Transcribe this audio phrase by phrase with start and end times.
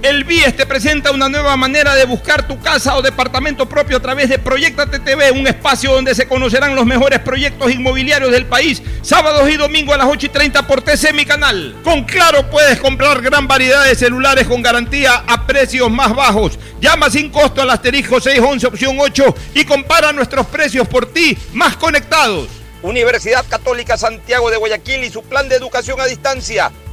[0.00, 4.00] El BIES te presenta una nueva manera de buscar tu casa o departamento propio a
[4.00, 8.80] través de Proyectate TV, un espacio donde se conocerán los mejores proyectos inmobiliarios del país,
[9.02, 11.74] sábados y domingos a las 8 y 30 por TC Mi Canal.
[11.82, 16.60] Con Claro puedes comprar gran variedad de celulares con garantía a precios más bajos.
[16.80, 21.76] Llama sin costo al asterisco 611 opción 8 y compara nuestros precios por ti más
[21.76, 22.46] conectados.
[22.82, 26.70] Universidad Católica Santiago de Guayaquil y su plan de educación a distancia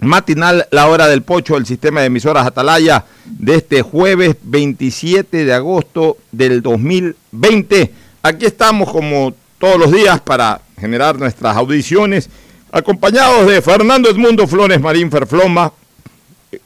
[0.00, 5.52] matinal La Hora del Pocho, el sistema de emisoras Atalaya, de este jueves 27 de
[5.52, 7.92] agosto del 2020.
[8.22, 12.28] Aquí estamos como todos los días para generar nuestras audiciones,
[12.70, 15.72] acompañados de Fernando Edmundo Flores Marín Ferfloma,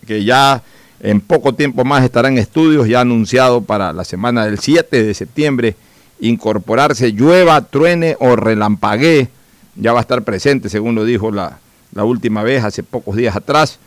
[0.06, 0.62] que ya
[1.00, 5.14] en poco tiempo más estará en estudios, ya anunciado para la semana del 7 de
[5.14, 5.76] septiembre,
[6.20, 9.28] incorporarse, llueva, truene o relampaguee,
[9.76, 11.58] ya va a estar presente, según lo dijo la
[11.92, 13.78] la última vez, hace pocos días atrás.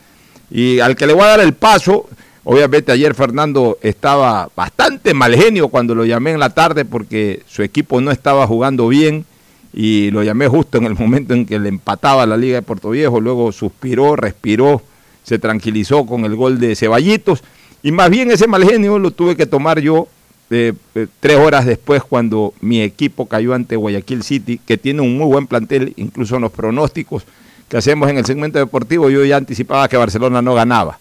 [0.49, 2.07] Y al que le voy a dar el paso,
[2.43, 7.63] obviamente ayer Fernando estaba bastante mal genio cuando lo llamé en la tarde porque su
[7.63, 9.25] equipo no estaba jugando bien
[9.73, 12.91] y lo llamé justo en el momento en que le empataba la Liga de Puerto
[12.91, 14.81] Viejo, luego suspiró, respiró,
[15.23, 17.43] se tranquilizó con el gol de Ceballitos
[17.81, 20.07] y más bien ese mal genio lo tuve que tomar yo
[20.49, 25.17] eh, eh, tres horas después cuando mi equipo cayó ante Guayaquil City, que tiene un
[25.17, 27.25] muy buen plantel, incluso en los pronósticos
[27.73, 30.99] que hacemos en el segmento deportivo, yo ya anticipaba que Barcelona no ganaba.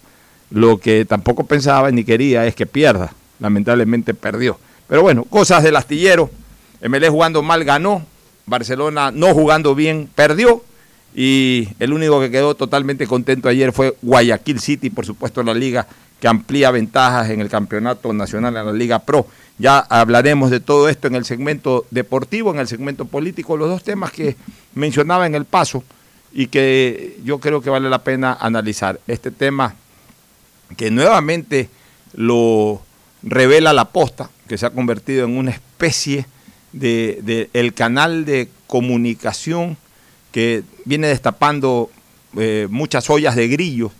[0.49, 3.13] Lo que tampoco pensaba ni quería es que pierda.
[3.39, 4.57] Lamentablemente perdió.
[4.87, 6.31] Pero bueno, cosas del astillero.
[6.81, 8.03] MLE jugando mal ganó.
[8.47, 10.63] Barcelona no jugando bien perdió.
[11.13, 15.85] Y el único que quedó totalmente contento ayer fue Guayaquil City, por supuesto, la liga,
[16.19, 19.27] que amplía ventajas en el campeonato nacional, en la Liga Pro.
[19.59, 23.83] Ya hablaremos de todo esto en el segmento deportivo, en el segmento político, los dos
[23.83, 24.35] temas que
[24.73, 25.83] mencionaba en el paso
[26.33, 28.99] y que yo creo que vale la pena analizar.
[29.07, 29.75] Este tema
[30.75, 31.69] que nuevamente
[32.13, 32.81] lo
[33.21, 36.25] revela la posta, que se ha convertido en una especie
[36.71, 39.77] de, el canal de comunicación
[40.31, 41.91] que viene destapando
[42.37, 43.91] eh, muchas ollas de grillo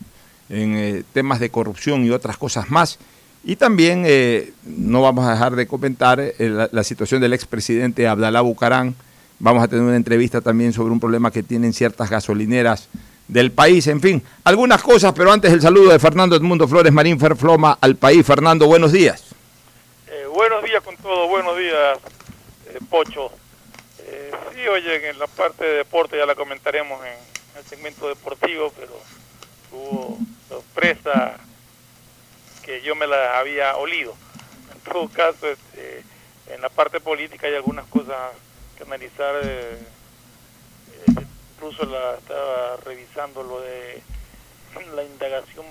[0.50, 2.98] en eh, temas de corrupción y otras cosas más.
[3.44, 8.42] Y también eh, no vamos a dejar de comentar la, la, situación del expresidente Abdalá
[8.42, 8.96] Bucarán,
[9.44, 12.88] Vamos a tener una entrevista también sobre un problema que tienen ciertas gasolineras
[13.28, 13.88] del país.
[13.88, 17.98] En fin, algunas cosas, pero antes el saludo de Fernando Edmundo Flores Marín Ferfloma al
[17.98, 18.26] país.
[18.26, 19.36] Fernando, buenos días.
[20.08, 22.00] Eh, buenos días con todo, buenos días,
[22.70, 23.32] eh, Pocho.
[24.00, 28.72] Eh, sí, oye, en la parte de deporte ya la comentaremos en el segmento deportivo,
[28.80, 28.98] pero
[29.74, 31.36] hubo sorpresa
[32.66, 34.16] que yo me la había olido.
[34.70, 36.02] ¿me todo caso, este,
[36.48, 38.16] en la parte política hay algunas cosas
[38.84, 39.36] analizar.
[39.44, 39.78] eh,
[41.08, 41.26] eh,
[41.56, 44.02] incluso la estaba revisando lo de
[44.96, 45.66] la indagación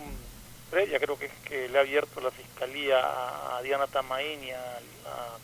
[0.70, 4.76] previa, creo que es que le ha abierto la fiscalía a, Diana Tamaín y a,
[4.76, 5.36] a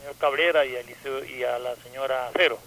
[0.00, 2.58] señor Cabrera y a, Eliseo- y a la señora Cero.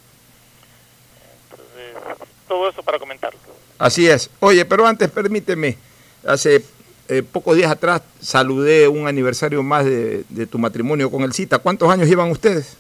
[1.52, 2.18] Entonces,
[2.48, 3.40] todo eso para comentarlo.
[3.78, 4.30] Así es.
[4.40, 5.78] Oye, pero antes permíteme,
[6.26, 6.64] hace
[7.10, 11.60] eh, pocos días atrás saludé un aniversario más de, de tu matrimonio con el Cita.
[11.60, 12.78] ¿Cuántos años llevan ustedes?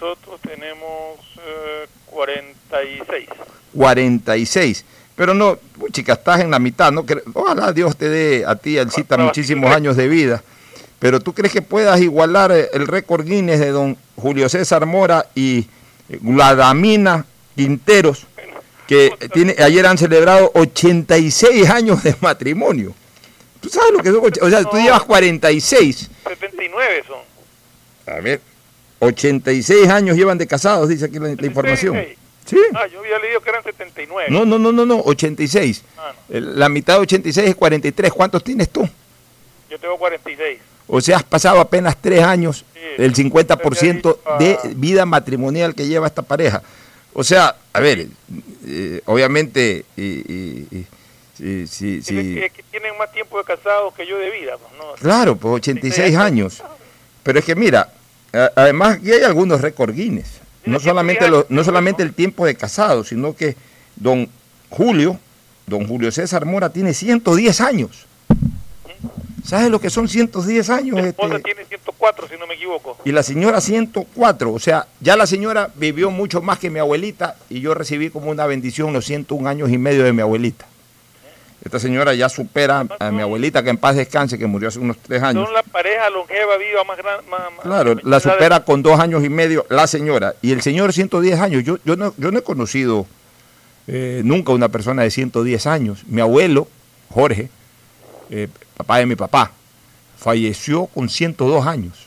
[0.00, 3.28] Nosotros tenemos eh, 46.
[3.74, 4.84] 46.
[5.16, 5.58] Pero no,
[5.92, 7.04] chica, estás en la mitad, ¿no?
[7.34, 10.42] Ojalá Dios te dé a ti, y al Cita, Para- muchísimos años de vida.
[10.98, 15.26] Pero ¿tú crees que puedas igualar eh, el récord Guinness de don Julio César Mora
[15.34, 15.58] y
[16.08, 18.26] eh, Gladamina Quinteros,
[18.88, 22.94] que tiene, ayer han celebrado 86 años de matrimonio?
[23.60, 24.20] ¿Tú sabes lo que son?
[24.46, 24.82] O sea, tú No.
[24.82, 26.10] llevas 46.
[26.26, 28.14] 79 son.
[28.14, 28.40] A ver,
[29.06, 31.94] 86 años llevan de casados, dice aquí la, la información.
[31.94, 32.18] 76.
[32.46, 32.58] Sí.
[32.74, 34.28] Ah, yo había leído que eran 79.
[34.30, 35.82] No, no, no, no, no, 86.
[35.96, 36.40] Ah, no.
[36.40, 38.12] La mitad de 86 es 43.
[38.12, 38.86] ¿Cuántos tienes tú?
[39.70, 40.58] Yo tengo 46.
[40.86, 42.80] O sea, has pasado apenas tres años Sí.
[42.98, 44.68] el 50% de Ah.
[44.76, 46.62] vida matrimonial que lleva esta pareja.
[47.14, 48.08] O sea, a ver,
[48.66, 50.86] eh, obviamente, y, y- y-
[51.38, 52.08] sí, sí, sí.
[52.14, 54.56] Tienen Que, que tienen más tiempo de casados que yo de vida.
[54.58, 54.92] Pues, ¿no?
[55.00, 56.62] claro, pues 86 años.
[57.22, 57.90] Pero es que mira,
[58.56, 60.40] además aquí hay algunos récord Guinness.
[60.66, 63.54] No solamente, 110 lo- años, no solamente el tiempo de casado, sino que
[63.96, 64.28] don
[64.70, 65.18] Julio,
[65.66, 68.06] don Julio César Mora tiene 110 años.
[69.44, 70.98] ¿Sabes lo que son 110 años?
[70.98, 71.52] Esposa este?
[71.52, 72.96] tiene 104, si no me equivoco.
[73.04, 77.36] Y la señora 104, o sea, ya la señora vivió mucho más que mi abuelita
[77.50, 80.64] y yo recibí como una bendición los 101 años y medio de mi abuelita.
[81.64, 84.98] Esta señora ya supera a mi abuelita, que en paz descanse, que murió hace unos
[84.98, 85.46] tres años.
[85.46, 87.24] Son la pareja longeva viva más grande.
[87.62, 90.34] Claro, la supera con dos años y medio la señora.
[90.42, 91.64] Y el señor 110 años.
[91.64, 93.06] Yo, yo, no, yo no he conocido
[93.86, 96.04] eh, nunca una persona de 110 años.
[96.06, 96.68] Mi abuelo,
[97.10, 97.48] Jorge,
[98.30, 99.50] eh, papá de mi papá,
[100.18, 102.06] falleció con 102 años.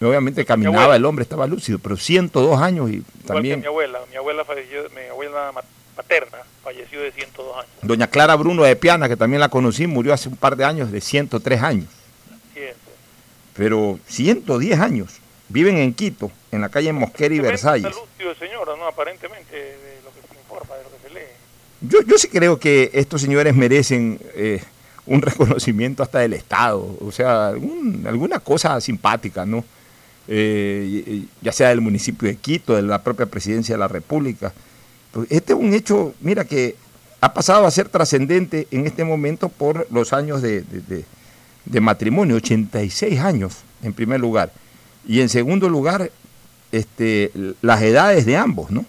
[0.00, 3.98] Obviamente caminaba, el hombre estaba lúcido, pero 102 años y Igual que también mi abuela.
[4.10, 5.62] Mi abuela falleció, mi abuela ma-
[5.98, 7.70] paterna falleció de 102 años.
[7.82, 10.92] doña Clara Bruno de Piana, que también la conocí, murió hace un par de años
[10.92, 11.86] de 103 años.
[12.50, 12.76] Así es.
[13.54, 15.18] Pero 110 años.
[15.48, 17.86] Viven en Quito, en la calle Mosquera y Versalles.
[17.90, 18.86] está lúcido el señor, ¿no?
[18.86, 21.26] Aparentemente, de lo que se informa, de lo que se lee.
[21.80, 24.62] Yo, yo sí creo que estos señores merecen eh,
[25.06, 29.64] un reconocimiento hasta del Estado, o sea, algún- alguna cosa simpática, ¿no?
[30.28, 34.52] Eh, ya sea del municipio de Quito, de la propia presidencia de la República.
[35.30, 36.76] Este es un hecho, mira, que
[37.20, 41.04] ha pasado a ser trascendente en este momento por los años de, de- de-
[41.64, 44.52] de matrimonio, 86 años en primer lugar.
[45.06, 46.10] Y en segundo lugar,
[46.72, 47.30] este,
[47.62, 48.84] las edades de ambos, ¿no?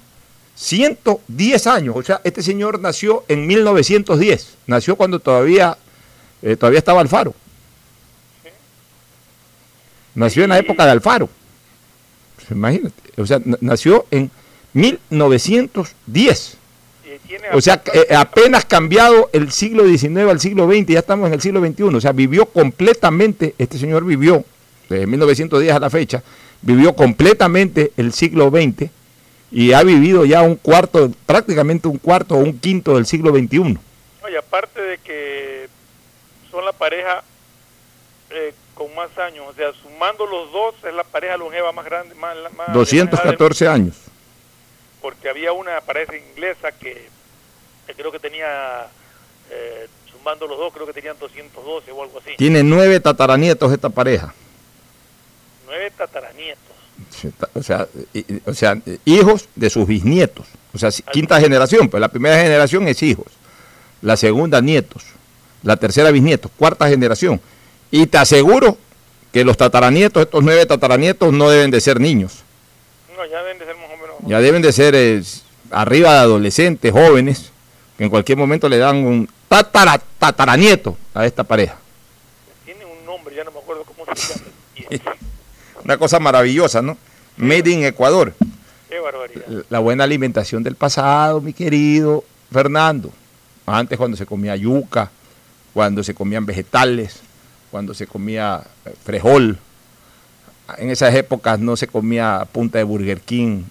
[0.56, 1.96] 110 años.
[1.98, 4.56] O sea, este señor nació en 1910.
[4.68, 5.78] Nació cuando todavía,
[6.42, 7.34] eh, todavía estaba Alfaro.
[10.16, 11.30] Nació en la época de Alfaro.
[12.52, 12.96] Imagínate.
[13.22, 14.30] O sea, na- nació en
[14.74, 16.58] 1910.
[17.06, 21.28] Y tiene O sea, eh, apenas cambiado el siglo XIX al siglo XX, ya estamos
[21.28, 21.84] en el siglo XXI.
[21.96, 24.44] O sea, vivió completamente, este señor vivió,
[24.90, 26.24] desde 1910 a la fecha,
[26.62, 28.90] vivió completamente el siglo XX
[29.52, 33.78] y ha vivido ya un cuarto, prácticamente un cuarto o un quinto del siglo XXI.
[34.24, 35.68] Oye, aparte de que
[36.52, 37.24] son la pareja
[38.30, 42.14] eh, con más años, o sea, sumando los dos, es la pareja longeva más grande,
[42.16, 43.96] más, más de más edad del- 214 años.
[45.02, 47.08] Porque había una pareja inglesa que,
[47.88, 48.88] que creo que tenía,
[49.50, 52.32] eh, sumando los dos, creo que tenían 212 o algo así.
[52.38, 54.34] Tiene nueve tataranietos esta pareja.
[55.66, 56.60] Nueve tataranietos.
[57.54, 57.88] O sea,
[58.46, 60.46] o sea, eh, hijos de sus bisnietos.
[60.74, 63.28] O sea, quinta generación, pues la primera generación es hijos,
[64.02, 65.04] la segunda nietos,
[65.64, 67.42] la tercera bisnietos, cuarta generación.
[67.90, 68.78] Y te aseguro
[69.34, 72.44] que los tataranietos, estos nueve tataranietos, no deben de ser niños.
[73.16, 73.79] No, ya deben de ser.
[74.26, 75.22] Ya deben de ser eh,
[75.72, 77.52] arriba de adolescentes, jóvenes,
[77.98, 81.78] que en cualquier momento le dan un tatara, tataranieto a esta pareja.
[82.66, 85.16] Tiene un nombre, ya no me acuerdo cómo se llama.
[85.84, 86.98] Una cosa maravillosa, ¿no?
[87.38, 88.34] Made in Ecuador.
[88.90, 89.66] Qué barbaridad.
[89.70, 93.12] la buena alimentación del pasado, mi querido Fernando.
[93.66, 95.12] Antes cuando se comía yuca,
[95.74, 97.22] cuando se comían vegetales,
[97.72, 99.58] cuando se comía eh, frejol.
[100.78, 103.64] En esas épocas no se comía punta de Burger King,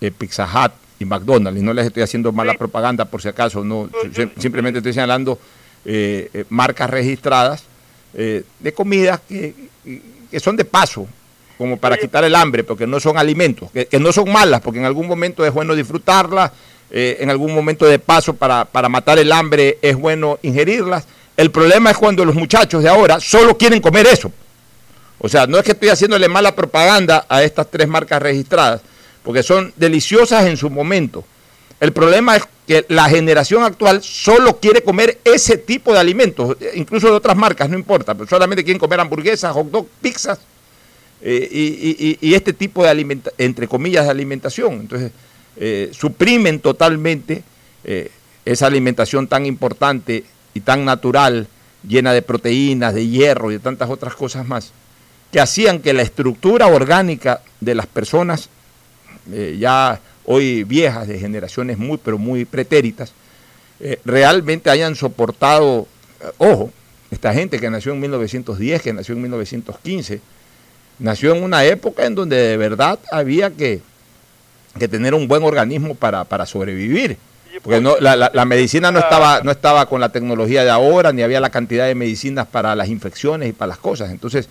[0.00, 1.60] eh, Pizza Hut y McDonald's.
[1.60, 3.88] Y no les estoy haciendo mala propaganda por si acaso, no,
[4.38, 5.38] simplemente estoy señalando
[5.84, 7.64] eh, eh, marcas registradas
[8.14, 9.54] eh, de comidas que,
[10.30, 11.06] que son de paso,
[11.58, 14.78] como para quitar el hambre, porque no son alimentos, que, que no son malas, porque
[14.78, 16.52] en algún momento es bueno disfrutarlas,
[16.90, 21.04] en algún momento de paso para, para matar el hambre es bueno ingerirlas.
[21.36, 24.30] El problema es cuando los muchachos de ahora solo quieren comer eso.
[25.18, 28.80] O sea, no es que estoy haciéndole mala propaganda a estas tres marcas registradas,
[29.24, 31.24] porque son deliciosas en su momento.
[31.80, 37.08] El problema es que la generación actual solo quiere comer ese tipo de alimentos, incluso
[37.08, 40.38] de otras marcas, no importa, pero solamente quieren comer hamburguesas, hot dog, pizzas
[41.20, 44.74] eh, y, este tipo de alimentación, entre comillas, de alimentación.
[44.74, 45.10] Entonces,
[45.56, 47.42] eh, suprimen totalmente
[47.84, 48.10] eh,
[48.44, 51.48] esa alimentación tan importante y tan natural,
[51.86, 54.72] llena de proteínas, de hierro y de tantas otras cosas más,
[55.32, 58.48] que hacían que la estructura orgánica de las personas,
[59.32, 63.12] eh, ya hoy viejas, de generaciones muy, pero muy pretéritas,
[64.04, 65.86] realmente hayan soportado,
[66.38, 66.72] ojo,
[67.10, 70.20] esta gente que nació en 1910, que nació en 1915,
[70.98, 73.82] nació en una época en donde de verdad había que
[74.78, 77.16] que tener un buen organismo para, para sobrevivir.
[77.62, 81.22] Porque no, la, la, medicina no estaba, no estaba con la tecnología de ahora, ni
[81.22, 84.10] había la cantidad de medicinas para las infecciones y para las cosas.
[84.10, 84.48] Entonces,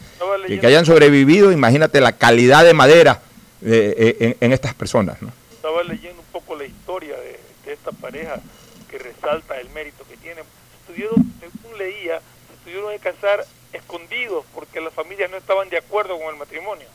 [0.47, 3.19] que, hayan sobrevivido, imagínate la calidad de madera
[3.65, 5.21] eh, en, en, estas personas.
[5.21, 5.31] ¿no?
[5.51, 8.39] Estaba leyendo un poco la historia de, de esta pareja
[8.89, 10.43] que resalta el mérito que tienen.
[10.81, 16.17] Estuvieron, según leía, se tuvieron que casar escondidos porque las familias no estaban de acuerdo
[16.19, 16.87] con el matrimonio.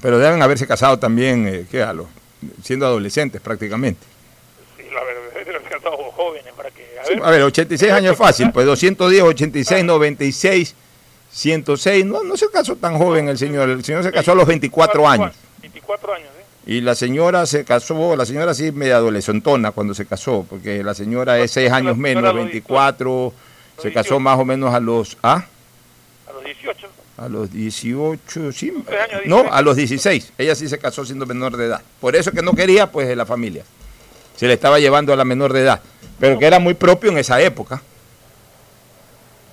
[0.00, 1.94] Pero deben haberse casado también, eh, ¿qué a
[2.62, 4.06] siendo adolescentes prácticamente.
[4.76, 6.86] Sí, la verdad, deben casado jóvenes para que...
[6.98, 10.74] A ver, a ver 86 años es fácil, pues 210, 86, 96,
[11.32, 14.46] 106, no, no se casó tan joven el señor, el señor se casó a los
[14.46, 15.34] 24 años.
[15.62, 16.44] 24 años, ¿eh?
[16.66, 20.94] Y la señora se casó, la señora sí media adolescentona cuando se casó, porque la
[20.94, 23.32] señora es 6 años menos, 24,
[23.78, 25.16] se casó más o menos a los...
[25.22, 25.46] ¿ah?
[26.28, 28.72] A los 18 a los 18, sí,
[29.26, 30.32] no, a los 16.
[30.38, 31.82] Ella sí se casó siendo menor de edad.
[32.00, 33.62] Por eso que no quería, pues, la familia.
[34.36, 35.82] Se le estaba llevando a la menor de edad.
[36.18, 37.82] Pero que era muy propio en esa época.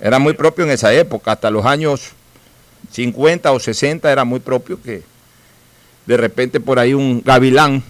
[0.00, 1.32] Era muy propio en esa época.
[1.32, 2.10] Hasta los años
[2.92, 5.02] 50 o 60 era muy propio que
[6.06, 7.82] de repente por ahí un gavilán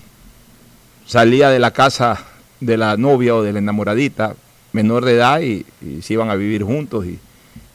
[1.06, 2.24] salía de la casa
[2.60, 4.34] de la novia o de la enamoradita
[4.72, 7.18] menor de edad y, y se iban a vivir juntos y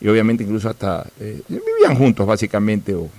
[0.03, 2.93] y obviamente incluso hasta eh, vivían juntos básicamente.
[2.93, 3.09] O,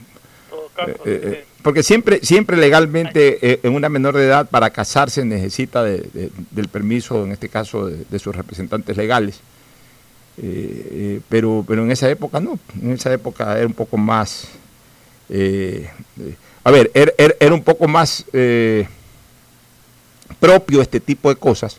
[0.87, 6.69] eh, eh, porque siempre, siempre legalmente en una menor de edad para casarse necesita del
[6.71, 9.41] permiso, en este caso, de, sus representantes legales.
[11.29, 14.49] Pero, pero en esa época no, en esa época era un poco más,
[15.31, 18.25] a ver, era, era, un poco más
[20.41, 21.79] propio este tipo de cosas,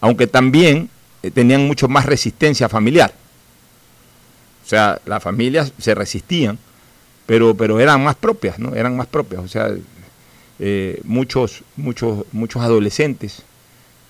[0.00, 0.88] aunque también
[1.34, 3.12] tenían mucho más resistencia familiar.
[4.64, 6.58] O sea, las familias se resistían,
[7.26, 8.74] pero, pero eran más propias, ¿no?
[8.74, 9.42] Eran más propias.
[9.42, 9.68] O sea,
[10.58, 13.42] eh, muchos, muchos, muchos adolescentes,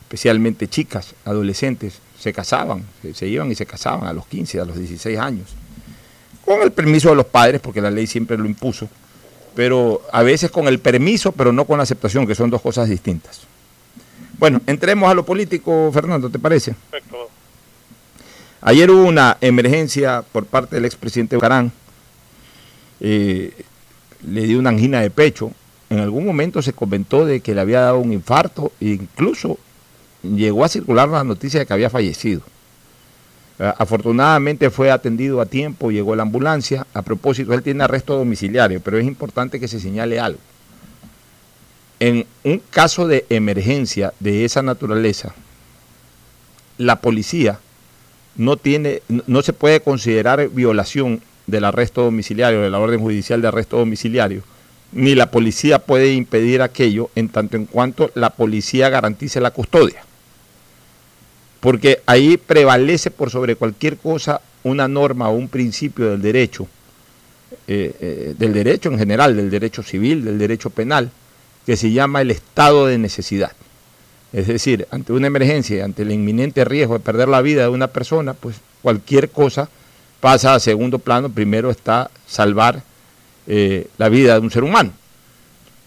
[0.02, 2.84] especialmente chicas, adolescentes, se casaban,
[3.14, 5.48] se, iban y se casaban a los 15, a los 16 años,
[6.44, 8.88] con el permiso de los padres, porque la ley siempre lo impuso,
[9.54, 12.90] pero a veces con el permiso, pero no con la aceptación, que son dos cosas
[12.90, 13.40] distintas.
[14.38, 16.74] Bueno, entremos a lo político, Fernando, ¿te parece?
[16.90, 17.30] Perfecto.
[18.60, 21.72] Ayer hubo una emergencia por parte del expresidente Bucarán.
[23.00, 23.64] Eh,
[24.28, 25.52] le dio una angina de pecho.
[25.88, 29.58] En algún momento se comentó de que le había dado un infarto e incluso
[30.22, 32.42] llegó a circular la noticia de que había fallecido.
[33.58, 36.86] Eh, afortunadamente fue atendido a tiempo, llegó la ambulancia.
[36.94, 40.40] A propósito, él tiene arresto domiciliario, pero es importante que se señale algo.
[41.98, 45.34] En un caso de emergencia de esa naturaleza,
[46.78, 47.60] la policía
[48.36, 53.48] no tiene, no se puede considerar violación del arresto domiciliario, de la orden judicial de
[53.48, 54.42] arresto domiciliario,
[54.92, 60.02] ni la policía puede impedir aquello en tanto en cuanto la policía garantice la custodia.
[61.60, 66.66] Porque ahí prevalece por sobre cualquier cosa una norma o un principio del derecho,
[67.66, 71.10] eh, eh, del derecho en general, del derecho civil, del derecho penal,
[71.66, 73.52] que se llama el estado de necesidad.
[74.32, 77.88] Es decir, ante una emergencia, ante el inminente riesgo de perder la vida de una
[77.88, 79.68] persona, pues cualquier cosa
[80.20, 81.30] pasa a segundo plano.
[81.30, 82.82] Primero está salvar
[83.46, 84.92] eh, la vida de un ser humano.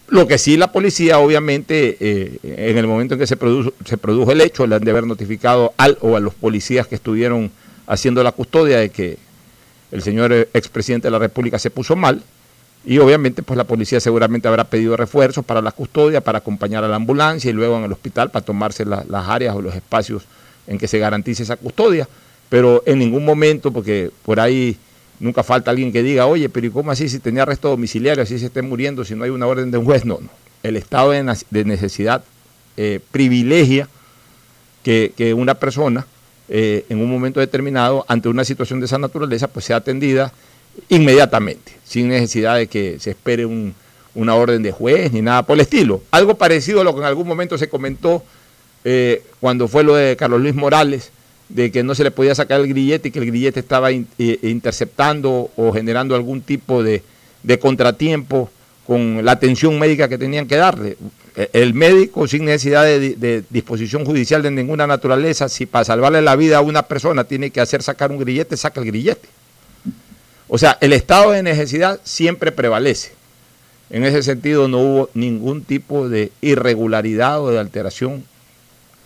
[0.08, 3.96] Lo que sí la policía, obviamente, eh, en el momento en que se produjo, se
[3.96, 7.50] produjo el hecho, le han de haber notificado al o a los policías que estuvieron
[7.86, 9.18] haciendo la custodia de que
[9.92, 12.22] el señor expresidente de la República se puso mal
[12.86, 16.88] y obviamente pues la policía seguramente habrá pedido refuerzos para la custodia, para acompañar a
[16.88, 20.24] la ambulancia y luego en el hospital para tomarse las áreas o los espacios
[20.66, 22.08] en que se garantice esa custodia.
[22.50, 24.76] pero en ningún momento, porque por ahí
[25.20, 28.38] nunca falta alguien que diga, oye, pero ¿y cómo así si tenía arresto domiciliario, así
[28.38, 30.04] se esté muriendo, si no hay una orden de un juez?
[30.04, 30.28] No, no.
[30.62, 32.24] El estado de necesidad
[32.76, 33.88] eh, privilegia
[34.82, 36.06] que, una persona
[36.48, 40.32] eh, en un momento determinado, ante una situación de esa naturaleza, pues sea atendida
[40.88, 43.46] inmediatamente, sin necesidad de que se espere
[44.14, 46.02] una orden de juez ni nada por el estilo.
[46.10, 48.24] Algo parecido a lo que en algún momento se comentó
[48.84, 51.10] eh, cuando fue lo de Carlos Luis Morales,
[51.48, 55.50] de que no se le podía sacar el grillete y que el grillete estaba interceptando
[55.56, 57.02] o generando algún tipo de,
[57.42, 58.50] de contratiempo
[58.86, 60.96] con la atención médica que tenían que darle.
[61.36, 66.36] Eh, el médico sin necesidad de, disposición judicial de ninguna naturaleza, si para salvarle la
[66.36, 69.28] vida a una persona tiene que hacer sacar un grillete, saca el grillete.
[70.46, 73.12] O sea, el estado de necesidad siempre prevalece.
[73.90, 78.24] En ese sentido no hubo ningún tipo de irregularidad o de alteración,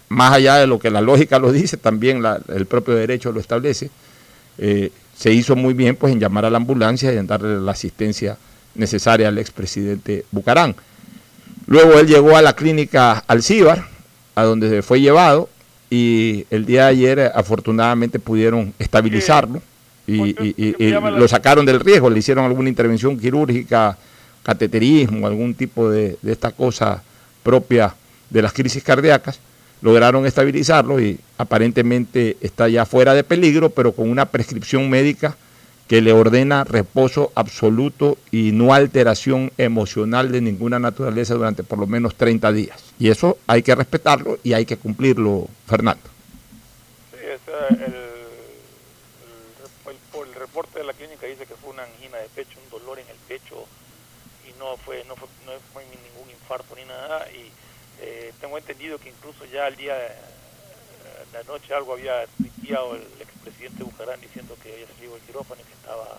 [0.08, 3.90] más allá de lo que la lógica lo dice, también el propio derecho lo establece.
[4.58, 7.72] Eh, se hizo muy bien pues en llamar a la ambulancia y en darle la
[7.72, 8.38] asistencia
[8.74, 10.74] necesaria al expresidente Bucarán.
[11.66, 13.86] Luego él llegó a la clínica Alcíbar,
[14.34, 15.48] a donde se fue llevado,
[15.90, 19.60] y el día de ayer afortunadamente pudieron estabilizarlo
[20.06, 20.34] y,
[20.92, 23.98] lo sacaron del riesgo, le hicieron alguna intervención quirúrgica,
[24.42, 27.02] cateterismo, algún tipo de, de esta cosa
[27.42, 27.94] propia
[28.30, 29.40] de las crisis cardíacas,
[29.80, 35.36] lograron estabilizarlo y aparentemente está ya fuera de peligro, pero con una prescripción médica
[35.88, 41.86] que le ordena reposo absoluto y no alteración emocional de ninguna naturaleza durante por lo
[41.86, 42.84] menos 30 días.
[42.98, 46.02] Y eso hay que respetarlo y hay que cumplirlo, Fernando.
[47.12, 47.94] Sí, el,
[50.26, 53.08] el, reporte de la clínica dice que fue una angina de pecho, un dolor en
[53.08, 53.64] el pecho
[54.46, 57.26] y no fue, no fue, no fue ningún infarto ni nada.
[57.32, 57.50] Y
[58.00, 59.94] eh, tengo entendido que incluso ya al día
[61.34, 65.64] la noche algo había tuiteado el expresidente Bujarán diciendo que había salido el quirófano y
[65.64, 66.18] que estaba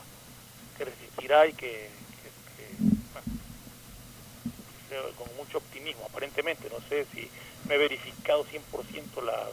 [0.77, 1.89] que resistirá y que,
[5.17, 6.69] con mucho optimismo aparentemente.
[6.69, 7.27] No sé si
[7.67, 9.49] me he verificado 100% la,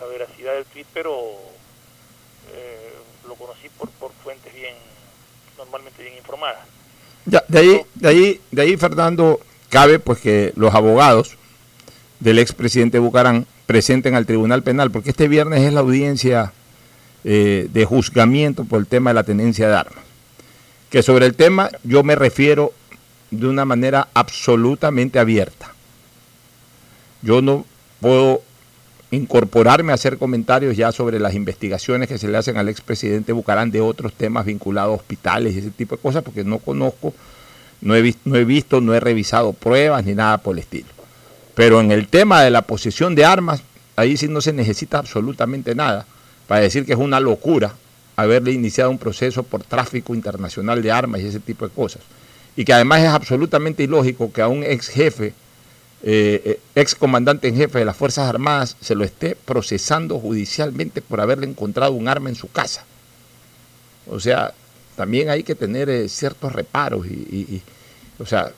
[0.00, 1.34] la veracidad del tweet pero
[2.52, 2.92] eh,
[3.26, 4.76] lo conocí por, por fuentes bien
[5.58, 6.64] normalmente bien informadas.
[7.24, 11.36] Ya, de ahí de ahí de ahí Fernando cabe pues que los abogados
[12.20, 16.52] del expresidente Bucarán presenten al Tribunal Penal, porque este viernes es la audiencia
[17.24, 20.04] eh, de juzgamiento por el tema de la tenencia de armas.
[20.90, 22.72] Que sobre el tema yo me refiero
[23.30, 25.72] de una manera absolutamente abierta.
[27.22, 27.66] Yo no
[28.00, 28.42] puedo
[29.10, 33.70] incorporarme a hacer comentarios ya sobre las investigaciones que se le hacen al expresidente Bucarán
[33.70, 37.14] de otros temas vinculados a hospitales y ese tipo de cosas, porque no conozco,
[37.80, 40.95] no he, no he visto, no he revisado pruebas ni nada por el estilo.
[41.56, 43.62] Pero en el tema de la posesión de armas,
[43.96, 46.06] ahí sí no se necesita absolutamente nada
[46.46, 47.74] para decir que es una locura
[48.14, 52.02] haberle iniciado un proceso por tráfico internacional de armas y ese tipo de cosas.
[52.56, 55.28] Y que además es absolutamente ilógico que a un ex jefe,
[56.02, 61.00] eh, eh, ex comandante en jefe de las Fuerzas Armadas, se lo esté procesando judicialmente
[61.00, 62.84] por haberle encontrado un arma en su casa.
[64.06, 64.52] O sea,
[64.94, 67.62] también hay que tener eh, ciertos reparos y,
[68.18, 68.52] o sea,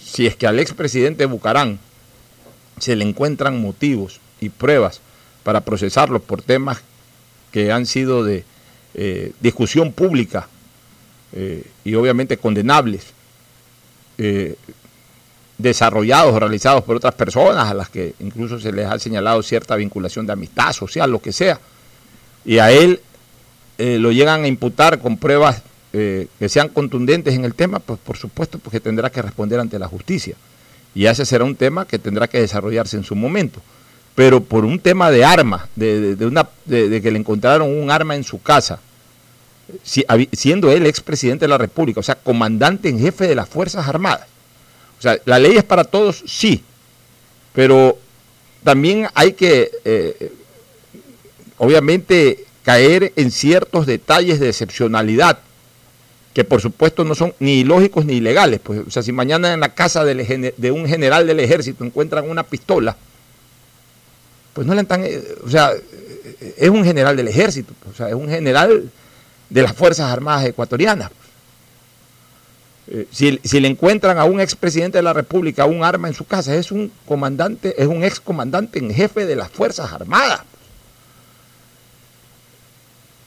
[0.00, 1.80] si es que al expresidente Bucarán
[2.80, 5.00] se le encuentran motivos y pruebas
[5.42, 6.78] para procesarlos por temas
[7.52, 8.44] que han sido de
[8.94, 10.48] eh, discusión pública
[11.32, 13.06] eh, y obviamente condenables,
[14.18, 14.56] eh,
[15.56, 19.76] desarrollados o realizados por otras personas a las que incluso se les ha señalado cierta
[19.76, 21.60] vinculación de amistad social, lo que sea,
[22.44, 23.00] y a él
[23.78, 25.62] lo llegan a imputar con pruebas
[25.92, 29.86] que sean contundentes en el tema, pues por supuesto porque tendrá que responder ante la
[29.86, 30.34] justicia.
[30.94, 33.60] Y ese será un tema que tendrá que desarrollarse en su momento.
[34.14, 38.24] Pero por un tema de arma, de, una, de, que le encontraron un arma en
[38.24, 38.80] su casa,
[40.32, 44.26] siendo él expresidente de la República, o sea, comandante en jefe de las Fuerzas Armadas.
[44.98, 46.64] O sea, la ley es para todos, sí,
[47.52, 47.96] pero
[48.64, 50.32] también hay que, eh,
[51.58, 55.38] obviamente, caer en ciertos detalles de excepcionalidad
[56.34, 58.60] que por supuesto no son ni ilógicos ni ilegales.
[58.62, 62.42] Pues, o sea, si mañana en la casa de un general del ejército encuentran una
[62.42, 62.96] pistola,
[64.58, 68.08] pues no le están, eh, o sea, eh, es un general del ejército, o sea,
[68.08, 68.90] es un general
[69.48, 71.12] de las Fuerzas Armadas ecuatorianas.
[72.88, 76.24] Eh, si, si, le encuentran a un expresidente de la República un arma en su
[76.24, 80.40] casa, es un comandante, es un ex comandante en jefe de las Fuerzas Armadas.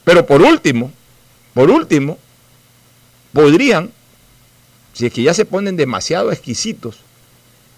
[0.03, 0.91] Pero por último,
[1.53, 2.17] por último,
[3.33, 3.91] podrían,
[4.93, 6.99] si es que ya se ponen demasiado exquisitos,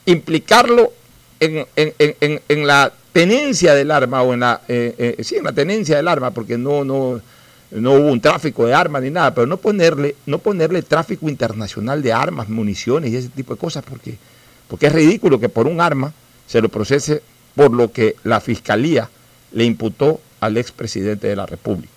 [0.05, 0.91] implicarlo
[1.39, 6.31] en, la tenencia del arma o en la, eh, sí, en la tenencia del arma,
[6.31, 7.21] porque no, no,
[7.71, 12.01] no hubo un tráfico de armas ni nada, pero no ponerle, no ponerle tráfico internacional
[12.01, 14.17] de armas, municiones y ese tipo de cosas, porque,
[14.67, 16.13] porque es ridículo que por un arma
[16.47, 17.21] se lo procese
[17.55, 19.09] por lo que la fiscalía
[19.51, 21.91] le imputó al expresidente de la República.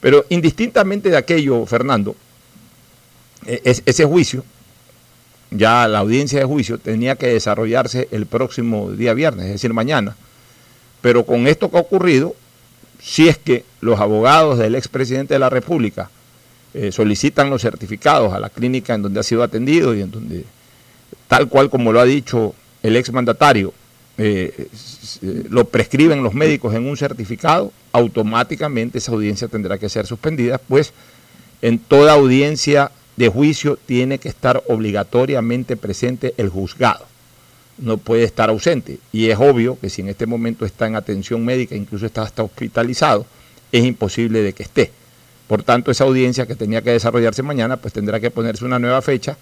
[0.00, 2.14] Pero indistintamente de aquello, Fernando,
[3.46, 4.44] e, ese juicio,
[5.50, 10.16] ya la audiencia de juicio tenía que desarrollarse el próximo día viernes, es decir, mañana.
[11.00, 12.34] Pero con esto que ha ocurrido,
[13.00, 16.10] si es que los abogados del expresidente de la República
[16.74, 20.44] eh, solicitan los certificados a la clínica en donde ha sido atendido y en donde,
[21.26, 23.72] tal cual como lo ha dicho el exmandatario,
[24.18, 24.68] eh,
[25.48, 30.92] lo prescriben los médicos en un certificado, automáticamente esa audiencia tendrá que ser suspendida, pues
[31.62, 37.04] en toda audiencia de juicio tiene que estar obligatoriamente presente el juzgado.
[37.78, 38.98] No puede estar ausente.
[39.12, 42.44] Y es obvio que si en este momento está en atención médica, incluso está hasta
[42.44, 43.26] hospitalizado,
[43.72, 44.92] es imposible de que esté.
[45.48, 49.02] Por tanto, esa audiencia que tenía que desarrollarse mañana, pues tendrá que ponerse una nueva
[49.02, 49.36] fecha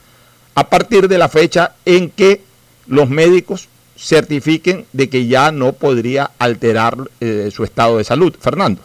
[0.55, 2.41] a partir de la fecha en que
[2.87, 8.35] los médicos certifiquen de que ya no podría alterar eh, su estado de salud.
[8.41, 8.81] Fernando.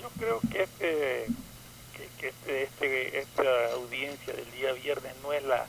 [0.00, 0.79] yo creo que, este, que,
[2.80, 5.66] este, esta audiencia del día viernes no es la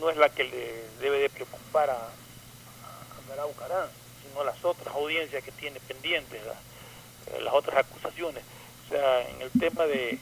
[0.00, 3.88] no, es la que le debe de preocupar a, a Bucarán,
[4.22, 8.44] sino las otras audiencias que tiene pendientes, eh, las otras acusaciones.
[8.86, 10.18] O sea, en el tema de,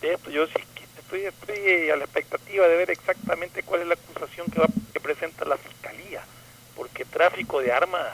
[0.00, 0.54] de esto, yo sí
[0.98, 5.00] estoy, estoy a la expectativa de ver exactamente cuál es la acusación que, va, que
[5.00, 6.22] presenta la fiscalía,
[6.76, 8.06] porque tráfico de armas,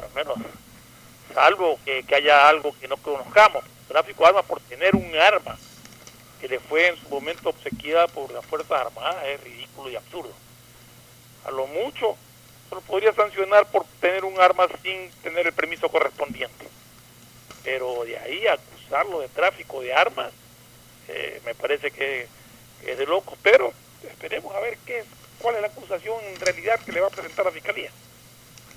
[0.00, 0.38] al menos,
[1.34, 5.58] salvo que, haya algo que no conozcamos, tráfico de armas por tener un arma
[6.40, 10.32] que le fue en su momento obsequiada por las Fuerzas Armadas es ridículo y absurdo.
[11.44, 12.16] A lo mucho,
[12.68, 16.68] se lo podría sancionar por tener un arma sin tener el permiso correspondiente.
[17.64, 20.30] Pero de ahí acusarlo de tráfico de armas,
[21.08, 22.26] eh, me parece que,
[22.86, 23.72] es de loco, pero
[24.08, 25.04] esperemos a ver qué,
[25.40, 27.90] cuál es la acusación en realidad que le va a presentar la Fiscalía.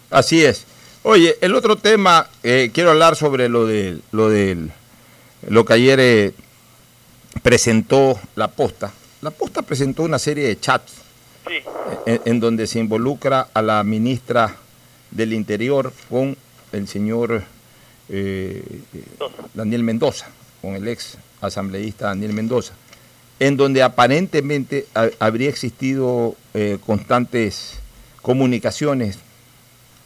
[0.10, 0.65] Así es.
[1.04, 4.71] Oye, el otro tema, eh, quiero hablar sobre lo de lo del
[5.47, 6.34] lo que ayer eh,
[7.41, 8.91] presentó la posta.
[9.22, 10.94] La posta presentó una serie de chats
[12.06, 14.56] en, donde se involucra a la ministra
[15.12, 16.38] del Interior con
[16.72, 17.44] el señor
[19.54, 20.28] Daniel Mendoza,
[20.62, 22.74] con el ex asambleísta Daniel Mendoza,
[23.39, 24.88] en donde aparentemente
[25.20, 27.80] habría existido eh, constantes
[28.22, 29.17] comunicaciones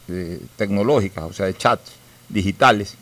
[0.07, 1.91] eh, tecnológicas, o sea, de chats
[2.29, 2.95] digitales,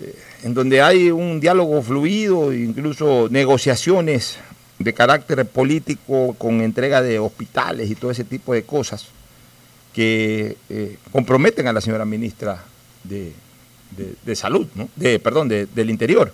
[0.00, 4.38] eh, en donde hay un diálogo fluido, incluso negociaciones
[4.78, 9.06] de carácter político con entrega de hospitales y todo ese tipo de cosas
[9.92, 10.56] que
[11.12, 12.64] comprometen a la señora ministra
[13.04, 13.34] de,
[14.34, 16.32] Salud, de, perdón, del Interior.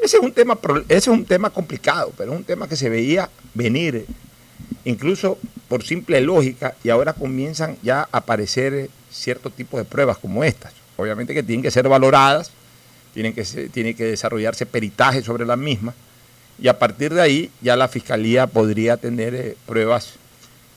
[0.00, 2.88] Ese es un tema, ese es un tema complicado, pero es un tema que se
[2.88, 4.06] veía venir,
[4.84, 10.42] incluso por simple lógica, y ahora comienzan ya a aparecer cierto tipo de pruebas como
[10.42, 10.72] estas.
[10.96, 12.50] Obviamente que tienen que ser valoradas,
[13.14, 15.94] tienen que, tiene que desarrollarse peritaje sobre las mismas,
[16.58, 20.14] y a partir de ahí ya la fiscalía podría tener eh, pruebas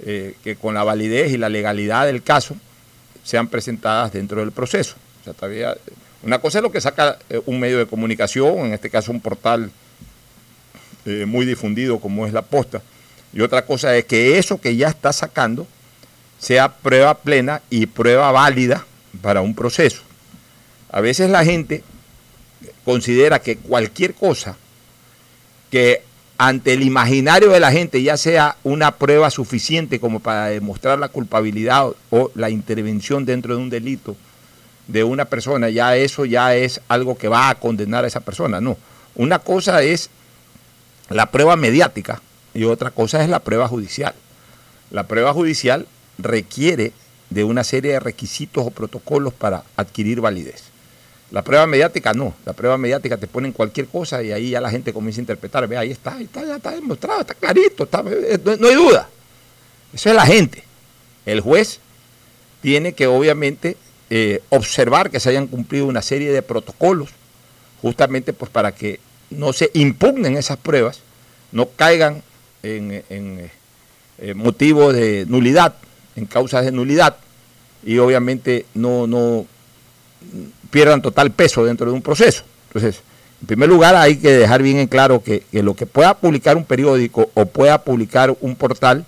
[0.05, 2.55] eh, que con la validez y la legalidad del caso
[3.23, 4.95] sean presentadas dentro del proceso.
[5.21, 5.75] O sea, todavía
[6.23, 9.21] una cosa es lo que saca eh, un medio de comunicación, en este caso un
[9.21, 9.71] portal
[11.27, 12.81] muy difundido como es la posta,
[13.31, 15.67] y otra cosa es que eso que ya está sacando
[16.39, 18.83] sea prueba plena y prueba válida
[19.21, 20.01] para un proceso.
[20.89, 21.83] A veces la gente
[22.85, 24.55] considera que cualquier cosa
[25.71, 26.03] que
[26.37, 31.09] ante el imaginario de la gente ya sea una prueba suficiente como para demostrar la
[31.09, 34.15] culpabilidad o la intervención dentro de un delito,
[34.87, 38.61] de una persona, ya eso ya es algo que va a condenar a esa persona.
[38.61, 38.77] No,
[39.15, 40.09] una cosa es
[41.09, 42.21] la prueba mediática
[42.53, 44.13] y otra cosa es la prueba judicial.
[44.91, 46.91] La prueba judicial requiere
[47.29, 50.74] de una serie de requisitos o protocolos para adquirir validez.
[51.35, 54.69] La prueba mediática no, la prueba mediática te ponen cualquier cosa y ahí ya la
[54.69, 58.39] gente comienza a interpretar, ve, ahí está, ahí está, ya está demostrado, está clarito, eh,
[58.57, 59.09] no hay duda.
[59.93, 60.63] Eso es la gente.
[61.25, 61.81] El juez
[62.61, 63.75] tiene que obviamente
[64.09, 67.09] eh, observar que se hayan cumplido una serie de protocolos,
[67.81, 71.01] justamente pues para que no se impugnen esas pruebas,
[71.51, 72.23] no caigan
[72.63, 73.03] en,
[74.19, 75.75] eh, motivos de nulidad,
[76.15, 77.17] en causas de nulidad,
[77.83, 79.47] y obviamente no, no
[80.75, 82.43] pierdan total peso dentro de un proceso.
[82.67, 83.01] Entonces,
[83.39, 86.57] en primer lugar, hay que dejar bien en claro que, que, lo que pueda publicar
[86.57, 89.05] un periódico o pueda publicar un portal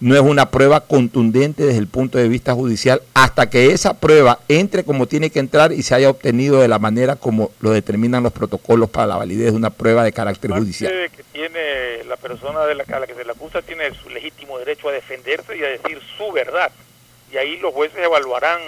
[0.00, 4.38] no es una prueba contundente desde el punto de vista judicial hasta que esa prueba
[4.48, 8.22] entre como tiene que entrar y se haya obtenido de la manera como lo determinan
[8.22, 10.92] los protocolos para la validez de una prueba de carácter Parte judicial.
[10.92, 14.08] de que tiene la persona de la, a la que se le acusa tiene su
[14.08, 16.72] legítimo derecho a defenderse y a decir su verdad.
[17.30, 18.58] Y ahí los jueces evaluarán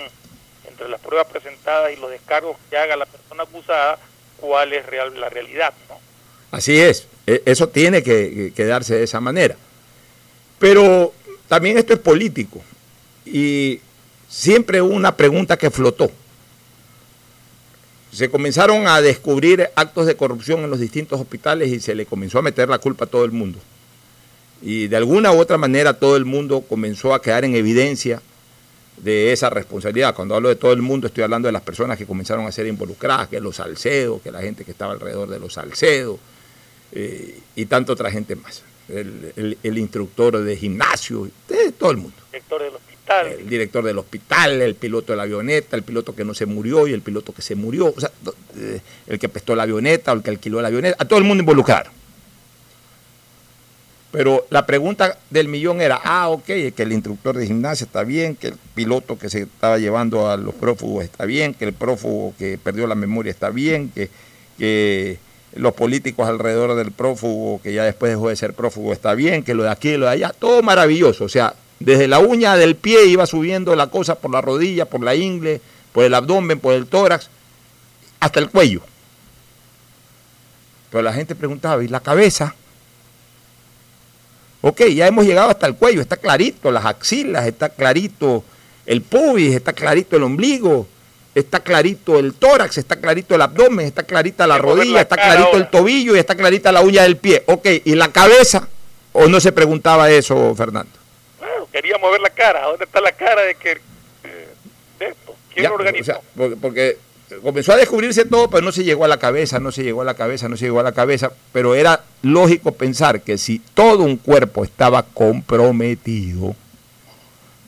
[0.74, 3.96] entre las pruebas presentadas y los descargos que haga la persona acusada
[4.38, 5.98] cuál es real, la realidad, ¿no?
[6.50, 9.56] Así es, e- eso tiene que, que darse de esa manera.
[10.58, 11.12] Pero
[11.48, 12.60] también esto es político
[13.24, 13.80] y
[14.28, 16.10] siempre hubo una pregunta que flotó.
[18.12, 22.38] Se comenzaron a descubrir actos de corrupción en los distintos hospitales y se le comenzó
[22.40, 23.58] a meter la culpa a todo el mundo.
[24.62, 28.22] Y de alguna u otra manera todo el mundo comenzó a quedar en evidencia
[28.96, 30.14] de esa responsabilidad.
[30.14, 32.66] Cuando hablo de todo el mundo estoy hablando de las personas que comenzaron a ser
[32.66, 36.18] involucradas, que los Salcedo, que la gente que estaba alrededor de los Salcedo
[36.92, 38.62] eh, y tanta otra gente más.
[38.88, 42.16] El, el- el instructor de gimnasio, eh, todo el mundo.
[42.30, 43.26] Director del hospital.
[43.26, 46.86] El director del hospital, el piloto de la avioneta, el piloto que no se murió
[46.86, 48.10] y el piloto que se murió, o sea,
[48.56, 51.24] eh, el que prestó la avioneta o el que alquiló la avioneta, a todo el
[51.24, 51.90] mundo involucrado.
[54.14, 58.36] Pero la pregunta del millón era, ah, ok, que el instructor de gimnasia está bien,
[58.36, 62.32] que el piloto que se estaba llevando a los prófugos está bien, que el prófugo
[62.38, 64.10] que perdió la memoria está bien, que,
[64.56, 65.18] que
[65.56, 69.52] los políticos alrededor del prófugo, que ya después dejó de ser prófugo, está bien, que
[69.52, 71.24] lo de aquí y lo de allá, todo maravilloso.
[71.24, 75.02] O sea, desde la uña del pie iba subiendo la cosa por la rodilla, por
[75.02, 75.60] la ingle,
[75.92, 77.30] por el abdomen, por el tórax,
[78.20, 78.80] hasta el cuello.
[80.92, 82.54] Pero la gente preguntaba, ¿y la cabeza?
[84.66, 88.42] Ok, ya hemos llegado hasta el cuello, está clarito las axilas, está clarito
[88.86, 90.86] el pubis, está clarito el ombligo,
[91.34, 95.48] está clarito el tórax, está clarito el abdomen, está clarita la rodilla, la está clarito
[95.48, 95.58] ahora.
[95.58, 97.42] el tobillo y está clarita la uña del pie.
[97.46, 98.66] Ok, ¿y la cabeza?
[99.12, 100.92] ¿O no se preguntaba eso, Fernando?
[101.38, 102.62] Claro, quería mover la cara.
[102.62, 104.48] ¿Dónde está la cara de que eh,
[104.98, 105.36] de esto?
[105.52, 106.00] ¿Quién Ya, lo organizó?
[106.00, 106.98] o sea, porque, porque
[107.42, 110.04] comenzó a descubrirse todo, pero no se llegó a la cabeza, no se llegó a
[110.04, 111.32] la cabeza, no se llegó a la cabeza.
[111.52, 116.54] Pero era lógico pensar que si todo un cuerpo estaba comprometido,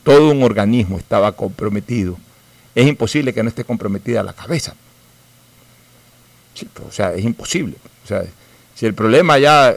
[0.02, 2.16] todo un organismo estaba comprometido,
[2.74, 4.74] es imposible que no esté comprometida la cabeza.
[6.54, 7.76] Sí, pues, o sea, es imposible.
[8.04, 8.24] O sea,
[8.74, 9.74] si el problema ya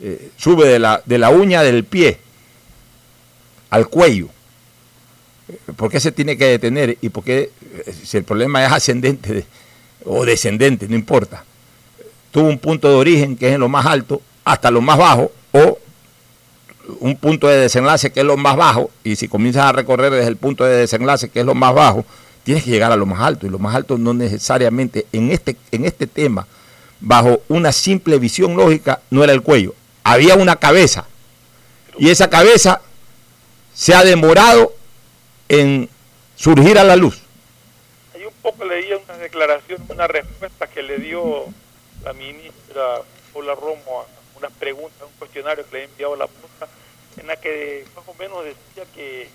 [0.00, 2.18] eh, sube de la, de la uña del pie
[3.70, 4.28] al cuello,
[5.76, 6.98] ¿Por qué se tiene que detener?
[7.00, 7.50] ¿Y por qué,
[8.04, 9.44] si el problema es ascendente de-
[10.04, 11.44] o descendente, no importa?
[12.30, 15.30] Tuvo un punto de origen que es en lo más alto hasta lo más bajo,
[15.52, 15.78] o
[16.98, 20.28] un punto de desenlace que es lo más bajo, y si comienzas a recorrer desde
[20.28, 22.04] el punto de desenlace que es lo más bajo,
[22.42, 25.56] tienes que llegar a lo más alto, y lo más alto no necesariamente en este,
[25.70, 26.46] en este tema,
[27.00, 31.06] bajo una simple visión lógica, no era el cuello, había una cabeza,
[31.98, 32.80] y esa cabeza
[33.72, 34.74] se ha demorado
[35.48, 35.88] en
[36.34, 37.21] surgir a la luz.
[38.42, 41.44] Poco leía una declaración, una respuesta que le dio
[42.04, 43.02] la ministra
[43.32, 46.68] Paula Romo a unas preguntas, un cuestionario que le había enviado a la Junta,
[47.20, 49.28] en la que más o menos decía que,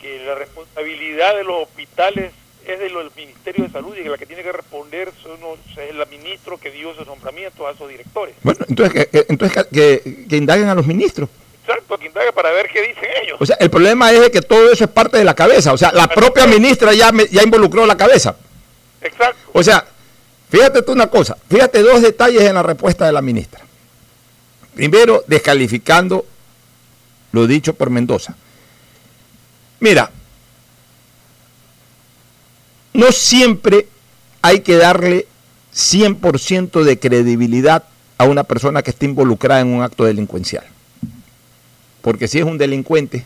[0.00, 2.32] que la responsabilidad de los hospitales
[2.66, 5.58] es de del Ministerio de Salud y que la que tiene que responder son los-
[5.76, 8.34] es el ministro que dio esos nombramientos a esos directores.
[8.42, 11.28] Bueno, entonces, que, entonces que- que indaguen a los ministros.
[11.66, 13.38] Exacto, que indague para ver qué dicen ellos.
[13.40, 15.72] O sea, el problema es que todo eso es parte de la cabeza.
[15.72, 18.36] O sea, la propia ministra ya, me- ya involucró la cabeza.
[19.00, 19.38] Exacto.
[19.52, 19.86] O sea,
[20.50, 23.60] fíjate tú una cosa, fíjate dos detalles en la respuesta de la ministra.
[24.74, 26.26] Primero, descalificando
[27.32, 28.34] lo dicho por Mendoza.
[29.80, 30.10] Mira,
[32.92, 33.88] no siempre
[34.42, 35.26] hay que darle
[35.74, 37.84] 100% de credibilidad
[38.18, 40.64] a una persona que esté involucrada en un acto delincuencial.
[42.04, 43.24] Porque si es un delincuente,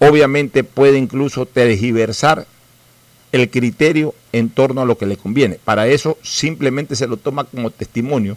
[0.00, 2.44] obviamente puede incluso tergiversar
[3.30, 5.60] el criterio en torno a lo que le conviene.
[5.64, 8.36] Para eso simplemente se lo toma como testimonio,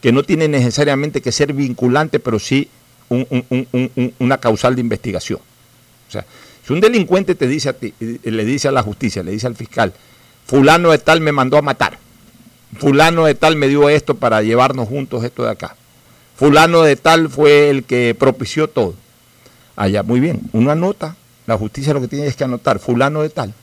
[0.00, 2.68] que no tiene necesariamente que ser vinculante, pero sí
[3.08, 5.40] un- un- un- un- un- una causal de investigación.
[6.08, 6.24] O sea,
[6.64, 9.48] si un delincuente te dice a ti, eh, le dice a la justicia, le dice
[9.48, 9.92] al fiscal,
[10.46, 11.98] fulano de tal me mandó a matar,
[12.78, 15.74] fulano de tal me dio esto para llevarnos juntos esto de acá,
[16.36, 18.94] fulano de tal fue el que propició todo.
[19.74, 23.30] Allá, muy bien, uno anota, la justicia lo que tiene es que anotar, fulano de
[23.30, 23.54] tal.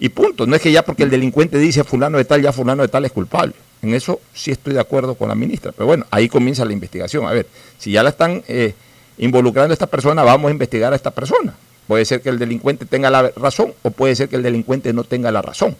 [0.00, 2.82] Y punto, no es que ya porque el delincuente dice fulano de tal, ya fulano
[2.82, 3.54] de tal es culpable.
[3.82, 5.72] En eso sí estoy de acuerdo con la ministra.
[5.72, 7.26] Pero bueno, ahí comienza la investigación.
[7.26, 7.46] A ver,
[7.78, 8.74] si ya la están eh,
[9.18, 11.54] involucrando a esta persona, vamos a investigar a esta persona.
[11.86, 15.04] Puede ser que el delincuente tenga la razón o puede ser que el delincuente no
[15.04, 15.76] tenga la razón.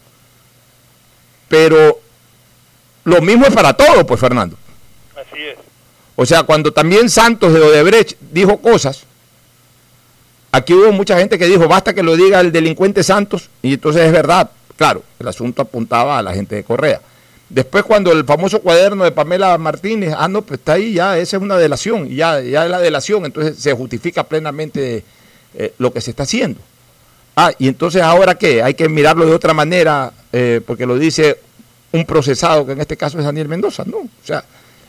[1.49, 2.01] Pero
[3.05, 4.57] lo mismo es para todo, pues Fernando.
[5.15, 5.68] Así es.
[6.21, 9.05] O sea, cuando también Santos de Odebrecht dijo cosas,
[10.51, 14.03] aquí hubo mucha gente que dijo, basta que lo diga el delincuente Santos, y entonces
[14.03, 17.01] es verdad, claro, el asunto apuntaba a la gente de Correa.
[17.49, 21.37] Después cuando el famoso cuaderno de Pamela Martínez, ah, no, pues está ahí, ya, esa
[21.37, 25.05] es una delación, ya, ya es la delación, entonces se justifica plenamente
[25.55, 26.59] eh, lo que se está haciendo.
[27.37, 31.39] Ah, y entonces ahora qué, hay que mirarlo de otra manera, eh, porque lo dice
[31.93, 34.43] un procesado, que en este caso es Daniel Mendoza, no, o sea,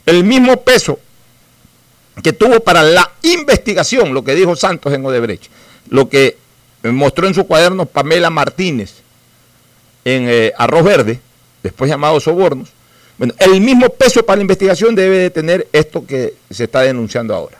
[0.07, 0.97] el mismo peso
[2.21, 5.49] que tuvo para la investigación, lo que dijo Santos en Odebrecht,
[5.89, 6.37] lo que
[6.83, 8.93] mostró en su cuaderno Pamela Martínez
[10.05, 11.19] en eh, Arroz Verde,
[11.61, 12.69] después llamado sobornos,
[13.17, 17.35] bueno, el mismo peso para la investigación debe de tener esto que se está denunciando
[17.35, 17.57] ahora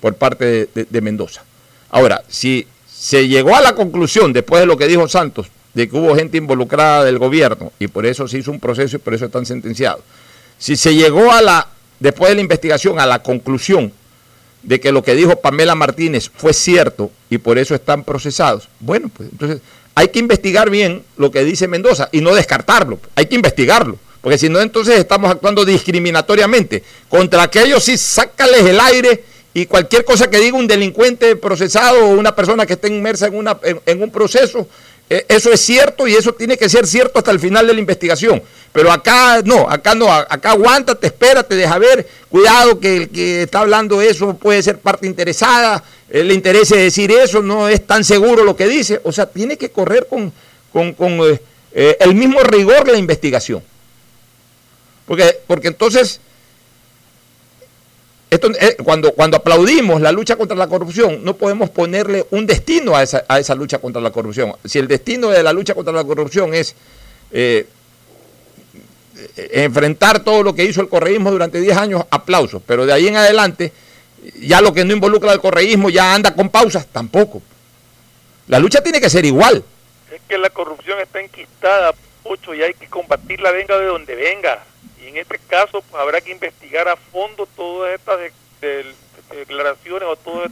[0.00, 1.44] por parte de, Mendoza.
[1.90, 5.96] Ahora, si se llegó a la conclusión, después de lo que dijo Santos, de que
[5.96, 9.26] hubo gente involucrada del gobierno y por eso se hizo un proceso y por eso
[9.26, 10.02] están sentenciados,
[10.58, 11.68] si se llegó a la,
[12.00, 13.92] después de la investigación, a la conclusión
[14.62, 19.10] de que lo que dijo Pamela Martínez fue cierto y por eso están procesados, bueno,
[19.14, 19.60] pues entonces
[19.94, 24.38] hay que investigar bien lo que dice Mendoza y no descartarlo, hay que investigarlo, porque
[24.38, 26.82] si no entonces estamos actuando discriminatoriamente.
[27.08, 32.10] Contra aquellos sí, sácales el aire y cualquier cosa que diga un delincuente procesado o
[32.10, 34.68] una persona que esté inmersa en, una, en, un proceso,
[35.08, 38.42] eso es cierto y eso tiene que ser cierto hasta el final de la investigación.
[38.72, 43.60] Pero acá no, acá no, acá aguántate, espérate, deja ver, cuidado que el que está
[43.60, 48.44] hablando eso puede ser parte interesada, eh, le interese decir eso, no es tan seguro
[48.44, 49.00] lo que dice.
[49.04, 50.32] O sea, tiene que correr con,
[50.72, 51.40] eh,
[51.72, 53.62] eh, el mismo rigor la investigación.
[55.06, 56.20] Porque, porque entonces,
[58.30, 58.50] esto,
[58.84, 63.24] cuando, cuando aplaudimos la lucha contra la corrupción, no podemos ponerle un destino a esa,
[63.28, 64.54] a esa lucha contra la corrupción.
[64.64, 66.74] Si el destino de la lucha contra la corrupción es
[69.52, 72.62] enfrentar todo lo que hizo el correísmo durante 10 años, aplausos.
[72.66, 73.72] Pero de ahí en adelante
[74.40, 77.42] ya lo que no involucra al correísmo ya anda con pausas, tampoco.
[78.46, 79.62] La lucha tiene que ser igual.
[80.12, 84.64] Es que la corrupción está enquistada, Pocho, y hay que combatirla venga de donde venga.
[85.08, 88.20] En este caso pues, habrá que investigar a fondo todas estas
[89.30, 90.50] declaraciones o todas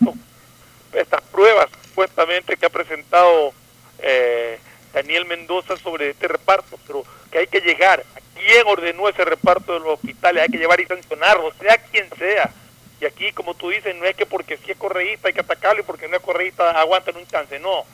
[0.93, 3.53] estas pruebas supuestamente que ha presentado
[3.99, 4.59] eh,
[4.93, 9.75] Daniel Mendoza sobre este reparto, pero que hay que llegar a quién ordenó ese reparto
[9.75, 12.53] de los hospitales, hay que llevar y sancionarlo, sea quien sea
[13.01, 15.81] y aquí, como tú dices, no es que porque si es correísta hay que atacarlo
[15.81, 17.59] y porque no es correísta aguantan un chance.
[17.59, 17.85] No.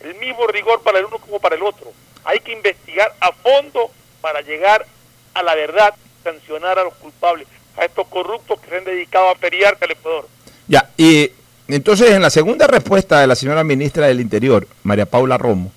[0.00, 1.92] El mismo rigor para el uno como para el otro.
[2.24, 4.86] Hay que investigar a fondo para llegar
[5.34, 9.34] a la verdad, sancionar a los culpables, a estos corruptos que se han dedicado a
[9.34, 10.28] pelearse al Ecuador.
[10.68, 11.30] Ya, y
[11.68, 15.72] entonces en la segunda respuesta de la señora ministra del Interior, María Paula Romo,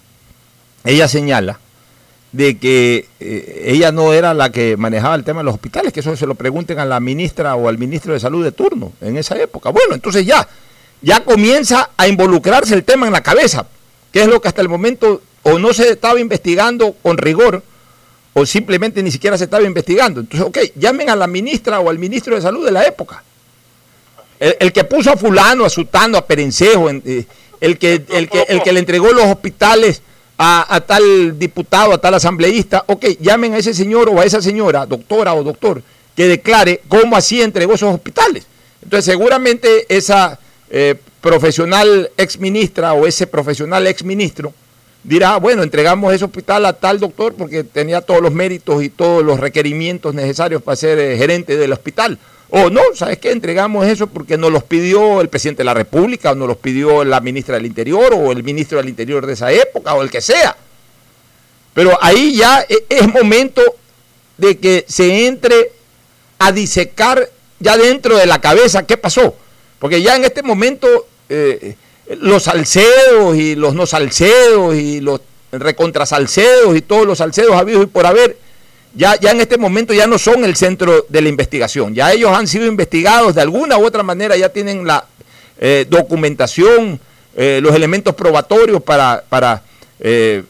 [0.83, 1.59] ella señala
[2.31, 6.01] de que eh, ella no era la que manejaba el tema de los hospitales, que
[6.01, 9.15] eso se lo pregunten a la ministra o al ministro de salud de turno en
[9.17, 9.69] esa época.
[9.69, 10.47] Bueno, entonces ya,
[11.01, 13.67] ya comienza a involucrarse el tema en la cabeza,
[14.11, 17.63] que es lo que hasta el momento o no se estaba investigando con rigor
[18.37, 20.19] o simplemente ni siquiera se estaba investigando.
[20.19, 23.23] Entonces, ok, llamen a la ministra o al ministro de salud de la época.
[24.37, 27.25] El, que puso a fulano, a sutano, a perencejo, eh,
[27.61, 30.01] el, que, el, que, el que le entregó los hospitales
[30.37, 34.85] a, tal diputado, a tal asambleísta, ok, llamen a ese señor o a esa señora,
[34.85, 35.81] doctora o doctor,
[36.13, 38.45] que declare cómo así entregó esos hospitales.
[38.83, 40.37] Entonces seguramente esa
[40.69, 44.53] eh, profesional ex ministra o ese profesional ex ministro
[45.05, 49.23] dirá, bueno, entregamos ese hospital a tal doctor porque tenía todos los méritos y todos
[49.23, 52.17] los requerimientos necesarios para ser eh, gerente del hospital.
[52.49, 53.31] O no, ¿sabes qué?
[53.31, 57.03] Entregamos eso porque nos los pidió el presidente de la República, o nos los pidió
[57.03, 60.21] la ministra del Interior, o el ministro del Interior de esa época, o el que
[60.21, 60.55] sea.
[61.73, 63.61] Pero ahí ya e, es momento
[64.37, 65.71] de que se entre
[66.39, 69.35] a disecar ya dentro de la cabeza qué pasó.
[69.79, 70.87] Porque ya en este momento
[71.29, 71.75] eh,
[72.07, 77.87] los salcedos y los no salcedos y los recontrasalcedos y todos los salcedos habidos y
[77.87, 78.37] por haber
[78.93, 82.31] ya, ya en este momento ya no son el centro de la investigación, ya ellos
[82.31, 85.05] han sido investigados de alguna u otra manera, ya tienen la
[85.59, 86.99] eh, documentación,
[87.35, 89.63] eh, los elementos probatorios para, para
[89.99, 90.43] eh,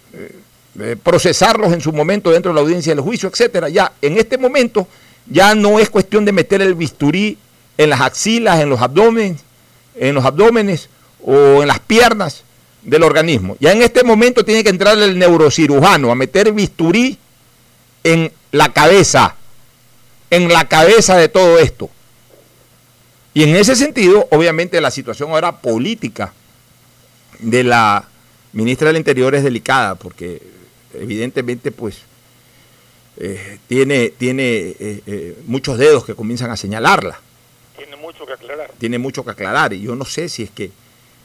[1.02, 3.70] procesarlos en su momento dentro de la audiencia del juicio, etcétera.
[3.70, 4.88] Ya en este momento
[5.28, 7.38] ya no es cuestión de meter el bisturí
[7.78, 9.42] en las axilas, en los abdómenes,
[9.96, 10.90] en los abdómenes
[11.26, 12.44] o en las piernas
[12.84, 13.58] del organismo.
[13.60, 17.18] Ya en este momento tiene que entrar el neurocirujano a meter bisturí
[18.04, 19.36] en la cabeza,
[20.30, 21.90] en la cabeza de todo esto.
[23.34, 26.32] Y en ese sentido, obviamente la situación ahora política
[27.40, 28.08] de la
[28.54, 30.42] ministra del Interior es delicada, porque
[30.94, 31.98] evidentemente pues
[33.18, 37.20] eh, tiene, tiene eh, eh, muchos dedos que comienzan a señalarla.
[37.76, 38.72] Tiene mucho que aclarar.
[38.78, 40.72] Tiene mucho que aclarar y yo no sé si es que...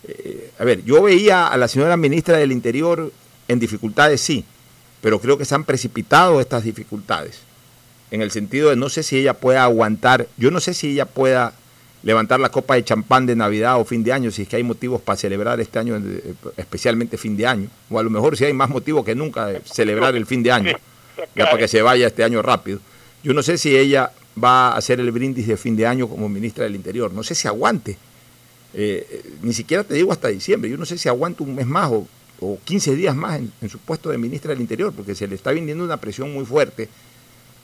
[0.07, 3.13] eh, a ver, yo veía a la señora ministra del Interior
[3.49, 4.45] en dificultades, sí,
[5.01, 7.41] pero creo que se han precipitado estas dificultades.
[8.11, 11.07] En el sentido de no sé si ella pueda aguantar, yo no sé si ella
[11.07, 11.55] pueda
[12.03, 14.63] levantar la copa de champán de Navidad o fin de año, si es que hay
[14.63, 18.45] motivos para celebrar este año, eh, especialmente fin de año, o a lo mejor si
[18.45, 20.73] hay más motivos que nunca de celebrar el fin de año,
[21.37, 22.81] ya para que se vaya este año rápido.
[23.23, 26.29] Yo no sé si ella va a hacer el brindis de fin de año como
[26.29, 27.99] ministra del Interior, no sé si aguante,
[28.73, 31.67] Eh, eh, ni siquiera te digo hasta diciembre, yo no sé si aguanta un mes
[31.67, 32.07] más o,
[32.41, 35.51] o 15 días más en, su puesto de ministra del Interior, porque se le está
[35.51, 36.89] viniendo una presión muy fuerte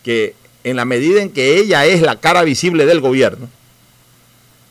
[0.03, 0.35] que
[0.65, 3.49] en la medida en que ella es la cara visible del gobierno,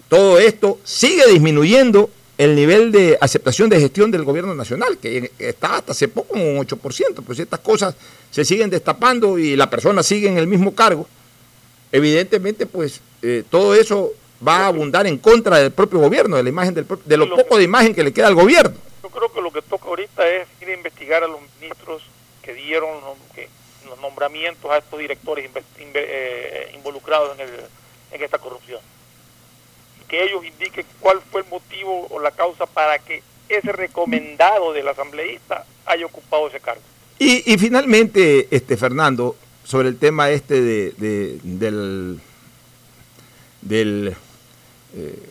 [0.10, 5.78] todo esto sigue disminuyendo el nivel de aceptación de gestión del gobierno nacional, que está
[5.78, 7.96] hasta hace poco un 8%, pues estas cosas
[8.30, 11.08] se siguen destapando y la persona sigue en el mismo cargo,
[11.94, 14.12] evidentemente pues eh, todo eso
[14.48, 17.58] va a abundar en contra del propio gobierno, de la imagen del de lo poco
[17.58, 18.76] de imagen que le queda al gobierno.
[19.04, 22.02] Yo creo que lo que toca ahorita es ir a investigar a los ministros
[22.42, 22.88] que dieron
[23.88, 27.50] los nombramientos a estos directores eh, involucrados en, el,
[28.12, 28.80] en esta corrupción.
[30.08, 34.88] Que ellos indiquen cuál fue el motivo o la causa para que ese recomendado del
[34.88, 36.82] asambleísta haya ocupado ese cargo.
[37.18, 42.20] Y, y finalmente, este Fernando, sobre el tema este de, de- del,
[43.62, 44.16] del
[44.96, 45.30] eh,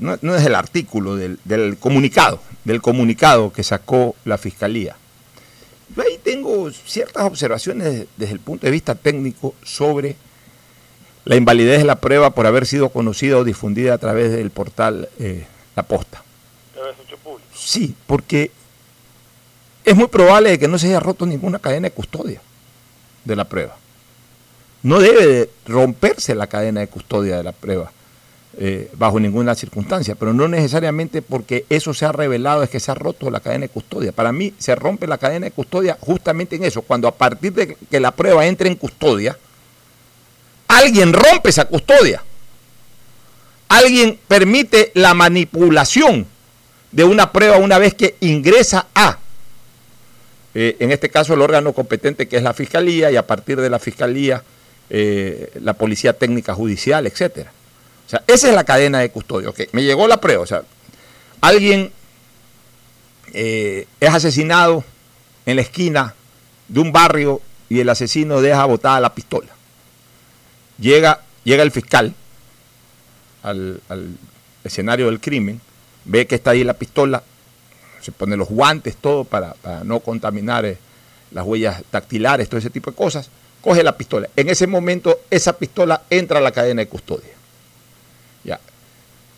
[0.00, 4.96] no, no es el artículo, del, del comunicado, del comunicado que sacó la fiscalía.
[5.94, 10.16] Yo ahí tengo ciertas observaciones desde el punto de vista técnico sobre
[11.24, 15.08] la invalidez de la prueba por haber sido conocida o difundida a través del portal
[15.18, 15.46] eh,
[15.76, 16.22] La Posta.
[17.04, 17.48] Hecho público.
[17.54, 18.50] Sí, porque
[19.84, 22.40] es muy probable que no se haya roto ninguna cadena de custodia
[23.24, 23.76] de la prueba.
[24.82, 27.92] No debe de romperse la cadena de custodia de la prueba
[28.62, 32.90] eh, bajo ninguna circunstancia, pero no necesariamente porque eso se ha revelado es que se
[32.90, 34.12] ha roto la cadena de custodia.
[34.12, 37.74] Para mí se rompe la cadena de custodia justamente en eso, cuando a partir de
[37.90, 39.38] que la prueba entre en custodia,
[40.68, 42.22] alguien rompe esa custodia.
[43.68, 46.26] Alguien permite la manipulación
[46.92, 49.18] de una prueba una vez que ingresa a,
[50.54, 53.70] eh, en este caso, el órgano competente que es la Fiscalía y a partir de
[53.70, 54.42] la Fiscalía,
[54.90, 57.52] eh, la Policía Técnica Judicial, etcétera.
[58.10, 59.48] Sea, esa es la cadena de custodia.
[59.48, 60.42] Ok, me llegó la prueba.
[60.42, 60.62] O sea,
[61.40, 61.92] alguien
[63.32, 64.82] eh, es asesinado
[65.46, 66.14] en la esquina
[66.66, 69.50] de un barrio y el asesino deja botada la pistola.
[70.80, 72.12] Llega, llega el fiscal
[73.44, 73.80] al,
[74.64, 75.60] escenario del crimen,
[76.04, 77.22] ve que está ahí la pistola,
[78.00, 80.78] se pone los guantes, todo para, para no contaminar eh,
[81.30, 83.30] las huellas dactilares, todo ese tipo de cosas,
[83.60, 84.28] coge la pistola.
[84.34, 87.39] En ese momento esa pistola entra a la cadena de custodia.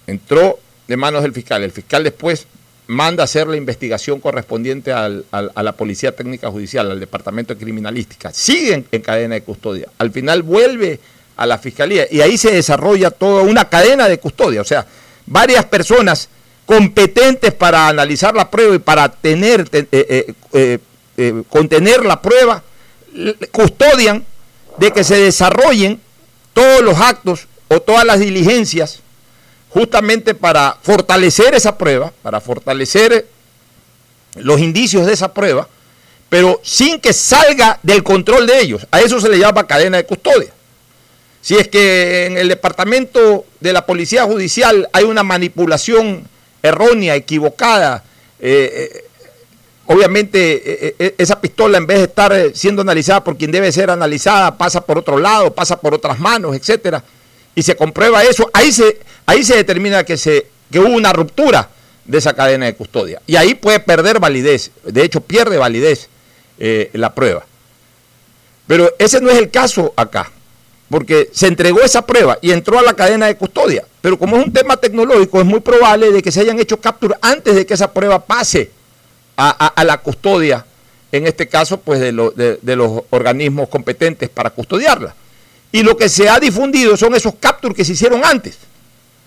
[0.06, 1.62] Entró de manos del fiscal.
[1.62, 2.46] El fiscal después
[2.88, 8.32] manda hacer la investigación correspondiente al- a la Policía Técnica Judicial, al Departamento de Criminalística.
[8.32, 9.88] Sigue en, en cadena de custodia.
[9.98, 10.98] Al final vuelve
[11.36, 14.60] a la Fiscalía y ahí se desarrolla toda una cadena de custodia.
[14.60, 14.86] O sea,
[15.26, 16.28] varias personas
[16.66, 20.78] competentes para analizar la prueba y para tener, te- eh, eh,
[21.16, 22.62] eh, contener la prueba,
[23.50, 24.24] custodian
[24.78, 26.00] de que se desarrollen
[26.52, 29.00] todos los actos o todas las diligencias
[29.72, 33.26] justamente para fortalecer esa prueba, para fortalecer
[34.36, 35.68] los indicios de esa prueba,
[36.28, 38.86] pero sin que salga del control de ellos.
[38.90, 40.52] A eso se le llama cadena de custodia.
[41.40, 46.26] Si es que en el departamento de la Policía Judicial hay una manipulación
[46.62, 48.04] errónea, equivocada,
[48.40, 49.04] eh, eh,
[49.86, 53.72] obviamente eh, eh, esa pistola en vez de estar eh, siendo analizada por quien debe
[53.72, 57.02] ser analizada, pasa por otro lado, pasa por otras manos, etcétera,
[57.54, 61.68] y se comprueba eso, ahí se, ahí se determina que, se, que hubo una ruptura
[62.04, 63.20] de esa cadena de custodia.
[63.26, 66.08] Y ahí puede perder validez, de hecho pierde validez
[66.58, 67.44] eh, la prueba.
[68.66, 70.30] Pero ese no es el caso acá,
[70.88, 73.84] porque se entregó esa prueba y entró a la cadena de custodia.
[74.00, 77.18] Pero como es un tema tecnológico, es muy probable de que se hayan hecho capturas
[77.22, 78.70] antes de que esa prueba pase
[79.36, 80.64] a, a- a la custodia,
[81.10, 85.14] en este caso, pues de, lo- de- de los organismos competentes para custodiarla.
[85.72, 88.58] Y lo que se ha difundido son esos capturas que se hicieron antes.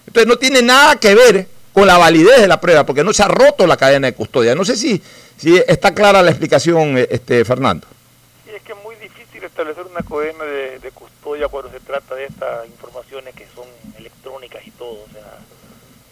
[0.05, 3.23] Entonces no tiene nada que ver con la validez de la prueba, porque no se
[3.23, 4.55] ha roto la cadena de custodia.
[4.55, 5.01] No sé si,
[5.37, 7.87] si está clara la explicación, eh, este, Fernando.
[8.45, 12.25] Sí, es que es muy difícil establecer una cadena de, custodia cuando se trata de
[12.25, 13.65] estas informaciones que son
[13.97, 14.99] electrónicas y todo.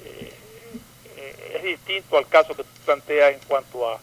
[0.04, 0.34] Eh,
[1.16, 4.00] eh, es distinto al caso que tú planteas en cuanto a,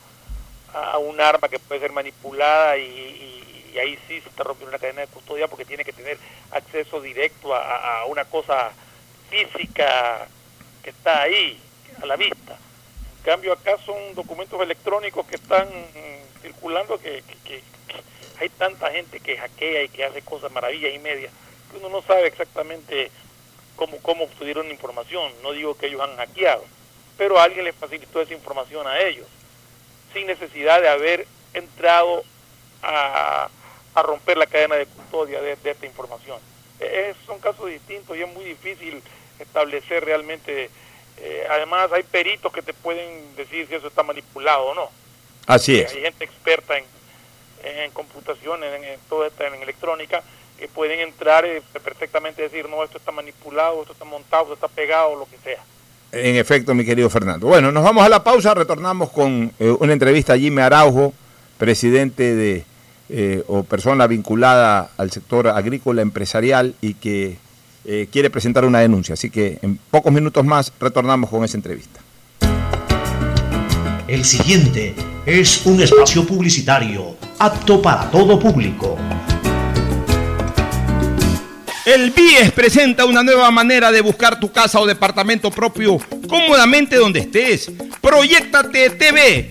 [0.72, 4.78] a un arma que puede ser manipulada y- y ahí sí se está rompiendo una
[4.78, 6.18] cadena de custodia porque tiene que tener
[6.50, 8.72] acceso directo a, una cosa
[9.28, 10.26] física
[10.82, 11.60] que está ahí,
[12.02, 12.58] a la vista.
[13.18, 15.68] En cambio acá son documentos electrónicos que están
[16.42, 17.22] circulando que,
[18.40, 21.30] hay tanta gente que hackea y que hace cosas maravillas y media
[21.70, 23.10] que uno no sabe exactamente
[23.76, 25.30] cómo, cómo obtuvieron información.
[25.42, 26.64] No digo que ellos han hackeado,
[27.16, 29.26] pero alguien les facilitó esa información a ellos,
[30.12, 32.24] sin necesidad de haber entrado
[32.82, 33.48] a,
[34.02, 36.38] romper la cadena de custodia de, esta información.
[37.26, 39.02] son casos distintos y es muy difícil
[39.38, 40.70] establecer realmente,
[41.18, 44.90] eh, además hay peritos que te pueden decir si eso está manipulado o no.
[45.46, 45.92] Así es.
[45.92, 46.84] Hay gente experta en,
[47.64, 50.22] en computación, en, en toda esta en electrónica,
[50.58, 54.68] que pueden entrar y perfectamente decir, no, esto está manipulado, esto está montado, esto está
[54.68, 55.62] pegado, lo que sea.
[56.12, 57.46] En efecto, mi querido Fernando.
[57.46, 61.14] Bueno, nos vamos a la pausa, retornamos con eh, una entrevista a Jimmy Araujo,
[61.56, 62.64] presidente de
[63.12, 67.38] eh, o persona vinculada al sector agrícola empresarial y que
[67.84, 69.14] eh, quiere presentar una denuncia.
[69.14, 72.00] Así que en pocos minutos más retornamos con esa entrevista.
[74.06, 74.94] El siguiente
[75.26, 78.96] es un espacio publicitario apto para todo público.
[81.84, 85.98] El BIES presenta una nueva manera de buscar tu casa o departamento propio
[86.28, 87.72] cómodamente donde estés.
[88.00, 89.50] Proyectate TV,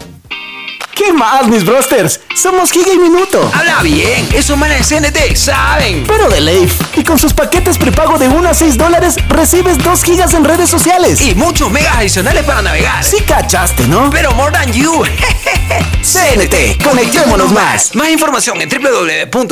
[0.95, 2.19] ¿Qué más, mis brosters?
[2.35, 3.49] Somos Giga y Minuto.
[3.53, 6.05] Habla bien, eso manes CNT saben.
[6.07, 6.79] Pero de Leif.
[6.95, 10.69] Y con sus paquetes prepago de 1 a 6 dólares, recibes 2 gigas en redes
[10.69, 11.21] sociales.
[11.21, 13.03] Y muchos megas adicionales para navegar.
[13.03, 14.09] Sí cachaste, ¿no?
[14.09, 15.03] Pero more than you.
[16.03, 17.95] CNT, conectémonos más.
[17.95, 19.51] Más información en www.cnt.com.es.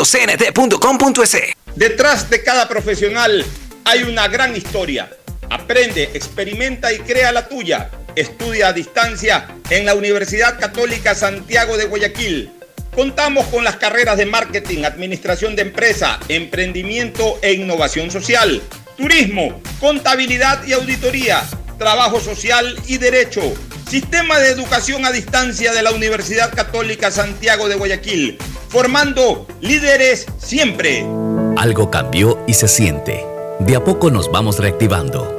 [1.75, 3.45] Detrás de cada profesional
[3.85, 5.09] hay una gran historia.
[5.49, 7.89] Aprende, experimenta y crea la tuya.
[8.15, 12.51] Estudia a distancia en la Universidad Católica Santiago de Guayaquil.
[12.95, 18.61] Contamos con las carreras de marketing, administración de empresa, emprendimiento e innovación social,
[18.97, 21.41] turismo, contabilidad y auditoría,
[21.77, 23.41] trabajo social y derecho.
[23.89, 28.37] Sistema de educación a distancia de la Universidad Católica Santiago de Guayaquil,
[28.67, 31.05] formando líderes siempre.
[31.57, 33.25] Algo cambió y se siente.
[33.59, 35.38] De a poco nos vamos reactivando,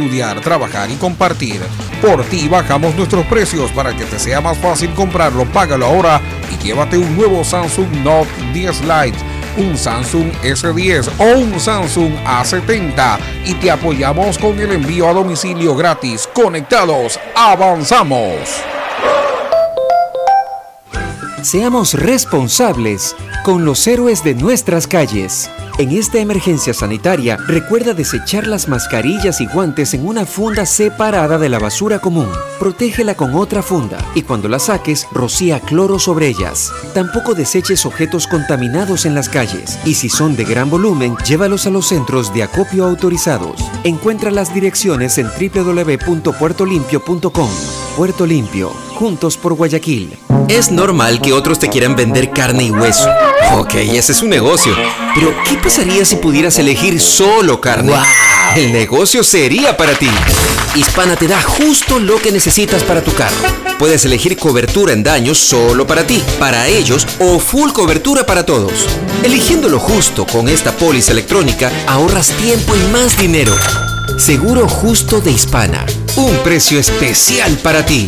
[0.01, 1.61] estudiar, trabajar y compartir.
[2.01, 5.45] Por ti bajamos nuestros precios para que te sea más fácil comprarlo.
[5.45, 6.19] Págalo ahora
[6.51, 9.17] y llévate un nuevo Samsung Note 10 Lite,
[9.57, 15.75] un Samsung S10 o un Samsung A70 y te apoyamos con el envío a domicilio
[15.75, 16.27] gratis.
[16.33, 18.39] Conectados, avanzamos.
[21.43, 25.49] Seamos responsables con los héroes de nuestras calles.
[25.77, 31.49] En esta emergencia sanitaria, recuerda desechar las mascarillas y guantes en una funda separada de
[31.49, 32.27] la basura común.
[32.59, 36.71] Protégela con otra funda y cuando la saques, rocía cloro sobre ellas.
[36.93, 41.69] Tampoco deseches objetos contaminados en las calles y si son de gran volumen, llévalos a
[41.69, 43.61] los centros de acopio autorizados.
[43.83, 47.49] Encuentra las direcciones en www.puertolimpio.com.
[47.97, 50.17] Puerto Limpio, juntos por Guayaquil.
[50.47, 53.07] Es normal que otros te quieran vender carne y hueso.
[53.57, 54.73] Ok, ese es su negocio.
[55.15, 57.93] Pero, ¿qué pasaría si pudieras elegir solo carne?
[58.55, 60.09] El negocio sería para ti.
[60.75, 63.35] Hispana te da justo lo que necesitas para tu carro.
[63.77, 68.87] Puedes elegir cobertura en daños solo para ti, para ellos o full cobertura para todos.
[69.23, 73.55] Eligiendo lo justo con esta póliza electrónica, ahorras tiempo y más dinero.
[74.17, 75.85] Seguro justo de Hispana.
[76.15, 78.07] Un precio especial para ti.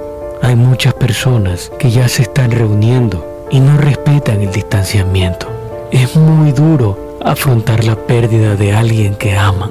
[0.41, 5.45] Hay muchas personas que ya se están reuniendo y no respetan el distanciamiento.
[5.91, 9.69] Es muy duro afrontar la pérdida de alguien que aman.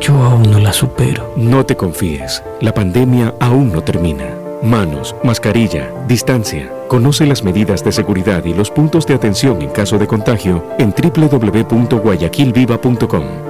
[0.00, 1.32] Yo aún no la supero.
[1.36, 4.26] No te confíes, la pandemia aún no termina.
[4.62, 6.70] Manos, mascarilla, distancia.
[6.88, 10.92] Conoce las medidas de seguridad y los puntos de atención en caso de contagio en
[10.92, 13.49] www.guayaquilviva.com.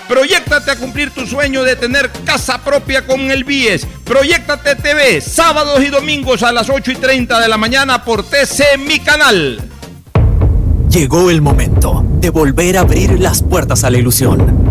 [0.11, 3.87] Proyectate a cumplir tu sueño de tener casa propia con el BIES.
[4.03, 8.77] Proyectate TV, sábados y domingos a las 8 y 30 de la mañana por TC
[8.77, 9.61] Mi Canal.
[10.89, 14.70] Llegó el momento de volver a abrir las puertas a la ilusión,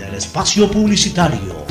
[0.21, 1.65] espacio publicitario.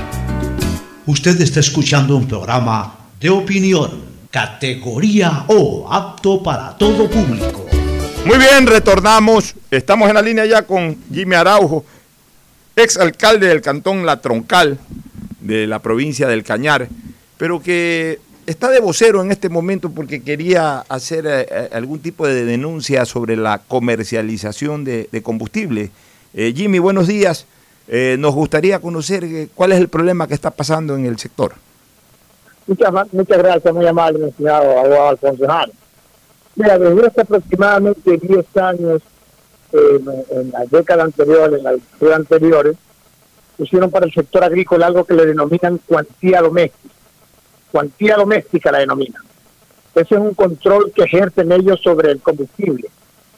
[1.07, 7.67] Usted está escuchando un programa de opinión, categoría O, apto para todo público.
[8.27, 9.55] Muy bien, retornamos.
[9.71, 11.85] Estamos en la línea ya con Jimmy Araujo,
[12.75, 14.79] ex alcalde del cantón La Troncal,
[15.41, 16.89] de la provincia del Cañar,
[17.39, 22.27] pero que está de vocero en este momento porque quería hacer eh, eh, algún tipo
[22.27, 25.91] de denuncia sobre la comercialización de, combustible.
[26.35, 27.47] Eh, Jimmy, buenos días.
[28.19, 31.55] Nos gustaría conocer cuál es el problema que está pasando en el sector.
[32.67, 35.47] Muchas, muchas gracias, muy amable, señor abogado Alfonso
[36.55, 39.03] Mira, desde hace aproximadamente 10 años,
[39.73, 42.77] en la década anterior, en la década anteriores,
[43.57, 46.95] pusieron para el sector agrícola algo que le denominan cuantía doméstica.
[47.71, 49.23] Cuantía doméstica la denominan.
[49.95, 52.89] Ese es un control que ejercen ellos sobre el combustible,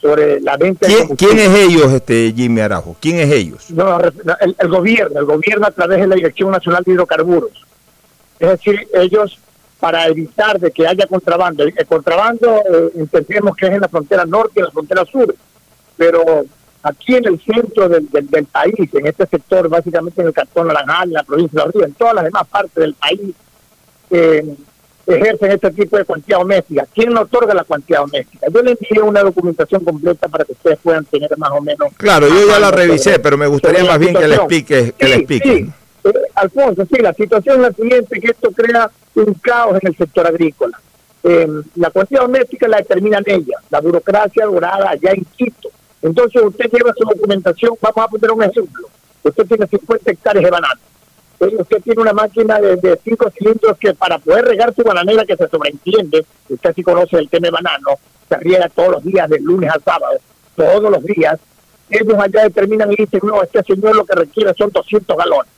[0.02, 2.96] sobre la venta ¿Quién, ¿Quién es ellos, este Jimmy Arajo?
[3.00, 3.70] ¿Quién es ellos?
[3.70, 7.64] No, el, el gobierno, el gobierno a través de la Dirección Nacional de Hidrocarburos.
[8.40, 9.38] Es decir, ellos
[9.82, 11.64] para evitar de que haya contrabando.
[11.64, 15.34] El contrabando eh, entendemos que es en la frontera norte y en la frontera sur,
[15.96, 16.22] pero
[16.84, 18.06] aquí en el centro del,
[18.46, 21.84] país, en este sector, básicamente en el Cantón Naranjal, en la provincia de La Río,
[21.84, 23.34] en todas las demás partes del país,
[24.10, 24.54] eh,
[25.06, 26.86] ejercen este tipo de cuantía doméstica.
[26.94, 28.46] ¿Quién no otorga la cuantía doméstica?
[28.52, 31.92] Yo le envié una documentación completa para que ustedes puedan tener más o menos...
[31.96, 34.94] Claro, yo ya la revisé, pero me gustaría más bien que le explique.
[34.96, 35.66] Que le explique.
[36.04, 39.96] Eh, Alfonso, sí, la situación es la siguiente, que esto crea un caos en el
[39.96, 40.78] sector agrícola.
[41.24, 45.68] Eh, la cuantía doméstica la determinan ellas, la burocracia dorada allá en Quito.
[46.00, 48.88] Entonces usted lleva su documentación, vamos a poner un ejemplo.
[49.22, 50.80] Usted tiene 50 hectáreas de banano.
[51.46, 55.36] Usted tiene una máquina de, de cinco cilindros que para poder regar su bananera, que
[55.36, 59.42] se sobreentiende, usted sí conoce el tema de banano, se riega todos los días, del
[59.42, 60.18] lunes al sábado,
[60.56, 61.38] todos los días,
[61.90, 65.52] ellos allá determinan y dicen, no, este señor lo que requiere son 200 galones.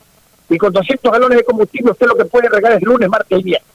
[0.49, 3.43] Y con 200 galones de combustible usted lo que puede regar es lunes, martes y
[3.43, 3.71] viernes.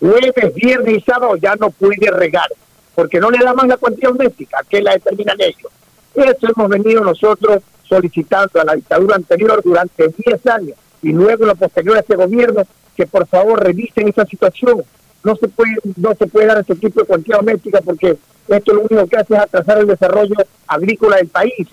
[0.00, 2.48] Jueves, viernes y sábado ya no puede regar,
[2.94, 5.72] porque no le da más la cuantía doméstica, que la determinan ellos.
[6.14, 10.76] Eso hemos venido nosotros solicitando a la dictadura anterior durante 10 años
[11.06, 12.64] y luego en lo posterior a este gobierno
[12.96, 14.82] que por favor revisen esa situación.
[15.22, 18.16] No se puede, no se puede dar este tipo de cuantía doméstica porque
[18.48, 20.34] esto lo único que hace es atrasar el desarrollo
[20.66, 21.68] agrícola del país.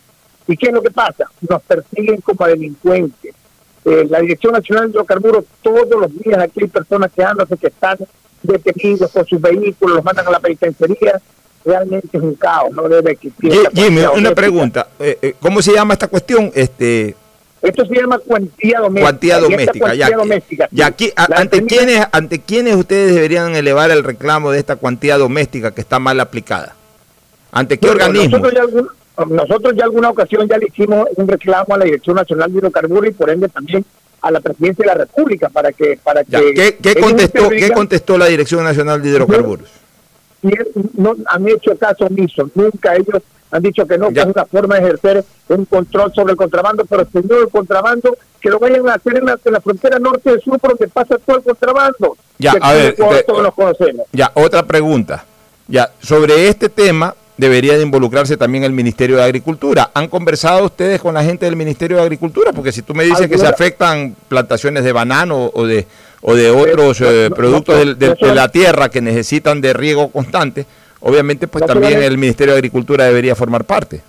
[0.47, 1.25] ¿Y qué es lo que pasa?
[1.49, 3.33] Nos persiguen como delincuentes.
[3.85, 7.97] Eh, la Dirección Nacional de Hidrocarburos, todos los días aquí hay personas quejándose que están
[8.43, 11.19] detenidos con sus vehículos, los mandan a la penitenciaría.
[11.65, 13.51] Realmente es un caos, no debe existir.
[13.73, 14.89] Jimmy, una pregunta.
[14.99, 16.51] eh, eh, ¿Cómo se llama esta cuestión?
[16.53, 17.15] Este,
[17.63, 19.03] Esto se llama cuantía doméstica.
[19.09, 19.79] cuantía y doméstica.
[19.85, 24.51] cuantía Ya, doméstica, ya aquí, a- ante, quiénes, ¿Ante quiénes ustedes deberían elevar el reclamo
[24.51, 26.75] de esta cuantía doméstica que está mal aplicada?
[27.53, 28.37] ¿Ante qué organismo?
[28.37, 28.89] Nosotros ya, algún-
[29.35, 33.09] nosotros ya alguna ocasión ya le hicimos un reclamo a la Dirección Nacional de Hidrocarburos
[33.09, 33.85] y por ende también
[34.21, 35.97] a la Presidencia de la República para que...
[36.03, 39.69] Para Ya, que ¿Qué, contestó, ¿Qué contestó la Dirección Nacional de Hidrocarburos?
[40.41, 40.49] y
[40.95, 42.49] no han hecho caso omiso.
[42.55, 43.21] Nunca ellos
[43.53, 46.83] han dicho que no, que es una forma de ejercer un control sobre el contrabando,
[46.85, 50.31] pero señor, el contrabando, que lo vayan a hacer en la, en la frontera norte
[50.31, 52.17] del sur, por donde pasa todo el contrabando.
[52.39, 54.05] Ya, Que a ver, te- todos los conocemos.
[54.11, 55.23] Ya, otra pregunta.
[55.67, 59.91] Ya, sobre este tema debería de involucrarse también el Ministerio de Agricultura.
[59.93, 62.51] ¿Han conversado ustedes con la gente del Ministerio de Agricultura?
[62.53, 65.85] Porque si tú me dices que se afectan plantaciones de banano o de
[66.25, 70.65] o de otros eh, productos de la tierra que necesitan de riego constante,
[71.03, 74.01] obviamente pues No, también el Ministerio de Agricultura debería formar parte.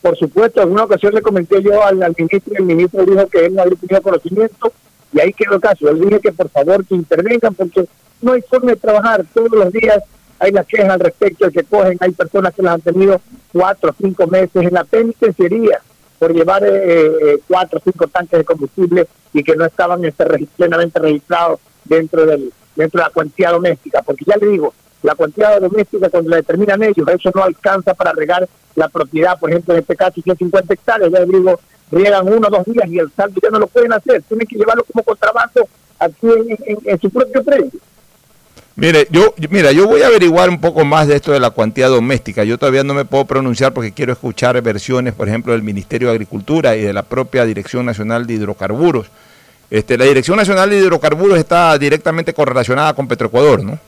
[0.00, 3.26] Por supuesto, en una ocasión le comenté yo al, al ministro y el ministro dijo
[3.26, 4.72] que él no había tenido conocimiento
[5.12, 5.88] y ahí quedó el caso.
[5.88, 7.88] Él dije que por favor que intervengan porque
[8.22, 9.24] no hay forma de trabajar.
[9.34, 10.02] Todos los días
[10.38, 13.20] hay las quejas al respecto de que cogen, hay personas que las han tenido
[13.52, 15.80] cuatro o cinco meses en la penitenciaría
[16.18, 20.24] por llevar eh, eh, cuatro o cinco tanques de combustible y que no estaban este,
[20.56, 24.02] plenamente registrados dentro del dentro de la cuantía doméstica.
[24.02, 24.72] Porque ya le digo,
[25.06, 29.50] la cuantía doméstica cuando la determinan ellos, eso no alcanza para regar la propiedad, por
[29.50, 31.58] ejemplo, en este caso, 150 hectáreas, ya digo,
[31.90, 34.56] riegan uno o dos días y el saldo ya no lo pueden hacer, tienen que
[34.56, 35.66] llevarlo como contrabando
[35.98, 37.70] aquí en, en- en su propio predio.
[38.78, 41.88] Mire, yo, mira, yo voy a averiguar un poco más de esto de la cuantía
[41.88, 42.44] doméstica.
[42.44, 46.14] Yo todavía no me puedo pronunciar porque quiero escuchar versiones, por ejemplo, del Ministerio de
[46.14, 49.06] Agricultura y de la propia Dirección Nacional de Hidrocarburos.
[49.70, 53.78] Este, la Dirección Nacional de Hidrocarburos está directamente correlacionada con Petroecuador, ¿no?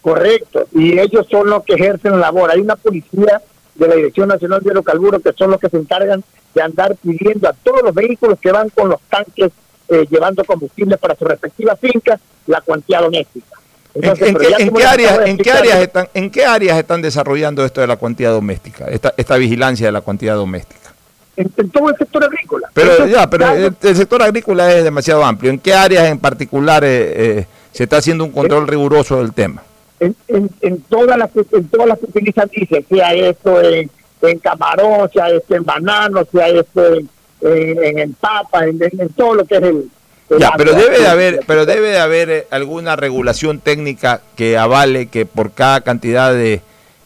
[0.00, 2.50] Correcto, y ellos son los que ejercen la labor.
[2.50, 3.40] Hay una policía
[3.74, 6.22] de la Dirección Nacional de Hidrocarburos que son los que se encargan
[6.54, 9.52] de andar pidiendo a todos los vehículos que van con los tanques
[9.88, 13.46] eh, llevando combustible para sus respectivas fincas la cuantía doméstica.
[13.94, 15.50] ¿En, Entonces, en pero qué, en áreas, en, qué
[15.82, 19.92] están, ¿En qué áreas están desarrollando esto de la cuantía doméstica, esta, esta vigilancia de
[19.92, 20.92] la cuantía doméstica?
[21.36, 22.68] En, en todo el sector agrícola.
[22.72, 25.50] Pero ya, pero el, el sector agrícola es demasiado amplio.
[25.50, 29.62] ¿En qué áreas en particular eh, eh, se está haciendo un control riguroso del tema?
[30.00, 33.90] En, en, en todas las en todas las que utilizan dice sea esto en,
[34.22, 37.08] en camarón sea esto en banano sea esto en,
[37.42, 38.78] en, en papa en,
[39.16, 39.90] todo lo que es el,
[40.30, 44.58] el Ya, pero debe de haber, pero debe de haber eh, alguna regulación técnica que
[44.58, 46.60] avale que por cada cantidad de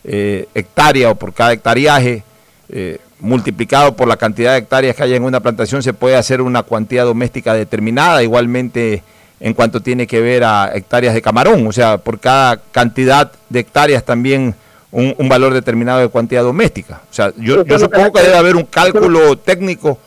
[0.05, 2.25] eh, hectárea o por cada hectariaje
[2.71, 6.41] eh, multiplicado por la cantidad de hectáreas que haya en una plantación se puede hacer
[6.41, 9.03] una cuantía doméstica determinada, igualmente
[9.41, 13.61] en cuanto tiene que ver a hectáreas de camarón, o sea, por cada cantidad de
[13.61, 14.55] hectáreas también
[14.93, 17.01] un, un valor determinado de cuantía doméstica.
[17.11, 19.99] O sea, yo, yo supongo que debe haber un cálculo técnico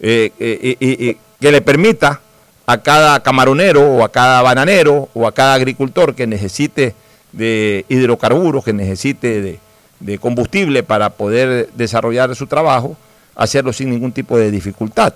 [0.00, 2.20] eh, eh, que le permita
[2.66, 6.94] a cada camaronero o a cada bananero o a cada agricultor que necesite
[7.32, 9.60] de hidrocarburos, que necesite de,
[10.00, 12.96] de combustible para poder desarrollar su trabajo,
[13.36, 15.12] hacerlo sin ningún tipo de dificultad.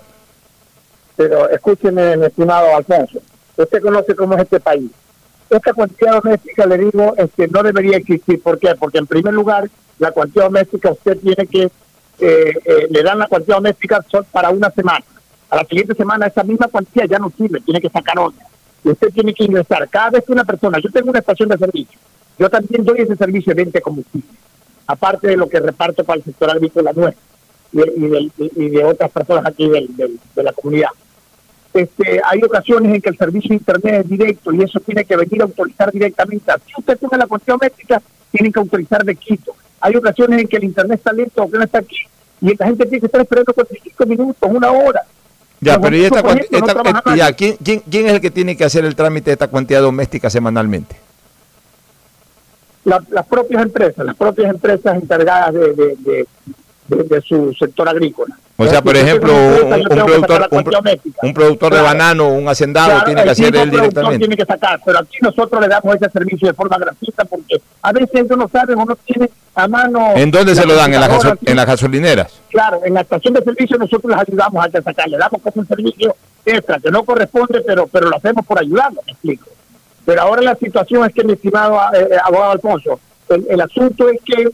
[1.17, 3.19] pero escúcheme mi estimado Alfonso
[3.63, 4.89] usted conoce cómo es este país.
[5.49, 8.41] Esta cuantía doméstica le digo este no debería existir.
[8.41, 8.73] ¿por qué?
[8.79, 13.27] porque en primer lugar la cuantía doméstica usted tiene que eh, eh, le dan la
[13.27, 15.03] cuantía doméstica para una semana.
[15.49, 18.45] A la siguiente semana esa misma cuantía ya no sirve tiene que sacar otra.
[18.83, 19.87] Y usted tiene que ingresar.
[19.89, 21.99] Cada vez que una persona yo tengo una estación de servicio
[22.37, 24.27] yo también doy ese servicio de venta de combustible
[24.87, 27.23] aparte de lo que reparto para el sector agrícola nuestro
[27.71, 29.87] y, y del- y de otras personas aquí del-
[30.35, 30.89] de la comunidad
[31.81, 35.15] este, hay ocasiones en que el servicio de internet es directo y eso tiene que
[35.15, 36.51] venir a autorizar directamente.
[36.65, 38.01] Si usted tiene la cuestión métrica,
[38.31, 39.53] tienen que autorizar de Quito.
[39.81, 41.97] Hay ocasiones en que el internet está lento o que no está aquí
[42.41, 45.01] y la gente tiene que estar esperando 45 minutos, una hora.
[45.61, 48.05] Ya, pero ¿y esta, Nosotros, por cuanti- ejemplo, no esta- trabajamos ya, ¿quién, quién, quién
[48.07, 50.95] es el que tiene que hacer el trámite de esta cuantía doméstica semanalmente?
[52.83, 56.27] la- las propias empresas, las propias empresas encargadas de, de, de-
[56.87, 58.35] de- de su sector agrícola.
[58.57, 60.47] O sea, por ejemplo, un, productor,
[61.21, 64.19] un, productor de banano, un hacendado, Claro, tiene que hacer él directamente.
[64.19, 67.91] tiene que sacar, pero aquí nosotros le damos ese servicio de forma gratuita porque a
[67.91, 70.13] veces ellos no saben o no tienen a mano.
[70.15, 70.93] ¿En dónde se lo dan?
[70.93, 72.31] ¿En, la en las gasolineras?
[72.49, 75.67] Claro, en la estación de servicio nosotros les ayudamos a sacar, le damos como un
[75.67, 76.15] servicio
[76.45, 79.47] extra que no corresponde, pero pero lo hacemos por ayudarlo, me explico.
[80.05, 84.07] Pero ahora la situación es que, mi estimado eh, eh, abogado Alfonso, el, el asunto
[84.07, 84.49] es que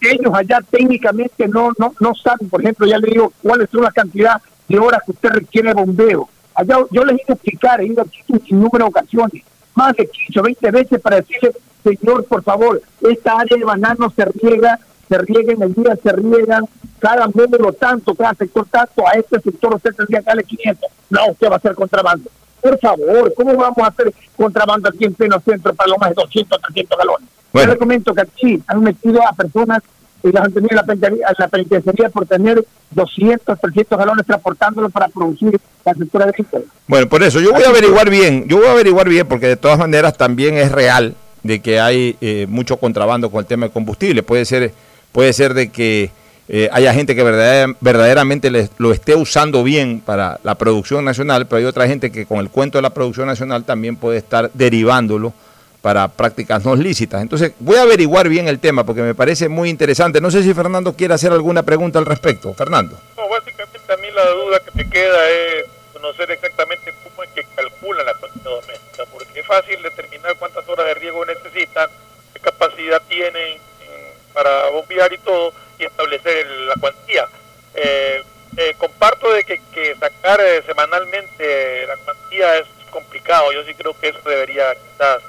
[0.00, 3.90] ellos allá técnicamente no, no no saben, por ejemplo, ya le digo cuáles son la
[3.90, 6.28] cantidad de horas que usted requiere bombeo.
[6.54, 9.42] Allá yo les iba a explicar, he ido aquí un sinnúmero de ocasiones,
[9.74, 11.52] más de 15 o 20 veces para decirle,
[11.84, 14.78] señor, por favor, esta área de banano se riega,
[15.08, 16.64] se riega en el día, se riegan
[16.98, 20.90] cada módulo tanto, cada sector tanto, a este sector usted tendría que darle 500.
[21.10, 22.30] No, usted va a hacer contrabando.
[22.60, 26.14] Por favor, ¿cómo vamos a hacer contrabando aquí en pleno centro para lo más de
[26.16, 27.28] 200, 300 galones?
[27.56, 27.68] Bueno.
[27.68, 29.82] Yo le comento que aquí han metido a personas
[30.22, 34.26] y las han tenido en la penitenciaría, en la penitenciaría por tener 200, 300 galones
[34.26, 36.64] transportándolos para producir la sector agrícola.
[36.88, 39.56] Bueno, por eso yo voy a averiguar bien, yo voy a averiguar bien porque de
[39.56, 43.72] todas maneras también es real de que hay eh, mucho contrabando con el tema de
[43.72, 44.22] combustible.
[44.22, 44.72] Puede ser,
[45.12, 46.10] puede ser de que
[46.48, 51.46] eh, haya gente que verdadera- verdaderamente les- lo esté usando bien para la producción nacional,
[51.46, 54.50] pero hay otra gente que con el cuento de la producción nacional también puede estar
[54.54, 55.32] derivándolo
[55.86, 57.22] para prácticas no lícitas.
[57.22, 60.20] Entonces voy a averiguar bien el tema porque me parece muy interesante.
[60.20, 62.52] No sé si Fernando quiere hacer alguna pregunta al respecto.
[62.54, 62.98] Fernando.
[63.16, 67.46] No, básicamente a mí la duda que me queda es conocer exactamente cómo es que
[67.54, 71.88] calculan la cuantía doméstica, porque es fácil determinar cuántas horas de riego necesitan,
[72.34, 77.28] qué capacidad tienen eh, para bombear y todo, y establecer la cuantía.
[77.74, 78.24] Eh,
[78.56, 83.96] eh, comparto de que, que sacar eh, semanalmente la cuantía es complicado, yo sí creo
[84.00, 85.22] que eso debería quizás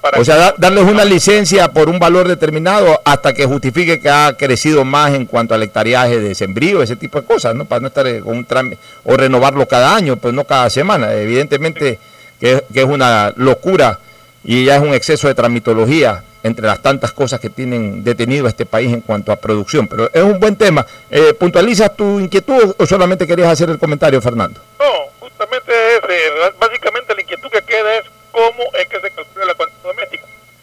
[0.00, 4.08] para O sea, da- darles una licencia por un valor determinado hasta que justifique que
[4.08, 7.64] ha crecido más en cuanto al hectareaje de sembrío, ese tipo de cosas, ¿no?
[7.64, 11.12] Para no estar eh, con un trámite, o renovarlo cada año, pues no cada semana.
[11.14, 11.98] Evidentemente
[12.38, 13.98] que, es- que es una locura
[14.42, 18.48] y ya es un exceso de tramitología entre las tantas cosas que tienen detenido a
[18.48, 19.86] este país en cuanto a producción.
[19.86, 20.86] Pero es un buen tema.
[21.10, 24.58] Eh, ¿Puntualizas tu inquietud o solamente querías hacer el comentario, Fernando?
[24.78, 29.10] No, justamente es, eh, básicamente la inquietud que queda es cómo es que se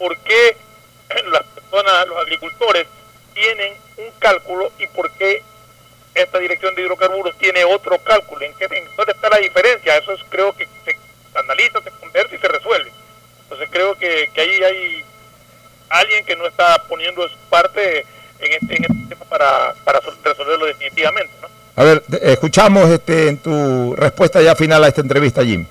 [0.07, 0.55] ¿Por qué
[1.29, 2.87] las personas, los agricultores,
[3.33, 5.43] tienen un cálculo y por qué
[6.15, 8.45] esta dirección de hidrocarburos tiene otro cálculo?
[8.45, 9.97] ¿En, qué, en dónde está la diferencia?
[9.97, 10.95] Eso es, creo que se
[11.37, 12.89] analiza, se conversa y se resuelve.
[13.43, 15.03] Entonces creo que, que ahí hay
[15.89, 18.05] alguien que no está poniendo su parte
[18.39, 21.33] en este, en este tema para, para sol- resolverlo definitivamente.
[21.41, 21.49] ¿no?
[21.75, 25.65] A ver, escuchamos este, en tu respuesta ya final a esta entrevista, Jim.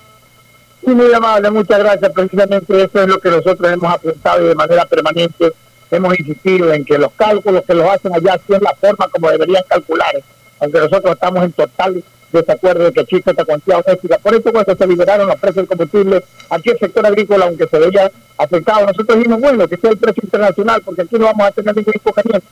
[0.86, 2.12] Sí, muy amable, muchas gracias.
[2.12, 5.52] Precisamente eso es lo que nosotros hemos apuntado y de manera permanente
[5.90, 9.64] hemos insistido en que los cálculos que los hacen allá sí la forma como deberían
[9.68, 10.14] calcular,
[10.60, 14.18] aunque nosotros estamos en total desacuerdo de que existe esta cuantía doméstica.
[14.18, 17.78] Por eso cuando se liberaron los precios del combustible, aquí el sector agrícola, aunque se
[17.80, 21.50] veía afectado, nosotros dijimos, bueno, que sea el precio internacional, porque aquí no vamos a
[21.50, 22.46] tener ningún inconveniente.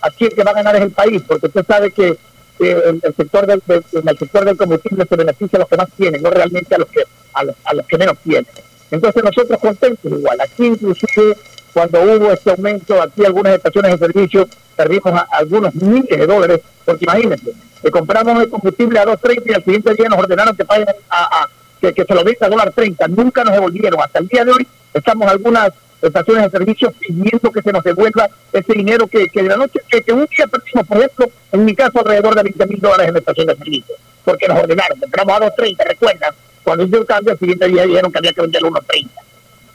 [0.00, 2.16] Aquí el que va a ganar es el país, porque usted sabe que
[2.60, 6.30] el, sector del, el sector del combustible se beneficia a los que más tienen, no
[6.30, 7.02] realmente a los que
[7.32, 8.46] a los, a los que menos tienen.
[8.90, 10.40] Entonces nosotros contentos igual.
[10.40, 11.36] Aquí inclusive
[11.72, 16.60] cuando hubo este aumento, aquí algunas estaciones de servicio perdimos a- algunos miles de dólares,
[16.84, 17.52] porque imagínense,
[17.82, 21.42] que compramos el combustible a 2.30 y al siguiente día nos ordenaron que paguen a,
[21.42, 21.48] a-
[21.80, 23.08] que, se lo venda a dólar 30.
[23.08, 24.00] Nunca nos devolvieron.
[24.02, 25.70] Hasta el día de hoy estamos algunas
[26.02, 29.80] estaciones de servicio pidiendo que se nos devuelva ese dinero que, que de la noche,
[29.88, 33.08] que, que un día perdimos, por ejemplo, en mi caso alrededor de 20 mil dólares
[33.08, 33.94] en la estación de servicio,
[34.24, 38.12] porque nos ordenaron, compramos a 2.30, recuerdan, cuando hice el cambio, al siguiente día dijeron
[38.12, 39.08] que había que vender a 1.30.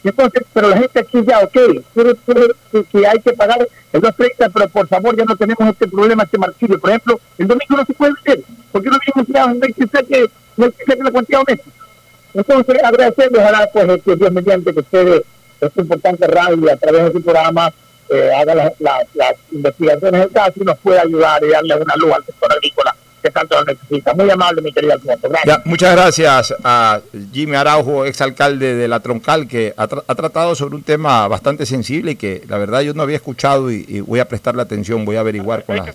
[0.03, 4.69] Y Entonces, pero la gente aquí ya, ok, que, hay que pagar el 2.30, pero
[4.69, 6.79] por favor ya no tenemos este problema, este martirio.
[6.79, 11.03] Por ejemplo, el domingo no se puede vender, porque no habíamos empleados en 27 que
[11.03, 11.75] la cuantía doméstica.
[12.35, 15.23] Entonces, agradecerles, ojalá pues que Dios mediante que ustedes,
[15.67, 17.71] esta importante radio, a través de su programa,
[18.09, 18.73] eh, haga las,
[19.51, 23.31] investigaciones del caso y nos pueda ayudar y darle una luz al sector agrícola que
[23.31, 24.13] tanto lo necesita.
[24.13, 25.27] Muy amable, mi querido Alfonso.
[25.27, 25.57] Gracias.
[25.57, 27.01] Ya, muchas gracias a
[27.33, 31.65] Jimmy Araujo, exalcalde de La Troncal, que ha, tra- ha tratado sobre un tema bastante
[31.65, 35.05] sensible y que la verdad yo no había escuchado y, y voy a prestarle atención,
[35.05, 35.87] voy a averiguar con las,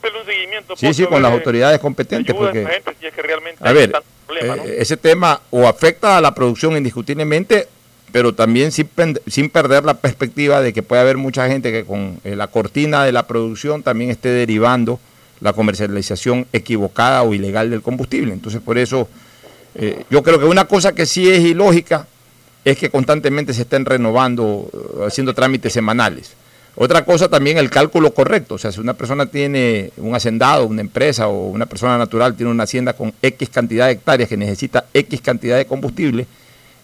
[0.76, 2.34] sí, sí, con las autoridades competentes.
[2.34, 4.64] a Porque, esta gente si es que realmente a hay ver, tanto problema, ¿no?
[4.64, 7.68] eh, ese tema o afecta a la producción indiscutiblemente,
[8.12, 8.88] pero también sin,
[9.26, 13.04] sin perder la perspectiva de que puede haber mucha gente que con eh, la cortina
[13.04, 15.00] de la producción también esté derivando
[15.40, 18.32] la comercialización equivocada o ilegal del combustible.
[18.32, 19.08] Entonces, por eso,
[19.74, 22.06] eh, yo creo que una cosa que sí es ilógica
[22.64, 26.32] es que constantemente se estén renovando, eh, haciendo trámites semanales.
[26.76, 30.80] Otra cosa también el cálculo correcto, o sea, si una persona tiene un hacendado, una
[30.80, 34.86] empresa o una persona natural tiene una hacienda con X cantidad de hectáreas que necesita
[34.94, 36.26] X cantidad de combustible,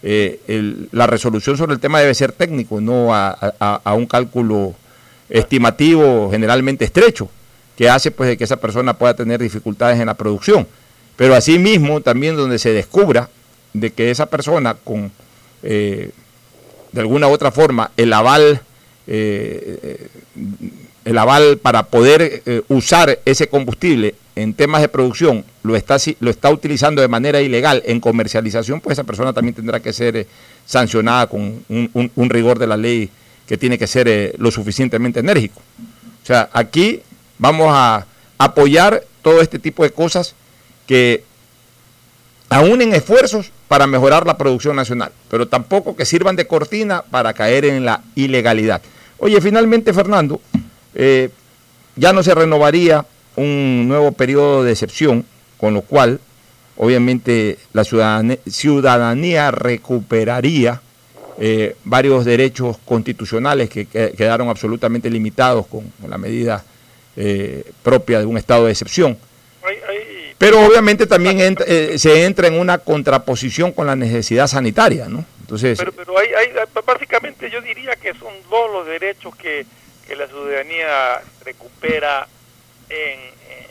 [0.03, 3.30] eh, el- la resolución sobre el tema debe ser técnico, no a,
[3.84, 4.74] a- un cálculo
[5.28, 7.28] estimativo generalmente estrecho,
[7.76, 10.66] que hace pues de que esa persona pueda tener dificultades en la producción.
[11.16, 13.28] Pero asimismo también donde se descubra
[13.72, 15.11] de que esa persona con
[15.62, 16.11] eh,
[16.92, 18.61] de alguna u otra forma el aval
[19.07, 20.09] eh,
[21.05, 26.51] el aval para poder usar ese combustible en temas de producción lo está lo está
[26.51, 30.26] utilizando de manera ilegal en comercialización pues esa persona también tendrá que ser eh,
[30.64, 33.11] sancionada con un rigor de la ley
[33.47, 35.61] que tiene que ser eh, lo suficientemente enérgico
[36.22, 37.01] o sea aquí
[37.39, 38.07] vamos a
[38.39, 40.34] apoyar todo este tipo de cosas
[40.87, 41.24] que
[42.49, 47.64] aúnen esfuerzos para mejorar la producción nacional, pero tampoco que sirvan de cortina para caer
[47.64, 48.80] en la ilegalidad.
[49.18, 50.41] Oye, finalmente, Fernando,
[50.95, 51.30] eh,
[51.97, 53.05] ya no se renovaría
[53.37, 55.24] un nuevo periodo de excepción,
[55.59, 56.20] con lo cual,
[56.76, 60.80] obviamente, la ciudadanía, ciudadanía recuperaría
[61.39, 66.64] eh, varios derechos constitucionales que, que- quedaron absolutamente limitados con, con la medida
[67.16, 69.18] eh, propia de un estado de excepción.
[70.39, 75.24] Pero obviamente también entra- eh, se entra en una contraposición con la necesidad sanitaria, ¿no?
[75.41, 76.53] Entonces, Pero, pero hay, hay-
[76.87, 79.64] básicamente yo diría que son dos los derechos que,
[80.07, 82.28] que la ciudadanía recupera
[82.97, 83.66] en, eh,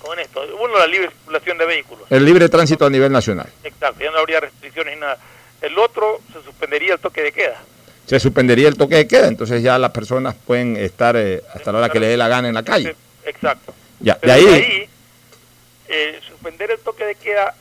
[0.00, 0.42] con esto.
[0.60, 2.06] Uno, la libre circulación de vehículos.
[2.10, 3.46] el libre tránsito a nivel nacional.
[3.62, 5.18] Exacto, ya no habría restricciones ni nada.
[5.62, 7.60] El otro, se suspendería el toque de queda.
[8.06, 11.78] Se suspendería el toque de queda, entonces ya las personas pueden estar eh, hasta la
[11.78, 12.94] hora que le dé la gana en la calle.
[13.24, 13.72] Exacto.
[14.00, 14.88] Ya, de Pero ahí,
[15.88, 17.54] eh, suspender el toque de queda,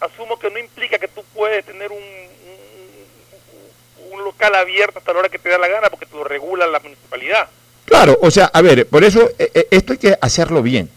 [0.00, 5.20] asumo que no implica que tú puedes tener un, un, un local abierto hasta la
[5.20, 7.48] hora que te da la gana, porque tú lo regula la municipalidad.
[7.86, 10.90] Claro, o sea, a ver, por eso eh, eh, esto hay que hacerlo bien.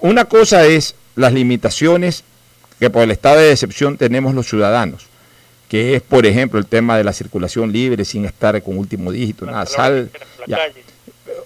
[0.00, 2.22] Una cosa es las limitaciones
[2.78, 5.06] que por el estado de excepción tenemos los ciudadanos,
[5.68, 9.44] que es, por ejemplo, el tema de la circulación libre sin estar con último dígito,
[9.46, 10.10] nada, sal.
[10.46, 10.58] ya.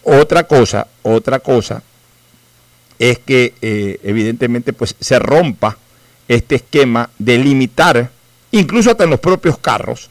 [0.05, 1.83] Otra cosa, otra cosa
[2.99, 5.77] es que eh, evidentemente pues se rompa
[6.29, 8.11] este esquema de limitar,
[8.53, 10.11] incluso hasta en los propios carros,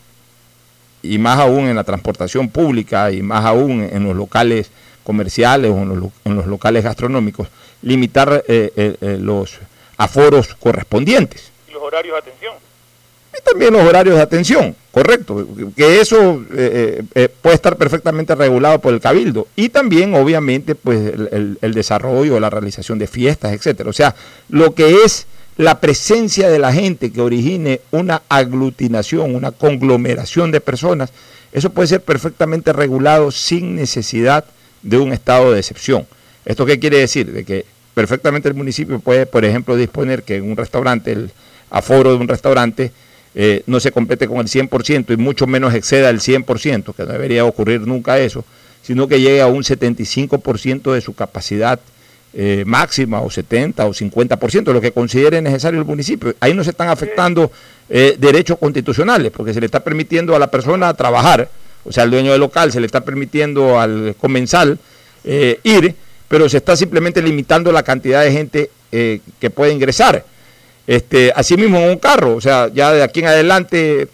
[1.03, 4.71] y más aún en la transportación pública y más aún en los locales
[5.03, 7.47] comerciales o en los, lo- en los locales gastronómicos,
[7.81, 9.59] limitar eh, eh, eh, los
[9.97, 12.53] aforos correspondientes Y los horarios de atención.
[13.37, 15.45] y también los horarios de atención, correcto,
[15.75, 17.03] que eso eh,
[17.41, 22.39] puede estar perfectamente regulado por el cabildo y también obviamente pues el, el- el desarrollo,
[22.39, 23.89] la realización de fiestas, etcétera.
[23.89, 24.15] O sea,
[24.49, 25.27] lo que es
[25.57, 31.11] la presencia de la gente que origine una aglutinación, una conglomeración de personas,
[31.51, 34.45] eso puede ser perfectamente regulado sin necesidad
[34.81, 36.07] de un estado de excepción.
[36.45, 37.31] ¿Esto qué quiere decir?
[37.31, 41.31] De que perfectamente el municipio puede, por ejemplo, disponer que en un restaurante, el
[41.69, 42.91] aforo de un restaurante,
[43.35, 47.11] eh, no se complete con el 100% y mucho menos exceda el 100%, que no
[47.11, 48.43] debería ocurrir nunca eso,
[48.81, 51.79] sino que llegue a un 75% de su capacidad
[52.33, 56.33] eh, máxima o 70 o 50%, lo que considere necesario el municipio.
[56.39, 57.51] Ahí no se están afectando
[57.89, 61.49] eh, derechos constitucionales, porque se le está permitiendo a la persona trabajar,
[61.83, 64.79] o sea, al dueño del local, se le está permitiendo al comensal
[65.23, 65.93] eh, ir,
[66.27, 70.25] pero se está simplemente limitando la cantidad de gente eh, que puede ingresar.
[70.87, 74.07] Este, asimismo en un carro, o sea, ya de aquí en adelante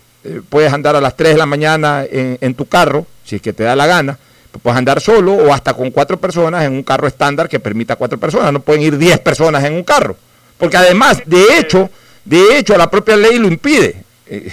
[0.49, 3.53] puedes andar a las 3 de la mañana en, en tu carro, si es que
[3.53, 4.20] te da la gana,
[4.58, 8.18] puedes andar solo o hasta con cuatro personas en un carro estándar que permita cuatro
[8.18, 10.18] personas, no pueden ir 10 personas en un carro,
[10.58, 11.89] porque además, de hecho,
[12.26, 14.04] de hecho la propia ley lo impide.
[14.28, 14.52] Eh,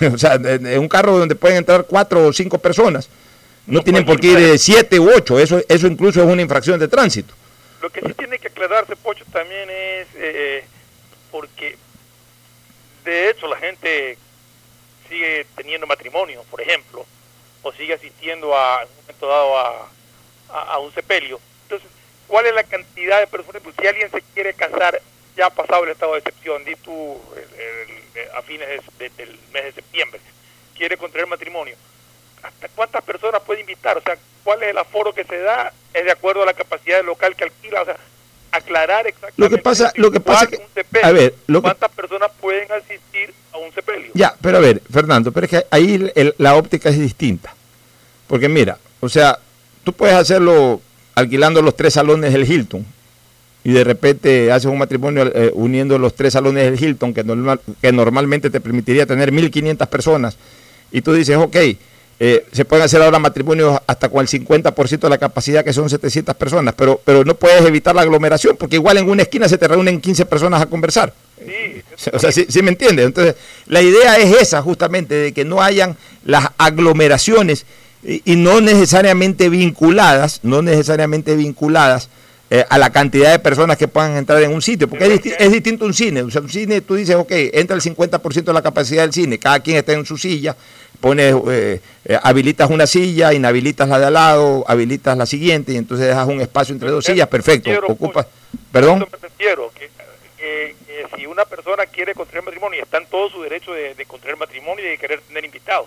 [0.12, 3.08] o sea, en en un carro donde pueden entrar cuatro o cinco personas,
[3.66, 6.78] no, tienen por qué ir eh, siete u ocho, eso, eso incluso es una infracción
[6.78, 7.34] de tránsito.
[7.80, 10.64] Lo que sí tiene que aclararse, Pocho, también es eh,
[11.30, 11.76] porque
[13.04, 14.18] de hecho la gente
[15.08, 17.06] sigue teniendo matrimonio, por ejemplo,
[17.62, 18.86] o sigue asistiendo a,
[19.26, 19.88] dado a,
[20.50, 21.40] a, a un sepelio.
[21.64, 21.88] Entonces,
[22.26, 23.62] ¿cuál es la cantidad de personas?
[23.62, 25.00] Pues si alguien se quiere casar
[25.36, 29.14] ya ha pasado el estado de excepción, di tú el- el- a fines de- de-
[29.16, 30.20] del mes de septiembre,
[30.76, 31.76] quiere contraer matrimonio,
[32.42, 33.96] ¿hasta cuántas personas puede invitar?
[33.96, 35.72] O sea, ¿cuál es el aforo que se da?
[35.94, 37.96] Es de acuerdo a la capacidad del local que alquila, o sea,
[38.52, 41.62] aclarar exactamente Lo que pasa, lo que pasa que, un sepelio, a ver, lo que,
[41.62, 44.10] cuántas personas pueden asistir a un sepelio.
[44.14, 47.54] Ya, pero a ver, Fernando, pero es que ahí el- el- la óptica es distinta.
[48.26, 49.38] Porque mira, o sea,
[49.84, 50.80] tú puedes hacerlo
[51.14, 52.84] alquilando los tres salones del Hilton
[53.64, 57.60] y de repente haces un matrimonio eh, uniendo los tres salones del Hilton, que, normal,
[57.80, 60.36] que normalmente te permitiría tener 1.500 personas,
[60.90, 61.56] y tú dices, ok,
[62.22, 65.88] eh, se pueden hacer ahora matrimonios hasta con el 50% de la capacidad, que son
[65.88, 69.56] 700 personas, pero, pero no puedes evitar la aglomeración, porque igual en una esquina se
[69.56, 71.14] te reúnen 15 personas a conversar.
[72.12, 73.06] O sea, sí, sí me entiendes.
[73.06, 73.36] Entonces,
[73.66, 77.64] la idea es esa, justamente, de que no hayan las aglomeraciones
[78.02, 82.08] y, y no necesariamente vinculadas, no necesariamente vinculadas
[82.50, 85.36] eh, a la cantidad de personas que puedan entrar en un sitio, porque es, disti-
[85.38, 86.22] es distinto un cine.
[86.22, 89.38] O sea, un cine tú dices, ok, entra el 50% de la capacidad del cine,
[89.38, 90.56] cada quien está en su silla,
[91.00, 95.76] pones, eh, eh, habilitas una silla, inhabilitas la de al lado, habilitas la siguiente y
[95.76, 97.70] entonces dejas un espacio entre dos sillas, perfecto.
[97.92, 98.26] Ocupas,
[98.72, 98.98] perdón.
[99.10, 99.88] me refiero que,
[100.36, 104.04] que- que si una persona quiere contraer matrimonio, está en todo su derecho de, de
[104.06, 105.86] contraer matrimonio y de querer tener invitados.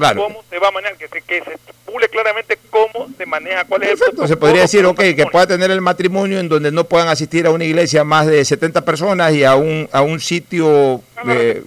[0.00, 0.22] Claro.
[0.24, 0.96] ¿cómo se va a manejar?
[0.96, 4.62] Que se, que se estipule claramente cómo se maneja, cuál es el Perfecto, se podría
[4.62, 8.02] decir, ok, que pueda tener el matrimonio en donde no puedan asistir a una iglesia
[8.04, 11.62] más de 70 personas y a un, a un sitio eh,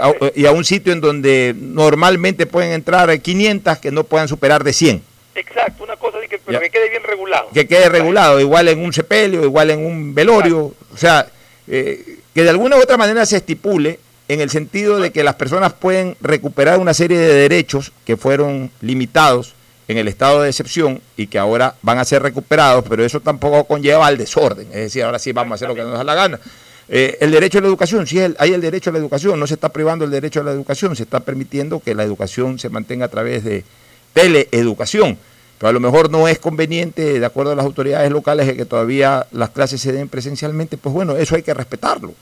[0.00, 4.64] a- y a un sitio en donde normalmente pueden entrar 500 que no puedan superar
[4.64, 5.02] de 100.
[5.34, 7.48] Exacto, una cosa así que, pero que quede bien regulado.
[7.52, 11.26] que quede regulado, igual en un sepelio, igual en un velorio, o sea,
[11.68, 13.98] eh, que de alguna u otra manera se estipule
[14.28, 18.70] en el sentido de que las personas pueden recuperar una serie de derechos que fueron
[18.80, 19.54] limitados
[19.88, 23.64] en el estado de excepción y que ahora van a ser recuperados, pero eso tampoco
[23.64, 26.14] conlleva al desorden, es decir, ahora sí vamos a hacer lo que nos da la
[26.14, 26.40] gana.
[26.88, 29.54] Eh, el derecho a la educación, sí, hay el derecho a la educación, no se
[29.54, 33.06] está privando el derecho a la educación, se está permitiendo que la educación se mantenga
[33.06, 33.64] a través de
[34.12, 35.18] teleeducación.
[35.58, 39.26] Pero a lo mejor no es conveniente, de acuerdo a las autoridades locales, que todavía
[39.32, 40.76] las clases se den presencialmente.
[40.76, 42.12] Pues bueno, eso hay que respetarlo.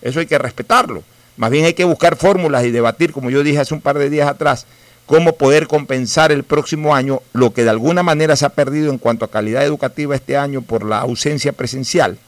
[0.00, 1.02] Eso hay que respetarlo.
[1.36, 4.10] Más bien hay que buscar fórmulas y debatir, como yo dije hace un par de
[4.10, 4.66] días atrás,
[5.06, 8.98] cómo poder compensar el próximo año lo que de alguna manera se ha perdido en
[8.98, 12.18] cuanto a calidad educativa este año por la ausencia presencial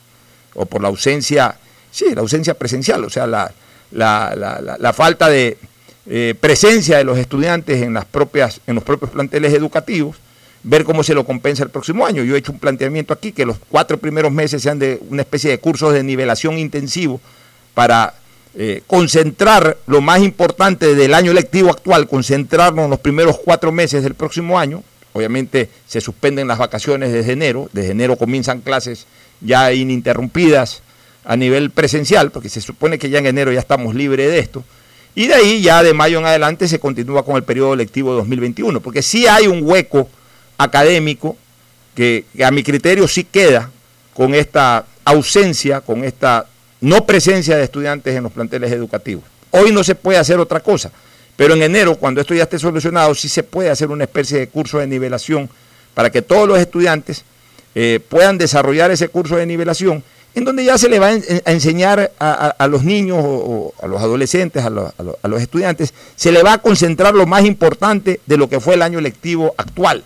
[0.54, 1.56] o por la ausencia,
[1.90, 3.52] sí, la ausencia presencial, o sea, la,
[3.92, 5.56] la, la- la- falta de
[6.06, 10.16] eh, presencia de los estudiantes en, las propias, en los propios planteles educativos,
[10.62, 12.22] ver cómo se lo compensa el próximo año.
[12.24, 15.50] Yo he hecho un planteamiento aquí que los cuatro primeros meses sean de una especie
[15.50, 17.20] de cursos de nivelación intensivo
[17.74, 18.14] para
[18.56, 24.04] eh, concentrar lo más importante del año lectivo actual, concentrarnos en los primeros cuatro meses
[24.04, 24.84] del próximo año.
[25.12, 29.06] Obviamente se suspenden las vacaciones desde enero, desde enero comienzan clases
[29.40, 30.82] ya ininterrumpidas
[31.24, 34.62] a nivel presencial, porque se supone que ya en enero ya estamos libres de esto.
[35.16, 38.80] Y de ahí ya de mayo en adelante se continúa con el periodo lectivo 2021,
[38.80, 40.08] porque sí hay un hueco
[40.58, 41.36] académico
[41.96, 43.70] que, que a mi criterio sí queda
[44.12, 46.46] con esta ausencia, con esta
[46.84, 49.24] no presencia de estudiantes en los planteles educativos.
[49.50, 50.90] Hoy no se puede hacer otra cosa,
[51.36, 54.48] pero en enero, cuando esto ya esté solucionado, sí se puede hacer una especie de
[54.48, 55.48] curso de nivelación
[55.94, 57.24] para que todos los estudiantes
[57.74, 60.02] eh, puedan desarrollar ese curso de nivelación,
[60.34, 63.86] en donde ya se le va a, en- a enseñar a, los niños o, a
[63.86, 64.66] los adolescentes, a
[65.22, 68.74] a los estudiantes, se le va a concentrar lo más importante de lo que fue
[68.74, 70.02] el año lectivo actual.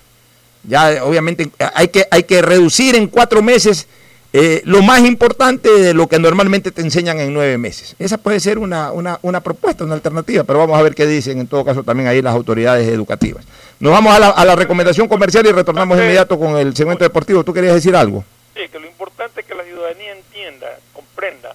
[0.65, 3.87] Ya obviamente hay que, hay que reducir en cuatro meses
[4.33, 7.97] eh, lo más importante de lo que normalmente te enseñan en nueve meses.
[7.99, 11.39] Esa puede ser una, una, una propuesta, una alternativa, pero vamos a ver qué dicen
[11.41, 13.45] en todo caso también ahí las autoridades educativas.
[13.81, 17.05] Nos vamos a la, a la recomendación comercial y retornamos de inmediato con el segmento
[17.05, 17.43] deportivo.
[17.45, 18.25] ¿Tú querías decir algo?
[18.55, 21.55] Sí, que lo importante es que la ciudadanía entienda, comprenda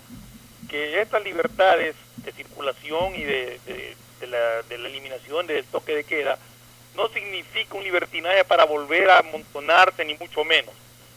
[0.69, 1.95] que estas libertades
[2.25, 6.37] de circulación y de, de- de la, de la eliminación del toque de queda
[6.95, 10.73] no significa un libertinaje para volver a amontonarse, ni mucho menos.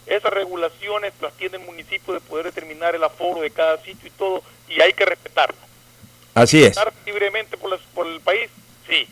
[0.07, 4.11] Esas regulaciones las tiene el municipio de poder determinar el aforo de cada sitio y
[4.11, 5.59] todo, y hay que respetarlas.
[6.33, 6.69] Así es.
[6.69, 8.49] Estar libremente por, las- por el país,
[8.89, 9.07] sí.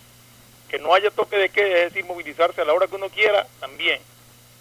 [0.70, 3.46] Que no haya toque de queda, es decir, movilizarse a la hora que uno quiera,
[3.60, 4.00] también.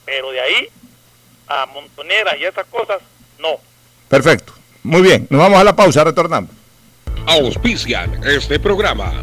[0.05, 0.69] Pero de ahí
[1.47, 3.01] a montoneras y esas cosas,
[3.39, 3.57] no.
[4.09, 4.53] Perfecto.
[4.83, 6.51] Muy bien, nos vamos a la pausa, retornamos.
[7.27, 9.23] Auspician este programa.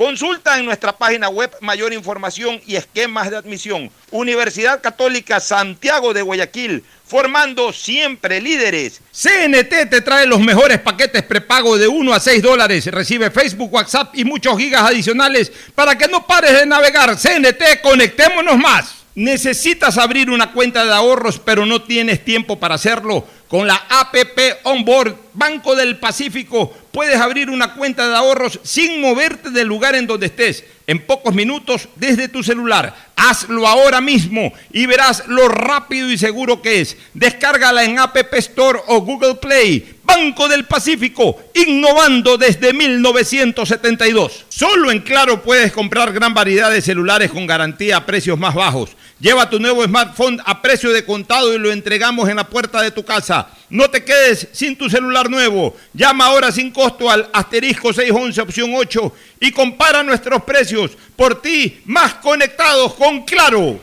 [0.00, 3.90] Consulta en nuestra página web mayor información y esquemas de admisión.
[4.10, 9.02] Universidad Católica Santiago de Guayaquil, formando siempre líderes.
[9.12, 12.86] CNT te trae los mejores paquetes prepago de 1 a 6 dólares.
[12.86, 17.18] Recibe Facebook, WhatsApp y muchos gigas adicionales para que no pares de navegar.
[17.18, 18.94] CNT, conectémonos más.
[19.16, 23.26] Necesitas abrir una cuenta de ahorros pero no tienes tiempo para hacerlo.
[23.48, 29.50] Con la APP Onboard Banco del Pacífico puedes abrir una cuenta de ahorros sin moverte
[29.50, 32.94] del lugar en donde estés, en pocos minutos desde tu celular.
[33.16, 36.96] Hazlo ahora mismo y verás lo rápido y seguro que es.
[37.14, 39.99] Descárgala en App Store o Google Play.
[40.10, 44.44] Banco del Pacífico, innovando desde 1972.
[44.48, 48.90] Solo en Claro puedes comprar gran variedad de celulares con garantía a precios más bajos.
[49.20, 52.90] Lleva tu nuevo smartphone a precio de contado y lo entregamos en la puerta de
[52.90, 53.50] tu casa.
[53.68, 55.76] No te quedes sin tu celular nuevo.
[55.92, 60.90] Llama ahora sin costo al asterisco 611 opción 8 y compara nuestros precios.
[61.14, 63.78] Por ti, más conectados con Claro.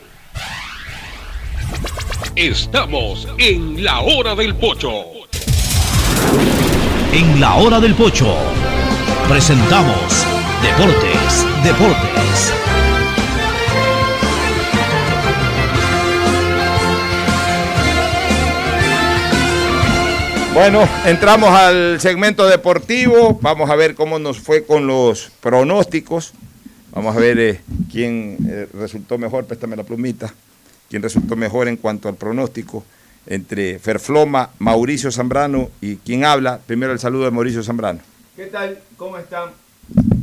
[2.36, 5.17] Estamos en la hora del pocho.
[7.12, 8.36] En la hora del pocho
[9.28, 10.26] presentamos
[10.62, 12.52] Deportes, Deportes.
[20.54, 23.38] Bueno, entramos al segmento deportivo.
[23.40, 26.32] Vamos a ver cómo nos fue con los pronósticos.
[26.92, 27.60] Vamos a ver eh,
[27.92, 30.34] quién eh, resultó mejor, préstame la plumita,
[30.90, 32.84] quién resultó mejor en cuanto al pronóstico
[33.28, 36.58] entre Ferfloma, Mauricio Zambrano y quién habla.
[36.66, 38.00] Primero el saludo de Mauricio Zambrano.
[38.34, 38.78] ¿Qué tal?
[38.96, 39.50] ¿Cómo están?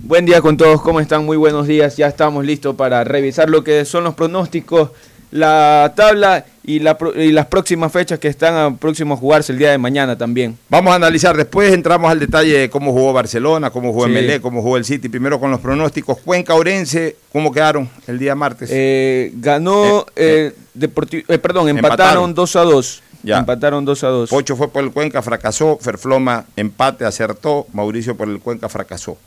[0.03, 1.26] Buen día con todos, ¿cómo están?
[1.26, 1.98] Muy buenos días.
[1.98, 4.91] Ya estamos listos para revisar lo que son los pronósticos,
[5.31, 9.72] la tabla y, la, y las próximas fechas que están a, a jugarse el día
[9.72, 10.57] de mañana también.
[10.69, 14.11] Vamos a analizar, después entramos al detalle de cómo jugó Barcelona, cómo jugó Sí.
[14.11, 15.10] Melé, cómo jugó el City.
[15.10, 16.19] Primero con los pronósticos.
[16.19, 18.69] Cuenca Orense, ¿cómo quedaron el día martes?
[18.72, 23.03] Eh, ganó, eh, eh, perdón, empataron, 2 a 2.
[23.23, 23.39] Ya.
[23.39, 24.30] Empataron 2 a 2.
[24.30, 25.80] Pocho fue por el Cuenca, fracasó.
[25.81, 27.65] Ferfloma, empate, acertó.
[27.73, 29.18] Mauricio por el Cuenca, fracasó.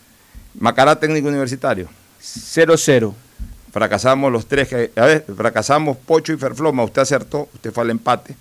[0.59, 1.89] Macará, técnico universitario.
[2.23, 3.13] 0-0.
[3.79, 4.67] Fracasamos los tres.
[4.67, 6.83] Que, a ver, fracasamos Pocho y Ferfloma.
[6.83, 8.35] Usted acertó, usted fue al empate.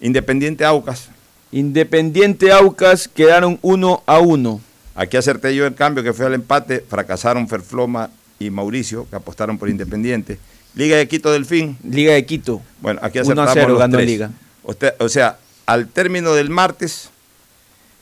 [0.00, 1.08] Independiente Aucas.
[1.52, 4.60] Independiente Aucas quedaron 1 a 1.
[4.96, 6.84] Aquí acerté yo en cambio que fue al empate.
[6.88, 8.10] Fracasaron Ferfloma
[8.40, 10.40] y Mauricio, que apostaron por Independiente.
[10.74, 11.78] Liga de Quito Delfín.
[11.88, 12.60] Liga de Quito.
[12.80, 14.08] Bueno, aquí 1 a acertamos 0 los ganó tres.
[14.08, 14.30] Liga.
[14.64, 17.10] Usted- o sea, al término del martes,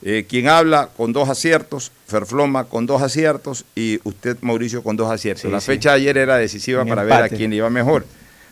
[0.04, 5.10] eh, quien habla con dos aciertos, Ferfloma con dos aciertos y usted, Mauricio, con dos
[5.10, 5.42] aciertos.
[5.42, 5.66] Sí, La sí.
[5.66, 8.04] fecha de ayer era decisiva Un para ver a quién le iba mejor.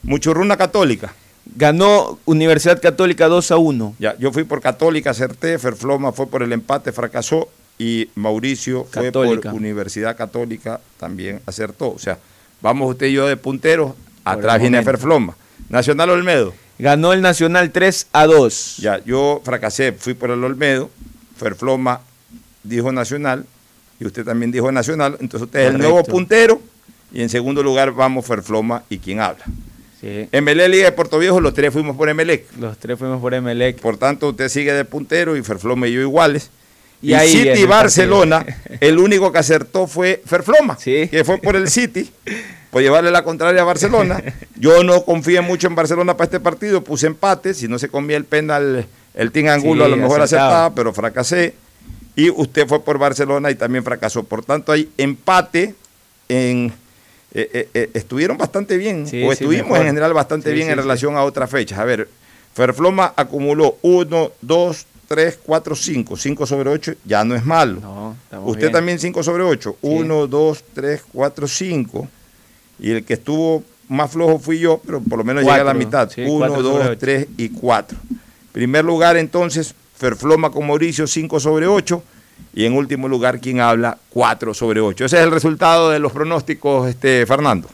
[0.02, 1.12] Muchurruna Católica.
[1.56, 3.97] Ganó Universidad Católica 2 a 1.
[3.98, 7.48] Ya, yo fui por Católica, acerté, Ferfloma fue por el empate, fracasó
[7.78, 11.90] y Mauricio fue por Universidad Católica, también acertó.
[11.90, 12.18] O sea,
[12.60, 13.94] vamos usted y yo de punteros,
[14.24, 14.82] atrás viene.
[14.82, 15.35] Ferfloma.
[15.68, 16.55] Nacional Olmedo.
[16.78, 18.77] Ganó el Nacional 3 a 2.
[18.78, 20.90] Ya, yo fracasé, fui por el Olmedo,
[21.41, 22.03] Ferfloma
[22.62, 23.47] dijo Nacional
[23.99, 26.61] y usted también dijo Nacional, entonces usted es el nuevo puntero
[27.12, 29.45] y en segundo lugar vamos Ferfloma y quien habla.
[30.01, 30.29] Sí.
[30.33, 32.47] MLE Liga de Puerto Viejo, los tres fuimos por Emelec.
[32.59, 33.81] Los tres fuimos por Emelec.
[33.81, 36.51] Por tanto, usted sigue de puntero y Ferfloma y yo iguales.
[37.03, 38.45] Y Y, ahí City el Barcelona,
[38.81, 42.11] el único que acertó fue Ferfloma, que fue por el City,
[42.71, 44.23] por llevarle la contraria a Barcelona.
[44.57, 48.19] Yo no confié mucho en Barcelona para este partido, puse empate, si no se comía
[48.19, 50.49] el penal, el Team Angulo Sí, a lo mejor acertaba.
[50.51, 51.55] acertaba, pero fracasé.
[52.16, 54.24] Y usted fue por Barcelona y también fracasó.
[54.24, 55.74] Por tanto, hay empate
[56.28, 56.73] en...
[57.32, 61.16] eh, eh, eh, estuvieron bastante bien, Sí, o estuvimos en general bastante bien en relación
[61.16, 61.78] a otras fechas.
[61.78, 62.09] A ver,
[62.55, 66.16] Ferfloma acumuló 1, 2, 3, 4, 5.
[66.16, 68.15] 5 sobre 8 ya no es malo.
[68.24, 68.73] estamos Usted bien.
[68.73, 69.77] también 5 sobre 8.
[69.81, 72.09] 1, 2, 3, 4, 5.
[72.81, 75.73] Y el que estuvo más flojo fui yo, pero por lo menos llegué a la
[75.73, 76.11] Cuatro, mitad.
[76.11, 76.99] sí, 1, cuatro sobre 2, ocho.
[76.99, 77.99] 3 y 4.
[78.52, 82.02] Primer lugar entonces, Ferfloma con Mauricio 5 sobre 8.
[82.55, 85.05] Y en último lugar, quien habla 4 sobre 8.
[85.05, 87.68] Ese es el resultado de los pronósticos, este, Fernando.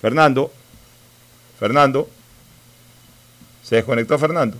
[0.00, 0.52] Fernando.
[1.58, 2.08] Fernando.
[3.62, 4.56] Se desconectó Fernando.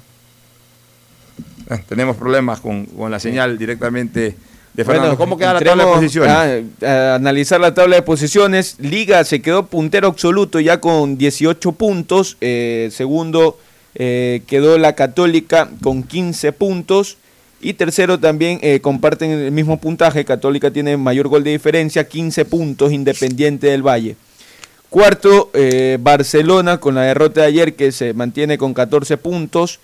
[1.70, 4.36] Eh, tenemos problemas con, con la señal directamente
[4.74, 5.16] de Fernando.
[5.16, 6.64] Bueno, ¿Cómo queda la tabla de posiciones?
[6.82, 8.76] A, a analizar la tabla de posiciones.
[8.80, 12.36] Liga se quedó puntero absoluto ya con 18 puntos.
[12.40, 13.59] Eh, segundo
[13.94, 17.18] eh, quedó la Católica con 15 puntos.
[17.60, 20.24] Y tercero también eh, comparten el mismo puntaje.
[20.24, 24.16] Católica tiene mayor gol de diferencia, 15 puntos, Independiente del Valle.
[24.90, 25.51] Cuarto,
[25.98, 29.80] Barcelona con la derrota de ayer que se mantiene con 14 puntos.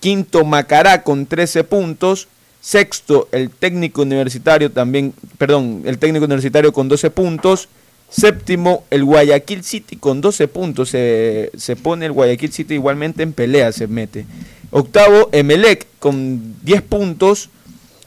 [0.00, 2.28] Quinto, Macará con 13 puntos.
[2.62, 7.68] Sexto, el técnico universitario también, perdón, el técnico universitario con 12 puntos.
[8.08, 10.90] Séptimo, el Guayaquil City con 12 puntos.
[10.90, 14.26] Se, se pone el Guayaquil City igualmente en pelea, se mete.
[14.70, 17.50] Octavo, Emelec con 10 puntos.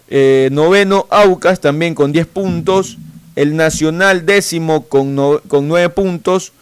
[0.07, 2.97] Eh, noveno, Aucas también con 10 puntos.
[3.35, 6.53] El Nacional décimo con, no- con 9 puntos.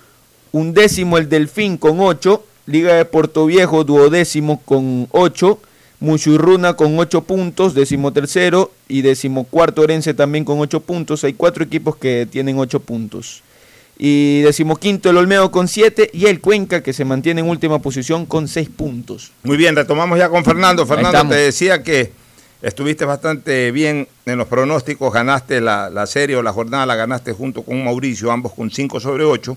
[0.52, 2.44] Un décimo el Delfín con 8.
[2.66, 5.60] Liga de Puerto Viejo duodécimo con 8.
[6.04, 8.72] Muchurruna con 8 puntos, décimo tercero.
[8.90, 11.24] Y décimo cuarto Orense también con 8 puntos.
[11.24, 13.42] Hay cuatro equipos que tienen 8 puntos.
[13.98, 18.26] Y decimoquinto el Olmedo con 7 y el Cuenca que se mantiene en última posición
[18.26, 19.32] con 6 puntos.
[19.44, 20.86] Muy bien, retomamos ya con Fernando.
[20.86, 22.12] Fernando, te decía que
[22.62, 27.32] estuviste bastante bien en los pronósticos, ganaste la, la serie o la jornada, la ganaste
[27.32, 29.56] junto con Mauricio, ambos con 5 sobre 8.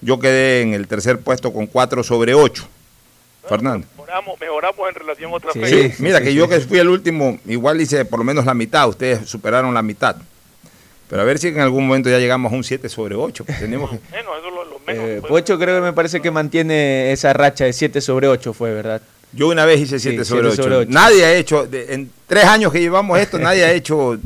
[0.00, 2.68] Yo quedé en el tercer puesto con 4 sobre 8.
[3.48, 3.86] Fernando.
[3.96, 5.94] Mejoramos, mejoramos en relación a otra Sí, fecha.
[5.98, 9.28] mira que yo que fui el último, igual hice por lo menos la mitad, ustedes
[9.28, 10.16] superaron la mitad.
[11.08, 13.44] Pero a ver si en algún momento ya llegamos a un 7 sobre 8.
[13.44, 13.98] pues tenemos que-
[14.86, 18.72] Eh, Pocho creo que me parece que mantiene esa racha de 7 sobre 8 fue,
[18.72, 19.00] ¿verdad?
[19.32, 20.62] Yo una vez hice Sí, 7 sobre, siete 8.
[20.62, 20.90] sobre ocho.
[20.92, 24.16] Nadie ha hecho, de- en tres años que llevamos esto, nadie ha hecho,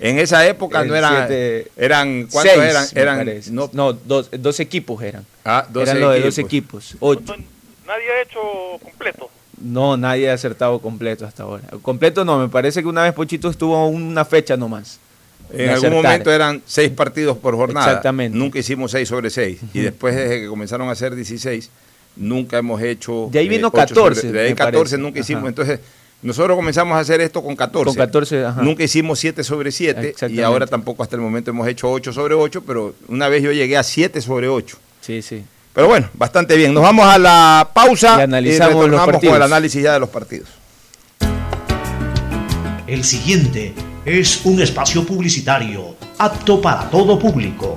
[0.00, 3.28] en esa época El no eran, siete- eran ¿cuántos seis, eran?
[3.52, 5.24] no, no dos, dos equipos eran.
[5.44, 6.96] Ah, 12 eran los de dos equipos.
[7.00, 7.34] Ocho.
[7.88, 8.40] Nadie ha hecho
[8.82, 9.30] completo.
[9.60, 11.64] No, nadie ha acertado completo hasta ahora.
[11.82, 15.00] Completo no, me parece que una vez Pochito estuvo una fecha nomás.
[15.50, 16.02] En algún acertar.
[16.04, 17.86] momento eran seis partidos por jornada.
[17.86, 18.36] Exactamente.
[18.36, 19.58] Nunca hicimos 6 sobre 6.
[19.72, 21.70] Y después, desde que comenzaron a hacer 16,
[22.16, 23.28] nunca hemos hecho.
[23.32, 24.98] De ahí vino ocho sobre- 14, de ahí me 14 parece.
[24.98, 25.40] nunca hicimos.
[25.44, 25.48] Ajá.
[25.48, 25.80] Entonces,
[26.20, 27.86] nosotros comenzamos a hacer esto con 14.
[27.86, 28.62] Con 14, ajá.
[28.62, 30.14] Nunca hicimos 7 sobre 7.
[30.28, 32.62] Y ahora tampoco hasta el momento hemos hecho 8 sobre 8.
[32.66, 34.76] Pero una vez yo llegué a 7 sobre 8.
[35.00, 35.42] Sí, sí.
[35.72, 36.74] Pero bueno, bastante bien.
[36.74, 39.36] Nos vamos a la pausa Y analizamos los retornamos con partidos.
[39.36, 40.48] el análisis ya de los partidos.
[42.86, 43.74] El siguiente
[44.04, 47.76] es un espacio publicitario apto para todo público.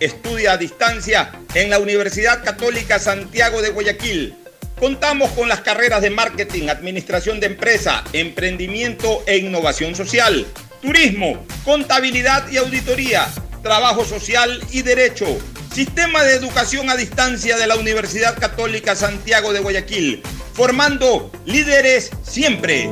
[0.00, 4.34] Estudia a distancia en la Universidad Católica Santiago de Guayaquil.
[4.78, 10.46] Contamos con las carreras de marketing, administración de empresa, emprendimiento e innovación social,
[10.82, 13.26] turismo, contabilidad y auditoría,
[13.62, 15.26] trabajo social y derecho.
[15.72, 20.22] Sistema de educación a distancia de la Universidad Católica Santiago de Guayaquil,
[20.52, 22.90] formando líderes siempre.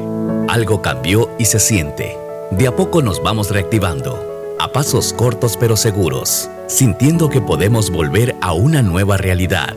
[0.48, 2.16] Algo cambió y se siente.
[2.52, 8.34] De a poco nos vamos reactivando, a pasos cortos pero seguros, sintiendo que podemos volver
[8.40, 9.76] a una nueva realidad.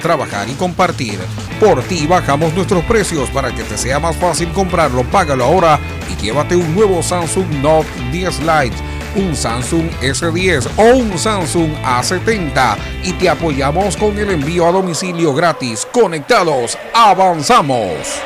[0.00, 1.18] trabajar y compartir.
[1.58, 5.04] Por ti bajamos nuestros precios para que te sea más fácil comprarlo.
[5.04, 5.78] Págalo ahora
[6.10, 8.76] y llévate un nuevo Samsung Note 10 Lite,
[9.16, 15.34] un Samsung S10 o un Samsung A70 y te apoyamos con el envío a domicilio
[15.34, 15.86] gratis.
[15.92, 18.20] Conectados, avanzamos.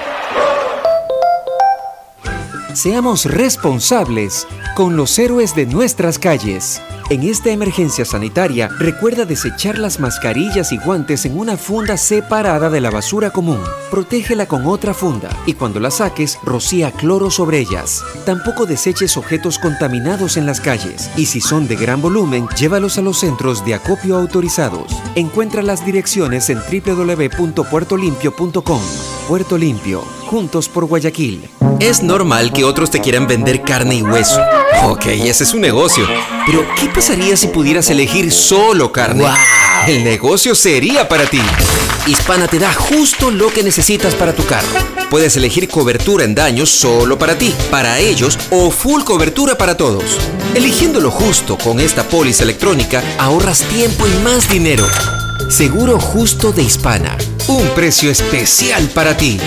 [2.74, 6.82] Seamos responsables con los héroes de nuestras calles.
[7.10, 12.81] En esta emergencia sanitaria, recuerda desechar las mascarillas y guantes en una funda separada de
[12.81, 13.60] la basura común.
[13.90, 18.02] Protégela con otra funda y cuando la saques, rocía cloro sobre ellas.
[18.24, 23.02] Tampoco deseches objetos contaminados en las calles y si son de gran volumen, llévalos a
[23.02, 24.90] los centros de acopio autorizados.
[25.14, 28.81] Encuentra las direcciones en www.puertolimpio.com.
[29.28, 31.51] Puerto Limpio, juntos por Guayaquil.
[31.81, 34.40] Es normal que otros te quieran vender carne y hueso.
[34.85, 36.06] Ok, ese es un negocio.
[36.47, 39.27] Pero, ¿qué pasaría si pudieras elegir solo carne?
[39.87, 41.41] El negocio sería para ti.
[42.07, 44.69] Hispana te da justo lo que necesitas para tu carro.
[45.11, 50.19] Puedes elegir cobertura en daños solo para ti, para ellos o full cobertura para todos.
[50.55, 54.87] Eligiendo lo justo con esta póliza electrónica, ahorras tiempo y más dinero.
[55.51, 57.19] Seguro justo de Hispana.
[57.49, 59.39] Un precio especial para ti.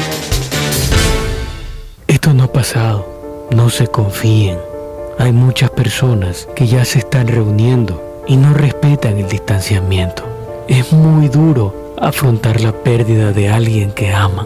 [2.07, 3.47] Esto no ha pasado.
[3.51, 4.76] No se confíen.
[5.19, 10.21] Hay muchas personas que ya se están reuniendo y no respetan el distanciamiento.
[10.67, 14.45] Es muy duro afrontar la pérdida de alguien que aman.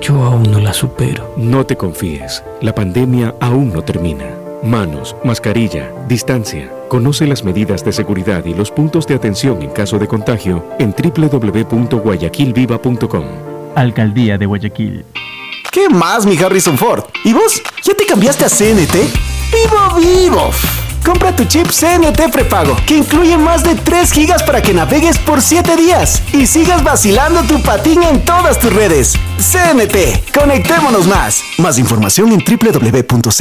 [0.00, 1.34] Yo aún no la supero.
[1.36, 2.44] No te confíes.
[2.60, 4.26] La pandemia aún no termina.
[4.62, 6.70] Manos, mascarilla, distancia.
[6.88, 10.94] Conoce las medidas de seguridad y los puntos de atención en caso de contagio en
[10.94, 13.24] www.guayaquilviva.com.
[13.74, 15.04] Alcaldía de Guayaquil.
[15.72, 17.02] ¿Qué más, mi Harrison Ford?
[17.24, 17.60] ¿Y vos?
[17.82, 19.29] ¿Ya te cambiaste a CNT?
[19.52, 20.50] ¡Vivo, vivo!
[21.04, 25.40] Compra tu chip CNT prepago, que incluye más de 3 gigas para que navegues por
[25.40, 29.14] 7 días y sigas vacilando tu patín en todas tus redes.
[29.38, 31.42] CNT, conectémonos más.
[31.56, 33.40] Más información en www.cnt.com.es.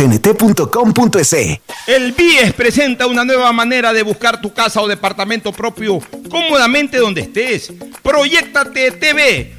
[1.85, 5.99] El BIES presenta una nueva manera de buscar tu casa o departamento propio
[6.29, 7.73] cómodamente donde estés.
[8.01, 9.58] Proyectate TV,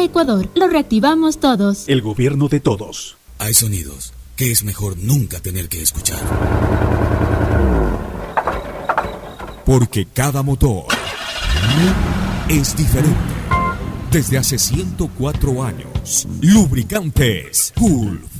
[0.00, 1.86] A Ecuador, lo reactivamos todos.
[1.86, 3.18] El gobierno de todos.
[3.38, 6.18] Hay sonidos que es mejor nunca tener que escuchar.
[9.66, 10.86] Porque cada motor
[12.48, 13.18] es diferente.
[14.10, 18.39] Desde hace 104 años, Lubricantes Gulf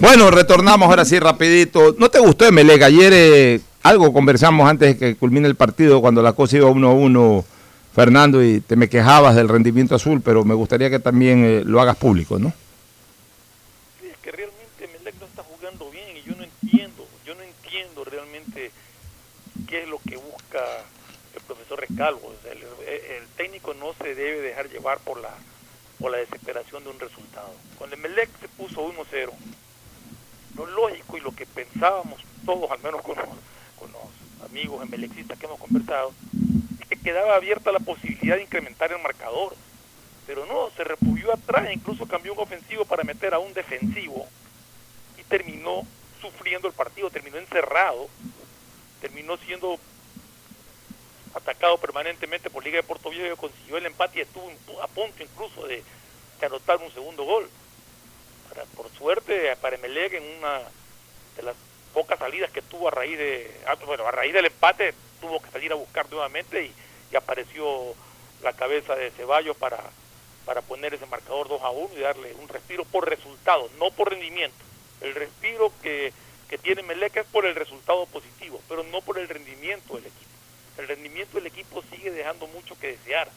[0.00, 1.96] Bueno, retornamos ahora sí rapidito.
[1.98, 2.82] ¿No te gustó Emelec?
[2.82, 7.44] Ayer eh, algo conversamos antes de que culmine el partido cuando la cosa iba 1-1,
[7.96, 11.80] Fernando, y te me quejabas del rendimiento azul, pero me gustaría que también eh, lo
[11.80, 12.52] hagas público, ¿no?
[14.00, 17.42] Sí, es que realmente Emelec no está jugando bien y yo no entiendo, yo no
[17.42, 18.70] entiendo realmente
[19.66, 20.60] qué es lo que busca
[21.34, 22.28] el profesor Recalvo.
[22.28, 25.30] O sea, el, el técnico no se debe dejar llevar por la
[25.98, 27.50] por la desesperación de un resultado.
[27.76, 29.30] Cuando Emelec se puso 1-0,
[30.58, 33.26] lo lógico y lo que pensábamos todos, al menos con los,
[34.50, 36.12] amigos embelecistas que hemos conversado,
[36.80, 39.54] es que quedaba abierta la posibilidad de incrementar el marcador.
[40.26, 44.26] Pero no, se refugió atrás incluso cambió un ofensivo para meter a un defensivo
[45.18, 45.86] y terminó
[46.20, 48.08] sufriendo el partido, terminó encerrado,
[49.00, 49.78] terminó siendo
[51.34, 54.50] atacado permanentemente por Liga de Puerto Viejo, consiguió el empate y estuvo
[54.82, 55.82] a punto incluso de
[56.42, 57.48] anotar un segundo gol.
[58.58, 60.62] Para- por suerte, para Emelec, en una
[61.36, 61.54] de las
[61.94, 65.50] pocas salidas que tuvo a raíz de, ah, bueno, a raíz del empate, tuvo que
[65.50, 66.72] salir a buscar nuevamente y,
[67.12, 67.94] y apareció
[68.42, 69.78] la cabeza de Ceballos para,
[70.44, 74.10] para poner ese marcador 2 a 1 y darle un respiro por resultado, no por
[74.10, 74.56] rendimiento.
[75.00, 76.12] El respiro que,
[76.48, 80.30] que tiene Meleca es por el resultado positivo, pero no por el rendimiento del equipo.
[80.78, 83.28] El rendimiento del equipo sigue dejando mucho que desear.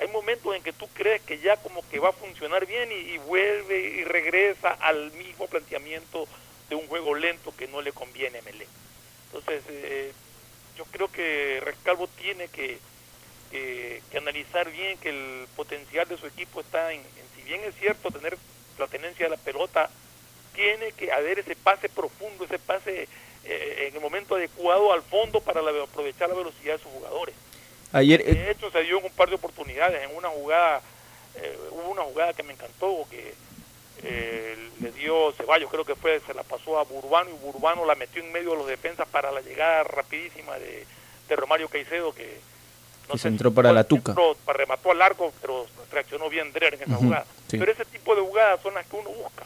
[0.00, 3.18] Hay momentos en que tú crees que ya como que va a funcionar bien y,
[3.18, 6.26] vuelve y regresa al mismo planteamiento
[6.68, 8.68] de un juego lento que no le conviene a Melec.
[9.26, 10.12] Entonces, eh,
[10.76, 12.78] yo creo que Rescalvo tiene que,
[13.50, 17.60] que- que analizar bien que el potencial de su equipo está en, en si bien
[17.64, 18.36] es cierto tener
[18.78, 19.90] la tenencia de la pelota,
[20.54, 23.08] tiene que haber ese pase profundo, ese pase
[23.44, 27.34] eh, en el momento adecuado al fondo para la- aprovechar la velocidad de sus jugadores.
[27.92, 30.02] Ayer, eh, De hecho, se dio un par de oportunidades.
[30.08, 30.80] En una jugada,
[31.36, 33.34] eh, hubo una jugada que me encantó, que
[34.02, 37.94] eh, le dio Ceballos, creo que fue, se la pasó a Burbano y Burbano la
[37.94, 40.86] metió en medio de los defensas para la llegada rapidísima de,
[41.28, 42.40] de Romario Caicedo, que
[43.10, 44.14] que se entró para la tuca.
[44.44, 47.26] para remató al largo, pero reaccionó bien Drer en esa jugada.
[47.48, 47.58] sí.
[47.58, 49.44] Pero ese tipo de jugadas son las que uno busca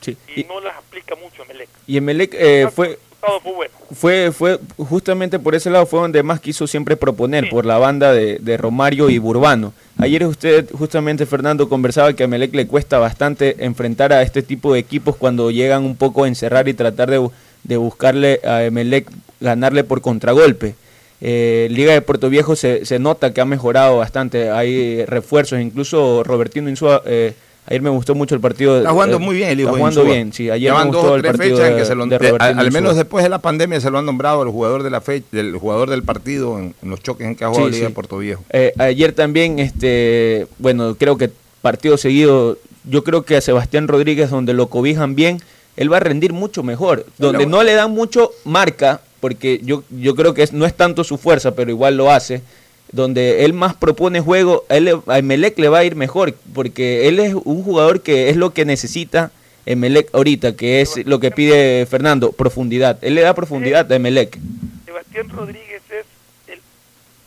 [0.00, 0.16] Sí.
[0.36, 1.68] y, no las aplica mucho en Melec.
[1.86, 3.74] Y Emelec eh, fue, resultado fue bueno.
[3.92, 8.12] fue, fue justamente por ese lado fue donde más quiso siempre proponer, por la banda
[8.12, 9.72] de, de Romario y Burbano.
[9.98, 14.74] Ayer usted, justamente Fernando, conversaba que a Emelec le cuesta bastante enfrentar a este tipo
[14.74, 17.28] de equipos cuando llegan un poco a encerrar y tratar de,
[17.64, 20.74] de buscarle a Emelec, ganarle por contragolpe.
[21.22, 26.22] Eh, Liga de Puerto Viejo se, se nota que ha mejorado bastante, hay refuerzos, incluso
[26.22, 27.32] Robertino Insúa, eh,
[27.66, 28.78] ayer me gustó mucho el partido.
[28.78, 30.14] Está jugando eh, muy bien el hijo Está jugando Insúa.
[30.14, 31.86] bien, sí, ayer Llevan me dos gustó o el tres partido fechas en de, que
[31.86, 34.06] se lo de de- Robertino al, al menos después de la pandemia se lo han
[34.06, 37.34] nombrado el jugador de la fecha, del jugador del partido en, en los choques en
[37.36, 37.90] que ha jugado Sí, Liga sí.
[37.90, 38.42] de Puerto Viejo.
[38.50, 41.30] Eh, ayer también, este, bueno, creo que
[41.62, 45.40] partido seguido, yo creo que a Sebastián Rodríguez, donde lo cobijan bien,
[45.76, 47.04] él va a rendir mucho mejor.
[47.18, 51.02] Donde no le dan mucho marca, porque yo, yo creo que es- no es tanto
[51.04, 52.42] su fuerza, pero igual lo hace.
[52.92, 57.08] Donde él más propone juego, él, le- a Emelec le va a ir mejor, porque
[57.08, 59.32] él es un jugador que es lo que necesita
[59.66, 62.98] Emelec ahorita, que es lo que pide Fernando, profundidad.
[63.02, 64.38] Él le da profundidad a Emelec.
[64.84, 66.06] Sebastián Rodríguez es
[66.46, 66.60] el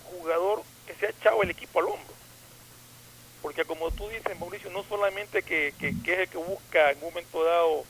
[0.06, 2.14] jugador que se ha echado el equipo al hombro.
[3.41, 6.98] Porque como tú dices, Mauricio, no solamente que, que- que es el que busca en
[6.99, 7.84] un momento dado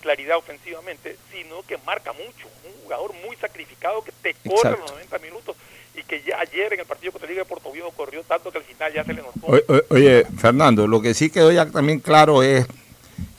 [0.00, 2.46] claridad ofensivamente, sino que marca mucho.
[2.64, 4.80] Un jugador muy sacrificado que te corre Exacto.
[4.82, 5.56] los 90 minutos
[5.98, 8.58] y que ya ayer en el partido contra Liga de Puerto Viejo corrió tanto que
[8.58, 9.40] al final ya se le notó.
[9.42, 12.66] Oye, oye, Fernando, lo que sí quedó ya también claro es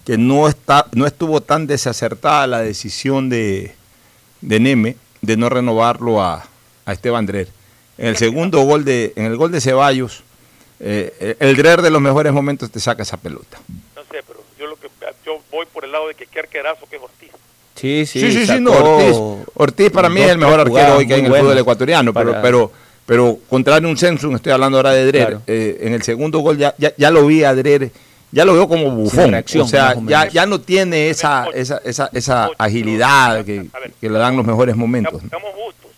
[0.05, 3.75] que no está, no estuvo tan desacertada la decisión de,
[4.41, 6.45] de Neme de no renovarlo a,
[6.85, 7.47] a Esteban Drer.
[7.97, 10.23] En el segundo gol de, en el gol de Ceballos,
[10.79, 13.59] eh, el Drer de los mejores momentos te saca esa pelota.
[13.95, 14.87] No sé, pero yo lo que
[15.25, 17.31] yo voy por el lado de que qué arquerazo que es Ortiz.
[17.79, 19.45] Sí, sí, Sí, sí, sí, sacó no, Ortiz.
[19.55, 22.29] Ortiz para mí es el mejor arquero hoy que hay en el fútbol ecuatoriano, pero,
[22.31, 22.71] para- pero,
[23.05, 25.41] pero contrario a un Samsung, estoy hablando ahora de Claro.
[25.47, 27.91] eh, en el segundo gol ya, ya, ya lo vi a Drer,
[28.31, 31.77] ya lo veo como bufón, reacción, o sea, o ya, ya no tiene esa, esa,
[31.83, 33.67] esa, esa agilidad que,
[34.01, 35.23] que le dan los mejores momentos.
[35.23, 35.29] ¿no?
[35.29, 35.91] Seamos justos.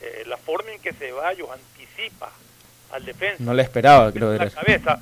[0.00, 2.30] Eh, la forma en que Ceballos anticipa
[2.92, 4.32] al defensa No le esperaba, creo.
[4.34, 5.00] la cabeza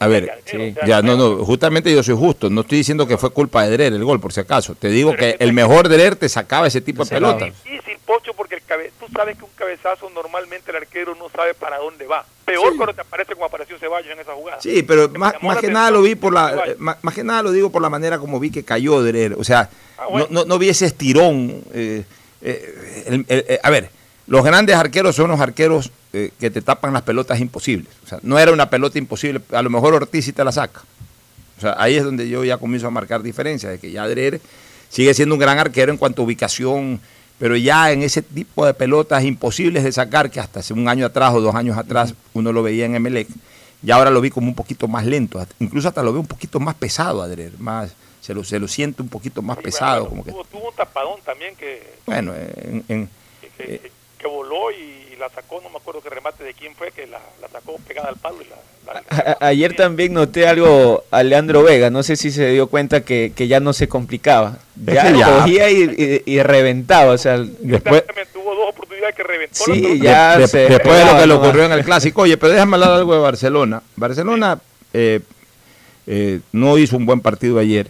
[0.00, 3.30] A ver, sea, ya no, no, justamente yo soy justo, no estoy diciendo que fue
[3.30, 6.28] culpa de Drer el gol, por si acaso, te digo que el mejor Drer te
[6.28, 7.48] sacaba ese tipo de Pero pelotas.
[7.48, 11.28] Es difícil, Pocho, porque el cabe- tú sabes que un cabezazo normalmente el arquero no
[11.28, 12.24] sabe para dónde va.
[12.44, 14.60] Peor cuando te aparece como apareció Ceballos en esa jugada.
[14.60, 17.42] Sí, pero más, más que nada lo vi por la, eh, más, más que nada
[17.44, 20.26] lo digo por la manera como vi que cayó Drer, o sea, Ah, bueno.
[20.30, 21.62] no, no, no vi ese estirón.
[21.72, 22.02] eh,
[22.42, 23.90] eh, el- el- eh, a ver,
[24.30, 27.88] los grandes arqueros son los arqueros eh, que te tapan las pelotas imposibles.
[28.04, 30.82] O sea, no era una pelota imposible, a lo mejor Ortiz sí te la saca.
[31.58, 34.40] O sea, ahí es donde yo ya comienzo a marcar diferencias, de que ya Drer
[34.88, 37.00] sigue siendo un gran arquero en cuanto a ubicación,
[37.40, 41.06] pero ya en ese tipo de pelotas imposibles de sacar, que hasta hace un año
[41.06, 43.28] atrás o dos años atrás uno lo veía en Emelec,
[43.82, 46.60] y ahora lo vi como un poquito más lento, incluso hasta lo veo un poquito
[46.60, 50.22] más pesado a Drer, más, se lo, se lo siente un poquito más pesado, como
[50.24, 53.08] que, Tuvo, tuvo un tapadón también que, bueno, en- en-
[53.40, 53.90] que, que-
[54.20, 57.18] que voló y la sacó, no me acuerdo qué remate de quién fue, que la,
[57.40, 61.62] la sacó pegada al palo y la, la- a- ayer también noté algo a Leandro
[61.62, 64.58] Vega, no sé si se dio cuenta que, que ya no se complicaba.
[64.84, 69.56] Ya ya- cogía y, y- y reventaba, o sea, después, tuvo dos oportunidades que reventó.
[69.64, 72.22] Sí, ya de- se después de lo que le ocurrió en el clásico.
[72.22, 73.82] Oye, pero déjame hablar algo de Barcelona.
[73.96, 74.58] Barcelona
[74.94, 75.20] eh,
[76.06, 77.88] eh, no hizo un buen partido ayer.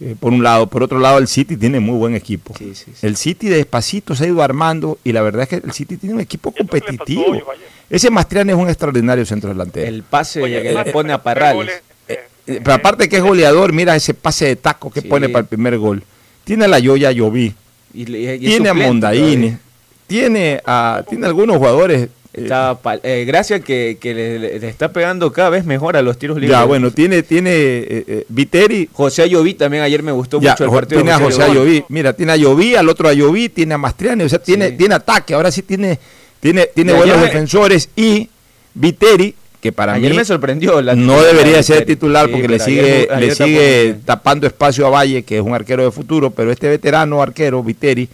[0.00, 0.66] Eh, por un lado.
[0.66, 2.54] Por otro lado, el City tiene muy buen equipo.
[3.02, 6.14] El City despacito se ha ido armando y la verdad es que el City tiene
[6.14, 7.42] un equipo competitivo.
[7.88, 9.86] Ese Mastriani es un extraordinario centro delantero.
[9.86, 11.82] El pase que le pone a Parrales.
[12.08, 15.46] Eh, pero aparte que es goleador, mira ese pase de taco que pone para el
[15.46, 16.02] primer gol.
[16.44, 17.54] Tiene a la Yoya Lloví.
[17.92, 19.56] tiene a Mondaini.
[20.06, 25.64] Tiene, a, tiene algunos jugadores Está, eh, gracias que, que le, está pegando cada vez
[25.64, 26.58] mejor a los tiros libres.
[26.58, 28.90] Ya, bueno, tiene, tiene eh, eh, Viteri.
[28.92, 31.00] José Ayoví también ayer me gustó mucho el partido.
[31.00, 31.84] Tiene a José Ayoví.
[31.88, 35.32] Mira, tiene a Ayoví, al otro Ayoví, tiene a Mastriani, o sea, tiene, tiene ataque.
[35.32, 35.98] Ahora sí tiene,
[36.38, 37.88] tiene, tiene buenos defensores.
[37.96, 38.28] Y
[38.74, 40.82] Viteri, que para ayer mí me sorprendió.
[40.82, 45.42] no debería ser titular porque le sigue, le sigue tapando espacio a Valle, que es
[45.42, 48.10] un arquero de futuro, pero este veterano arquero, Viteri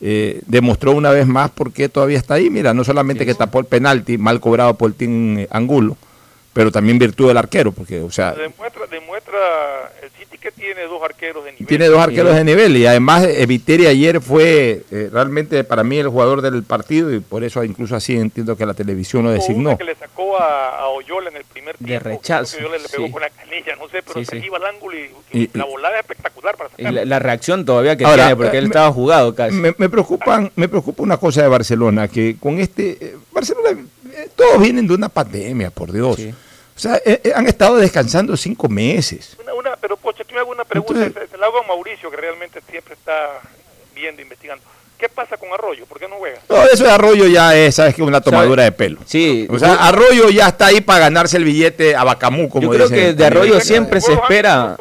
[0.00, 2.50] eh, demostró una vez más por qué todavía está ahí.
[2.50, 5.96] Mira, no solamente que tapó el penalti mal cobrado por Team Angulo,
[6.56, 8.32] pero también virtud del arquero, porque, o sea...
[8.32, 11.66] Demuestra, demuestra el City que tiene dos arqueros de nivel.
[11.66, 15.98] Tiene dos arqueros de nivel y además Eviteri eh, ayer fue eh, realmente para mí
[15.98, 19.76] el jugador del partido y por eso incluso así entiendo que la televisión lo designó.
[19.76, 21.92] que le sacó a, Oyola en el primer tiempo.
[22.08, 22.56] De rechazo.
[22.56, 24.96] Oyola le pegó con la canilla, no sé, pero se iba al ángulo
[25.32, 27.02] y, la volada es espectacular para sacarlo.
[27.02, 29.54] Y la, reacción todavía que tiene porque él estaba jugado casi.
[29.54, 33.16] Me, me, preocupan, me preocupa una cosa de Barcelona, que con este...
[33.30, 33.78] Barcelona,
[34.34, 36.18] todos vienen de una pandemia, por Dios.
[36.76, 39.36] O sea, eh, eh, han estado descansando cinco meses.
[39.42, 41.26] Una, una, pero, Pocha, tú me hago una pregunta.
[41.30, 43.40] se, la hago a Mauricio, que realmente siempre está
[43.94, 44.62] viendo, investigando.
[44.98, 45.86] ¿Qué pasa con Arroyo?
[45.86, 46.38] ¿Por qué no juega?
[46.46, 48.02] Todo eso de Arroyo ya es, ¿sabes qué?
[48.02, 48.98] Una tomadura de pelo.
[49.06, 49.46] Sí.
[49.50, 52.88] O sea, Arroyo ya está ahí para ganarse el billete a Bacamú, como Yo creo
[52.88, 54.76] que de Arroyo siempre se espera...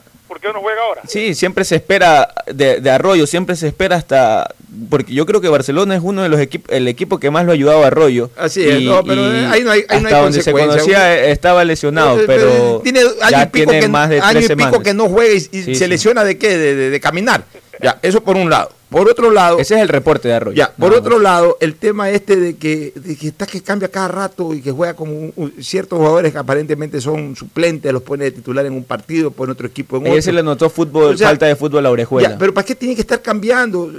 [0.45, 1.01] ¿Por qué no juega ahora?
[1.07, 4.53] Sí, siempre se espera de, de, Arroyo, siempre se espera hasta
[4.89, 7.51] porque yo creo que Barcelona es uno de los equipos el equipo que más lo
[7.51, 8.29] ha ayudado a Arroyo.
[8.37, 11.63] Así es, no, pero ahí no hay, ahí no hay donde se conocía eh, estaba
[11.63, 15.75] lesionado, pero tiene año pico que, más de año y pico que no juega y,
[15.75, 17.45] se lesiona de qué, de, de caminar.
[17.81, 18.71] Ya, eso por un lado.
[18.89, 19.57] Por otro lado.
[19.59, 20.55] Ese es el reporte de Arroyo.
[20.55, 24.53] Ya, por otro lado, el tema este de que, que está que cambia cada rato
[24.53, 28.73] y que juega con ciertos jugadores que aparentemente son suplentes, los pone de titular en
[28.73, 30.11] un partido, pone otro equipo en otro.
[30.11, 32.29] Ayer se le notó fútbol, falta de fútbol a Orejuela.
[32.29, 33.91] Ya, pero ¿para qué tiene que estar cambiando?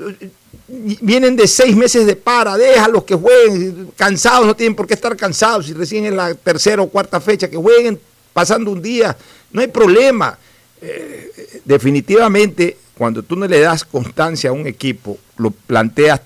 [0.69, 5.17] Vienen de seis meses de para, déjalos que jueguen, cansados, no tienen por qué estar
[5.17, 7.99] cansados, si recién en la tercera o cuarta fecha, que jueguen
[8.33, 9.17] pasando un día,
[9.53, 10.39] no hay problema.
[10.81, 11.33] Eh,
[11.65, 16.21] definitivamente cuando tú no le das constancia a un equipo, lo planteas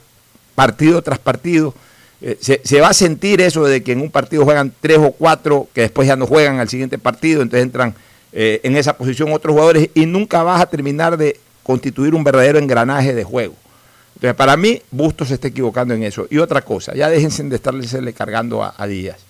[0.55, 1.75] partido tras partido,
[2.23, 5.69] eh, se, va a sentir eso de que en un partido juegan tres o cuatro,
[5.75, 7.95] que después ya no juegan al siguiente partido, entonces entran
[8.33, 12.59] eh, en esa posición otros jugadores y nunca vas a terminar de constituir un verdadero
[12.59, 13.55] engranaje de juego.
[14.15, 16.27] Entonces, para mí, Bustos se está equivocando en eso.
[16.29, 19.30] Y otra cosa, ya déjense de estarle cargando a Díaz.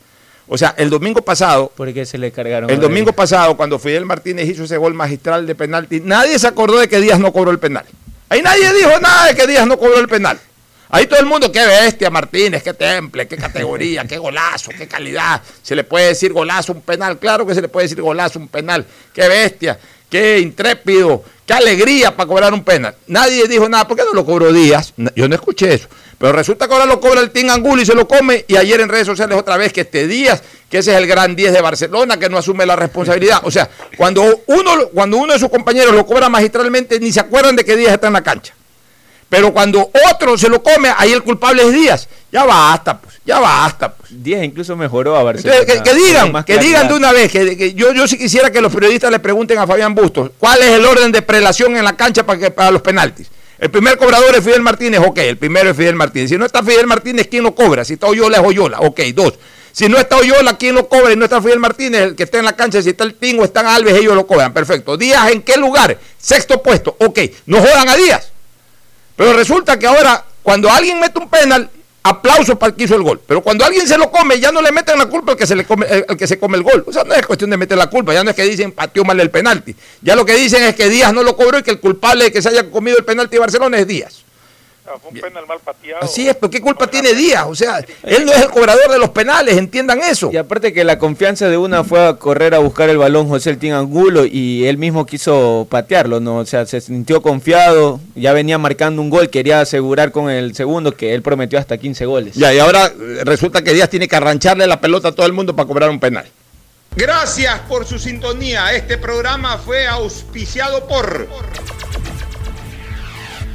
[0.53, 1.73] O sea, el domingo pasado.
[1.77, 2.69] ¿Por se le cargaron?
[2.71, 6.81] El domingo pasado, cuando Fidel Martínez hizo ese gol magistral de penalti, nadie se acordó
[6.81, 7.85] de que Díaz no cobró el penal.
[8.29, 10.41] Ahí nadie dijo nada de que Díaz no cobró el penal.
[10.89, 15.41] Ahí todo el mundo, qué bestia Martínez, qué temple, qué categoría, qué golazo, qué calidad.
[15.63, 18.49] Se le puede decir golazo un penal, claro que se le puede decir golazo un
[18.49, 18.85] penal.
[19.15, 19.79] Qué bestia,
[20.11, 22.95] qué intrépido, qué alegría para cobrar un penal.
[23.07, 24.93] Nadie dijo nada, ¿por qué no lo cobró Díaz?
[25.15, 25.89] Yo no escuché eso.
[26.19, 28.45] Pero resulta que ahora lo cobra el Team Angulo y se lo come.
[28.47, 31.35] Y ayer en redes sociales otra vez que este Díaz, que ese es el gran
[31.35, 33.41] 10 de Barcelona, que no asume la responsabilidad.
[33.45, 37.57] O sea, cuando uno, cuando uno de sus compañeros lo cobra magistralmente, ni se acuerdan
[37.57, 38.53] de que Díaz está en la cancha.
[39.31, 42.09] Pero cuando otro se lo come, ahí el culpable es Díaz.
[42.31, 43.93] Ya basta, pues, ya basta.
[43.93, 44.23] Pues.
[44.23, 45.65] Díaz incluso mejoró a Barcelona.
[45.65, 49.11] que, digan, que digan de una vez, que, yo, yo sí quisiera que los periodistas
[49.11, 52.39] le pregunten a Fabián Bustos, ¿cuál es el orden de prelación en la cancha para,
[52.39, 53.29] que, para los penaltis?
[53.59, 56.31] El primer cobrador es Fidel Martínez, ok, el primero es Fidel Martínez.
[56.31, 57.85] Si no está Fidel Martínez, ¿quién lo cobra?
[57.85, 59.35] Si está Oyola, es Oyola, ok, dos.
[59.73, 61.13] Si no está Oyola, ¿quién lo cobra?
[61.13, 63.45] Y no está Fidel Martínez, el que está en la cancha, si está el Tingo,
[63.45, 64.97] están Alves, ellos lo cobran, perfecto.
[64.97, 65.99] Díaz, ¿en qué lugar?
[66.19, 68.33] Sexto puesto, ok, no jodan a Díaz.
[69.15, 71.71] Pero resulta que ahora, cuando alguien mete un penal,
[72.03, 73.21] aplauso para el que hizo el gol.
[73.27, 75.55] Pero cuando alguien se lo come, ya no le meten la culpa al que se,
[75.55, 76.85] le come, el, que se come el gol.
[76.87, 79.05] O sea, no es cuestión de meter la culpa, ya no es que dicen pateó
[79.05, 79.75] mal el penalti.
[80.03, 82.33] Ya lo que dicen es que Díaz no lo cobró y que el culpable de
[82.33, 84.25] que se haya comido el penalti de Barcelona es Díaz.
[84.99, 86.03] Fue un penal mal pateado.
[86.03, 87.47] Así es, pero ¿qué culpa tiene Díaz?
[87.49, 90.31] O sea, él no es el cobrador de los penales, entiendan eso.
[90.33, 93.57] Y aparte que la confianza de una fue a correr a buscar el balón José
[93.61, 96.39] El Angulo y él mismo quiso patearlo, ¿no?
[96.39, 100.93] O sea, se sintió confiado, ya venía marcando un gol, quería asegurar con el segundo
[100.97, 102.35] que él prometió hasta 15 goles.
[102.35, 105.33] Ya, y ahora eh, resulta que Díaz tiene que arrancharle la pelota a todo el
[105.33, 106.27] mundo para cobrar un penal.
[106.97, 108.75] Gracias por su sintonía.
[108.75, 111.29] Este programa fue auspiciado por...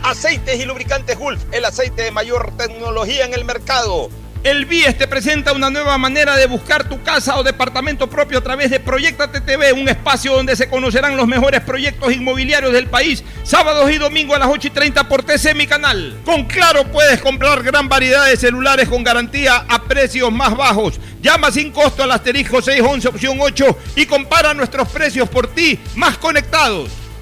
[0.06, 4.12] Aceites y lubricantes Gulf, el aceite de mayor tecnología en el mercado.
[4.44, 8.42] El BIES te presenta una nueva manera de buscar tu casa o departamento propio a
[8.42, 13.24] través de Proyecta TV, un espacio donde se conocerán los mejores proyectos inmobiliarios del país,
[13.42, 16.20] sábados y domingos a las 8 y 30 por TC Mi Canal.
[16.24, 21.00] Con Claro puedes comprar gran variedad de celulares con garantía a precios más bajos.
[21.20, 26.20] Llama sin costo al asterisco 611 opción 8 y compara nuestros precios por ti más
[26.20, 27.05] conectados.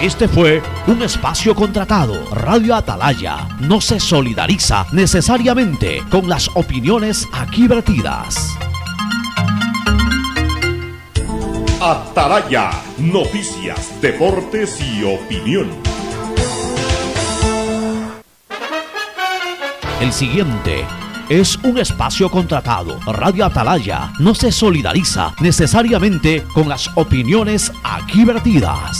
[0.00, 2.14] Este fue un espacio contratado.
[2.34, 8.54] Radio Atalaya no se solidariza necesariamente con las opiniones aquí vertidas.
[11.80, 15.70] Atalaya, noticias, deportes y opinión.
[20.00, 20.84] El siguiente
[21.28, 22.98] es un espacio contratado.
[23.06, 28.98] Radio Atalaya no se solidariza necesariamente con las opiniones aquí vertidas.